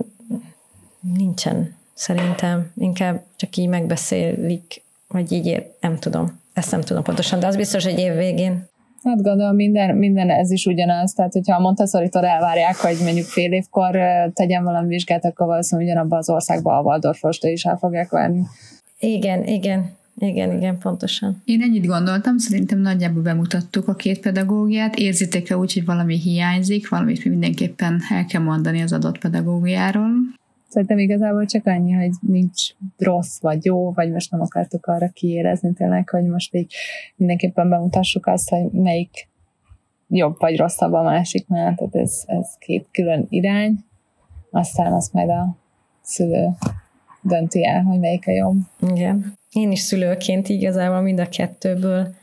nincsen 1.00 1.74
szerintem, 2.00 2.72
inkább 2.76 3.22
csak 3.36 3.56
így 3.56 3.68
megbeszélik, 3.68 4.82
vagy 5.08 5.32
így 5.32 5.66
nem 5.80 5.98
tudom, 5.98 6.40
ezt 6.52 6.70
nem 6.70 6.80
tudom 6.80 7.02
pontosan, 7.02 7.40
de 7.40 7.46
az 7.46 7.56
biztos, 7.56 7.84
hogy 7.84 7.98
év 7.98 8.14
végén 8.14 8.68
Hát 9.02 9.22
gondolom 9.22 9.54
minden, 9.54 9.96
minden 9.96 10.30
ez 10.30 10.50
is 10.50 10.66
ugyanaz, 10.66 11.12
tehát 11.12 11.32
hogyha 11.32 11.56
a 11.56 11.60
montessori 11.60 12.08
elvárják, 12.12 12.76
hogy 12.76 12.96
mondjuk 13.02 13.26
fél 13.26 13.52
évkor 13.52 13.98
tegyen 14.32 14.64
valami 14.64 14.88
vizsgát, 14.88 15.24
akkor 15.24 15.46
valószínűleg 15.46 15.90
ugyanabban 15.90 16.18
az 16.18 16.30
országban 16.30 16.76
a 16.76 16.80
Waldorfost 16.80 17.44
is 17.44 17.64
el 17.64 17.76
fogják 17.76 18.10
várni. 18.10 18.42
Igen, 18.98 19.46
igen, 19.46 19.90
igen, 20.18 20.56
igen, 20.56 20.78
pontosan. 20.78 21.42
Én 21.44 21.62
ennyit 21.62 21.86
gondoltam, 21.86 22.38
szerintem 22.38 22.78
nagyjából 22.78 23.22
bemutattuk 23.22 23.88
a 23.88 23.94
két 23.94 24.20
pedagógiát. 24.20 24.96
Érzitek-e 24.96 25.56
úgy, 25.56 25.72
hogy 25.72 25.84
valami 25.84 26.18
hiányzik, 26.18 26.88
valamit 26.88 27.24
mindenképpen 27.24 28.00
el 28.10 28.24
kell 28.24 28.42
mondani 28.42 28.82
az 28.82 28.92
adott 28.92 29.18
pedagógiáról? 29.18 30.10
Szerintem 30.70 30.98
igazából 30.98 31.44
csak 31.46 31.66
annyi, 31.66 31.92
hogy 31.92 32.10
nincs 32.20 32.70
rossz 32.98 33.40
vagy 33.40 33.64
jó, 33.64 33.92
vagy 33.92 34.10
most 34.12 34.30
nem 34.30 34.40
akartuk 34.40 34.86
arra 34.86 35.08
kiérezni 35.08 35.72
tényleg, 35.72 36.08
hogy 36.08 36.24
most 36.24 36.54
így 36.54 36.74
mindenképpen 37.16 37.68
bemutassuk 37.68 38.26
azt, 38.26 38.48
hogy 38.48 38.70
melyik 38.70 39.28
jobb 40.08 40.36
vagy 40.38 40.56
rosszabb 40.56 40.92
a 40.92 41.02
másiknál, 41.02 41.74
tehát 41.74 41.94
ez, 41.94 42.22
ez 42.26 42.48
két 42.58 42.86
külön 42.92 43.26
irány, 43.28 43.78
aztán 44.50 44.92
azt 44.92 45.12
majd 45.12 45.28
a 45.28 45.56
szülő 46.02 46.48
dönti 47.22 47.66
el, 47.66 47.82
hogy 47.82 47.98
melyik 47.98 48.26
a 48.26 48.32
jobb. 48.32 48.56
Igen. 48.94 49.38
Én 49.52 49.70
is 49.70 49.80
szülőként 49.80 50.48
igazából 50.48 51.00
mind 51.00 51.20
a 51.20 51.28
kettőből 51.28 52.14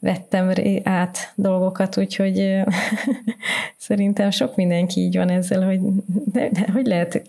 vettem 0.00 0.52
át 0.82 1.32
dolgokat, 1.34 1.98
úgyhogy 1.98 2.62
szerintem 3.76 4.30
sok 4.30 4.56
mindenki 4.56 5.00
így 5.00 5.16
van 5.16 5.28
ezzel, 5.28 5.64
hogy 5.64 5.80
de, 6.32 6.48
de, 6.48 6.70
hogy 6.72 6.86
lehet 6.86 7.22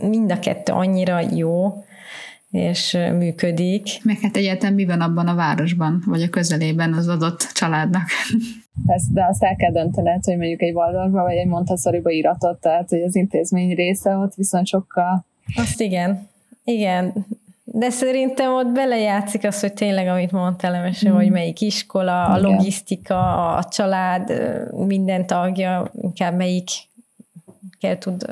mind 0.00 0.32
a 0.32 0.38
kettő 0.38 0.72
annyira 0.72 1.20
jó, 1.34 1.84
és 2.50 2.98
működik. 3.18 4.04
Meg 4.04 4.18
hát 4.20 4.36
egyáltalán 4.36 4.74
mi 4.74 4.84
van 4.84 5.00
abban 5.00 5.26
a 5.26 5.34
városban, 5.34 6.02
vagy 6.06 6.22
a 6.22 6.28
közelében 6.28 6.92
az 6.92 7.08
adott 7.08 7.50
családnak? 7.54 8.02
Ezt, 8.86 9.12
de 9.12 9.24
azt 9.24 9.42
el 9.42 9.56
kell 9.56 9.72
döntened, 9.72 10.24
hogy 10.24 10.36
mondjuk 10.36 10.62
egy 10.62 10.74
Waldorfba 10.74 11.22
vagy 11.22 11.36
egy 11.36 11.46
Montessori-ba 11.46 12.10
iratott, 12.10 12.60
tehát 12.60 12.88
hogy 12.88 13.02
az 13.02 13.16
intézmény 13.16 13.74
része 13.74 14.16
ott 14.16 14.34
viszont 14.34 14.66
sokkal... 14.66 15.24
Azt 15.56 15.80
igen. 15.80 16.28
Igen. 16.64 17.26
De 17.64 17.90
szerintem 17.90 18.54
ott 18.54 18.72
belejátszik 18.72 19.44
az, 19.44 19.60
hogy 19.60 19.72
tényleg, 19.72 20.06
amit 20.06 20.32
mondtál, 20.32 20.74
Emese, 20.74 21.10
mm. 21.10 21.14
hogy 21.14 21.30
melyik 21.30 21.60
iskola, 21.60 22.24
a 22.24 22.38
Igen. 22.38 22.50
logisztika, 22.50 23.54
a 23.56 23.64
család, 23.64 24.32
minden 24.86 25.26
tagja, 25.26 25.90
inkább 26.00 26.36
melyik 26.36 26.68
kell 27.80 27.98
tud 27.98 28.24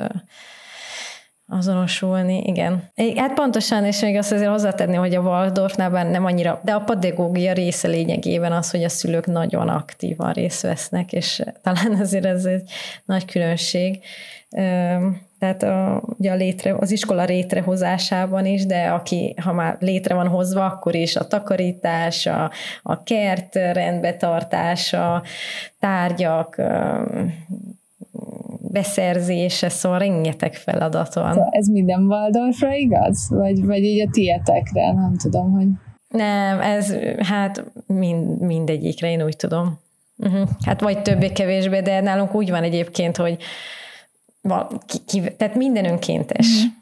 azonosulni, 1.49 2.41
igen. 2.45 2.83
Hát 3.15 3.33
pontosan, 3.33 3.85
és 3.85 4.01
még 4.01 4.17
azt 4.17 4.31
azért 4.31 4.49
hozzátenni, 4.49 4.95
hogy 4.95 5.15
a 5.15 5.21
Waldorfnál 5.21 6.09
nem 6.09 6.25
annyira, 6.25 6.61
de 6.63 6.71
a 6.71 6.79
pedagógia 6.79 7.53
része 7.53 7.87
lényegében 7.87 8.51
az, 8.51 8.71
hogy 8.71 8.83
a 8.83 8.89
szülők 8.89 9.25
nagyon 9.25 9.69
aktívan 9.69 10.31
részt 10.31 10.61
vesznek, 10.61 11.13
és 11.13 11.43
talán 11.63 11.99
azért 12.01 12.25
ez 12.25 12.45
egy 12.45 12.69
nagy 13.05 13.25
különbség. 13.25 13.99
tehát 15.39 15.63
a, 15.63 16.01
ugye 16.17 16.31
a 16.31 16.35
létre, 16.35 16.75
az 16.79 16.91
iskola 16.91 17.23
létrehozásában 17.23 18.45
is, 18.45 18.65
de 18.65 18.87
aki, 18.87 19.35
ha 19.41 19.53
már 19.53 19.77
létre 19.79 20.15
van 20.15 20.27
hozva, 20.27 20.65
akkor 20.65 20.95
is 20.95 21.15
a 21.15 21.27
takarítás, 21.27 22.25
a, 22.25 22.51
a 22.83 23.03
kert 23.03 23.55
rendbetartása, 23.55 25.23
tárgyak, 25.79 26.61
beszerzése, 28.71 29.69
szóval 29.69 29.99
rengeteg 29.99 30.53
feladat 30.53 31.13
van. 31.13 31.33
Szóval 31.33 31.49
ez 31.51 31.67
minden 31.67 32.01
Waldorfra 32.01 32.73
igaz? 32.73 33.29
Vagy, 33.29 33.65
vagy 33.65 33.83
így 33.83 34.07
a 34.07 34.09
tietekre? 34.11 34.91
Nem 34.91 35.15
tudom, 35.17 35.51
hogy... 35.51 35.67
Nem, 36.07 36.61
ez 36.61 36.95
hát 37.19 37.63
mind, 37.87 38.39
mindegyikre, 38.39 39.11
én 39.11 39.23
úgy 39.23 39.35
tudom. 39.35 39.79
Uh-huh. 40.17 40.49
Hát 40.65 40.81
vagy 40.81 41.01
többé-kevésbé, 41.01 41.81
de 41.81 42.01
nálunk 42.01 42.35
úgy 42.35 42.49
van 42.49 42.63
egyébként, 42.63 43.17
hogy 43.17 43.37
ki, 44.85 44.97
ki, 45.05 45.21
tehát 45.37 45.55
minden 45.55 45.85
önkéntes. 45.85 46.47
Mm. 46.47 46.78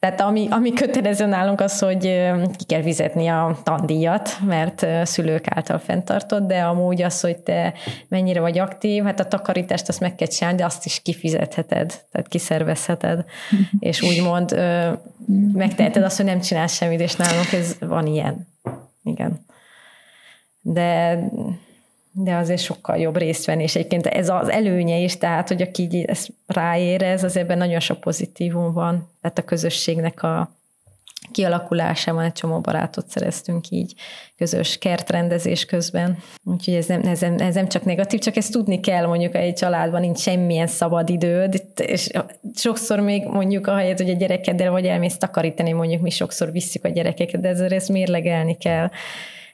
Tehát 0.00 0.20
ami, 0.20 0.46
ami 0.50 0.72
kötelező 0.72 1.26
nálunk 1.26 1.60
az, 1.60 1.78
hogy 1.78 2.00
ki 2.56 2.64
kell 2.66 2.82
fizetni 2.82 3.26
a 3.26 3.58
tandíjat, 3.62 4.38
mert 4.46 4.86
szülők 5.06 5.44
által 5.48 5.78
fenntartott, 5.78 6.46
de 6.46 6.60
amúgy 6.60 7.02
az, 7.02 7.20
hogy 7.20 7.36
te 7.36 7.74
mennyire 8.08 8.40
vagy 8.40 8.58
aktív, 8.58 9.04
hát 9.04 9.20
a 9.20 9.28
takarítást 9.28 9.88
azt 9.88 10.00
meg 10.00 10.14
kell 10.14 10.26
csinálni, 10.28 10.58
de 10.58 10.64
azt 10.64 10.84
is 10.84 11.00
kifizetheted, 11.02 12.00
tehát 12.10 12.28
kiszervezheted, 12.28 13.24
és 13.78 14.02
úgymond 14.02 14.54
megteheted 15.52 16.02
azt, 16.02 16.16
hogy 16.16 16.26
nem 16.26 16.40
csinálsz 16.40 16.74
semmit, 16.74 17.00
és 17.00 17.16
nálunk 17.16 17.52
ez 17.52 17.76
van 17.80 18.06
ilyen. 18.06 18.48
Igen. 19.02 19.46
De 20.60 21.18
de 22.24 22.36
azért 22.36 22.60
sokkal 22.60 22.96
jobb 22.96 23.16
részt 23.16 23.44
venni, 23.44 23.62
és 23.62 23.74
egyébként 23.74 24.06
ez 24.06 24.28
az 24.28 24.48
előnye 24.48 24.96
is, 24.96 25.18
tehát, 25.18 25.48
hogy 25.48 25.62
aki 25.62 26.04
ezt 26.06 26.32
ráérez, 26.46 27.24
az 27.24 27.36
ebben 27.36 27.58
nagyon 27.58 27.80
sok 27.80 28.00
pozitívum 28.00 28.72
van, 28.72 29.08
tehát 29.20 29.38
a 29.38 29.44
közösségnek 29.44 30.22
a 30.22 30.58
kialakulásában 31.32 32.24
egy 32.24 32.32
csomó 32.32 32.60
barátot 32.60 33.08
szereztünk 33.08 33.70
így 33.70 33.94
közös 34.36 34.78
kertrendezés 34.78 35.64
közben. 35.64 36.18
Úgyhogy 36.44 36.74
ez 36.74 36.86
nem, 36.86 37.02
ez, 37.02 37.20
nem, 37.20 37.38
ez 37.38 37.54
nem 37.54 37.68
csak 37.68 37.84
negatív, 37.84 38.20
csak 38.20 38.36
ezt 38.36 38.52
tudni 38.52 38.80
kell 38.80 39.06
mondjuk 39.06 39.34
egy 39.34 39.54
családban, 39.54 40.00
nincs 40.00 40.18
semmilyen 40.18 40.66
szabad 40.66 41.08
időd, 41.08 41.62
és 41.76 42.10
sokszor 42.54 43.00
még 43.00 43.24
mondjuk 43.24 43.66
ahelyett, 43.66 43.98
hogy 43.98 44.10
a 44.10 44.16
gyerekeddel 44.16 44.70
vagy 44.70 44.86
elmész 44.86 45.16
takarítani, 45.16 45.72
mondjuk 45.72 46.00
mi 46.00 46.10
sokszor 46.10 46.52
visszük 46.52 46.84
a 46.84 46.88
gyerekeket, 46.88 47.40
de 47.40 47.48
ezzel 47.48 47.70
ezt 47.70 47.88
mérlegelni 47.88 48.56
kell, 48.56 48.90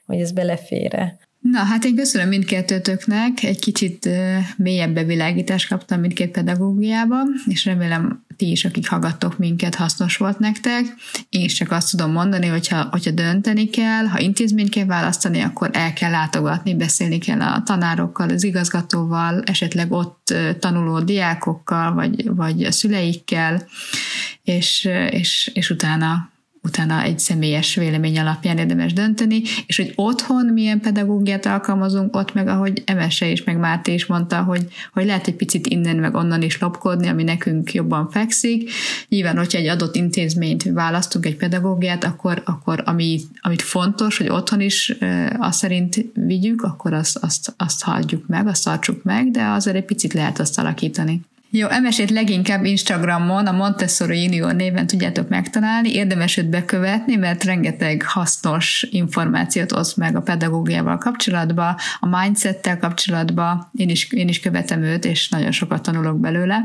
hogy 0.05 0.19
ez 0.19 0.31
belefére. 0.31 1.17
Na, 1.51 1.63
hát 1.63 1.85
én 1.85 1.95
köszönöm 1.95 2.27
mindkettőtöknek, 2.27 3.43
egy 3.43 3.59
kicsit 3.59 4.09
mélyebb 4.57 4.93
bevilágítást 4.93 5.67
kaptam 5.67 5.99
mindkét 5.99 6.31
pedagógiába, 6.31 7.17
és 7.45 7.65
remélem 7.65 8.25
ti 8.35 8.51
is, 8.51 8.65
akik 8.65 8.89
hallgattok 8.89 9.37
minket, 9.37 9.75
hasznos 9.75 10.17
volt 10.17 10.39
nektek. 10.39 10.85
Én 11.29 11.43
is 11.43 11.53
csak 11.53 11.71
azt 11.71 11.91
tudom 11.91 12.11
mondani, 12.11 12.47
hogyha, 12.47 12.87
hogyha 12.91 13.11
dönteni 13.11 13.69
kell, 13.69 14.05
ha 14.05 14.19
intézményt 14.19 14.69
kell 14.69 14.85
választani, 14.85 15.41
akkor 15.41 15.69
el 15.73 15.93
kell 15.93 16.11
látogatni, 16.11 16.75
beszélni 16.75 17.17
kell 17.17 17.41
a 17.41 17.63
tanárokkal, 17.63 18.29
az 18.29 18.43
igazgatóval, 18.43 19.41
esetleg 19.45 19.91
ott 19.91 20.33
tanuló 20.59 20.99
diákokkal, 20.99 21.93
vagy, 21.93 22.35
vagy 22.35 22.63
a 22.63 22.71
szüleikkel, 22.71 23.67
és, 24.43 24.89
és, 25.09 25.51
és 25.53 25.69
utána 25.69 26.29
utána 26.67 27.01
egy 27.01 27.19
személyes 27.19 27.75
vélemény 27.75 28.19
alapján 28.19 28.57
érdemes 28.57 28.93
dönteni, 28.93 29.41
és 29.65 29.77
hogy 29.77 29.93
otthon 29.95 30.45
milyen 30.45 30.79
pedagógiát 30.79 31.45
alkalmazunk, 31.45 32.15
ott 32.15 32.33
meg 32.33 32.47
ahogy 32.47 32.83
Emese 32.85 33.29
is, 33.29 33.43
meg 33.43 33.57
Máté 33.57 33.93
is 33.93 34.05
mondta, 34.05 34.43
hogy, 34.43 34.67
hogy 34.93 35.05
lehet 35.05 35.27
egy 35.27 35.35
picit 35.35 35.67
innen 35.67 35.95
meg 35.95 36.15
onnan 36.15 36.41
is 36.41 36.59
lopkodni, 36.59 37.07
ami 37.07 37.23
nekünk 37.23 37.73
jobban 37.73 38.09
fekszik. 38.09 38.71
Nyilván, 39.09 39.37
hogyha 39.37 39.57
egy 39.57 39.67
adott 39.67 39.95
intézményt 39.95 40.63
választunk, 40.63 41.25
egy 41.25 41.35
pedagógiát, 41.35 42.03
akkor, 42.03 42.41
akkor 42.45 42.83
ami, 42.85 43.19
amit 43.41 43.61
fontos, 43.61 44.17
hogy 44.17 44.29
otthon 44.29 44.61
is 44.61 44.89
e, 44.89 45.35
azt 45.39 45.57
szerint 45.59 46.05
vigyük, 46.13 46.61
akkor 46.61 46.93
azt, 46.93 47.17
azt, 47.17 47.53
azt 47.57 47.83
hagyjuk 47.83 48.27
meg, 48.27 48.47
azt 48.47 48.63
tartsuk 48.63 49.03
meg, 49.03 49.31
de 49.31 49.43
azért 49.43 49.75
egy 49.75 49.85
picit 49.85 50.13
lehet 50.13 50.39
azt 50.39 50.59
alakítani. 50.59 51.21
Jó, 51.49 51.67
emesét 51.67 52.09
leginkább 52.09 52.65
Instagramon, 52.65 53.47
a 53.47 53.51
Montessori 53.51 54.23
Junior 54.23 54.55
néven 54.55 54.87
tudjátok 54.87 55.29
megtalálni, 55.29 55.93
érdemes 55.93 56.37
őt 56.37 56.49
bekövetni, 56.49 57.15
mert 57.15 57.43
rengeteg 57.43 58.03
hasznos 58.05 58.87
információt 58.91 59.71
oszt 59.71 59.97
meg 59.97 60.15
a 60.15 60.21
pedagógiával 60.21 60.97
kapcsolatban, 60.97 61.75
a 61.99 62.19
mindsettel 62.19 62.77
kapcsolatban, 62.77 63.69
én 63.77 63.89
is, 63.89 64.11
én 64.11 64.27
is 64.27 64.39
követem 64.39 64.83
őt, 64.83 65.05
és 65.05 65.29
nagyon 65.29 65.51
sokat 65.51 65.81
tanulok 65.81 66.19
belőle, 66.19 66.61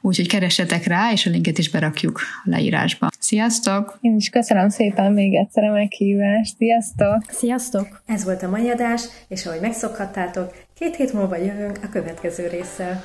úgyhogy 0.00 0.28
keressetek 0.28 0.86
rá, 0.86 1.12
és 1.12 1.26
a 1.26 1.30
linket 1.30 1.58
is 1.58 1.70
berakjuk 1.70 2.20
a 2.44 2.50
leírásba. 2.50 3.08
Sziasztok! 3.18 3.98
Én 4.00 4.16
is 4.16 4.28
köszönöm 4.28 4.68
szépen 4.68 5.12
még 5.12 5.34
egyszer 5.34 5.64
a 5.64 5.72
meghívást. 5.72 6.56
Sziasztok! 6.56 7.24
Sziasztok! 7.28 8.02
Ez 8.06 8.24
volt 8.24 8.42
a 8.42 8.48
mai 8.48 8.70
adás, 8.70 9.02
és 9.28 9.46
ahogy 9.46 9.60
megszokhattátok, 9.60 10.54
két 10.78 10.96
hét 10.96 11.12
múlva 11.12 11.36
jövünk 11.36 11.78
a 11.82 11.88
következő 11.88 12.46
résszel 12.46 13.00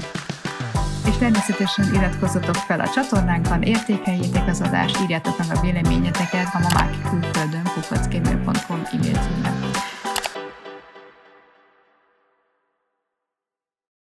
és 1.05 1.17
természetesen 1.17 1.93
iratkozzatok 1.93 2.55
fel 2.55 2.79
a 2.79 2.89
csatornánkon, 2.89 3.61
értékeljétek 3.61 4.47
az 4.47 4.61
adást, 4.61 5.01
írjátok 5.01 5.37
meg 5.37 5.57
a 5.57 5.61
véleményeteket 5.61 6.49
a 6.53 6.59
mamák 6.59 7.01
külföldön 7.09 7.63
kukackemő.com 7.63 8.81
e-mail 8.91 9.17
címben. 9.17 9.90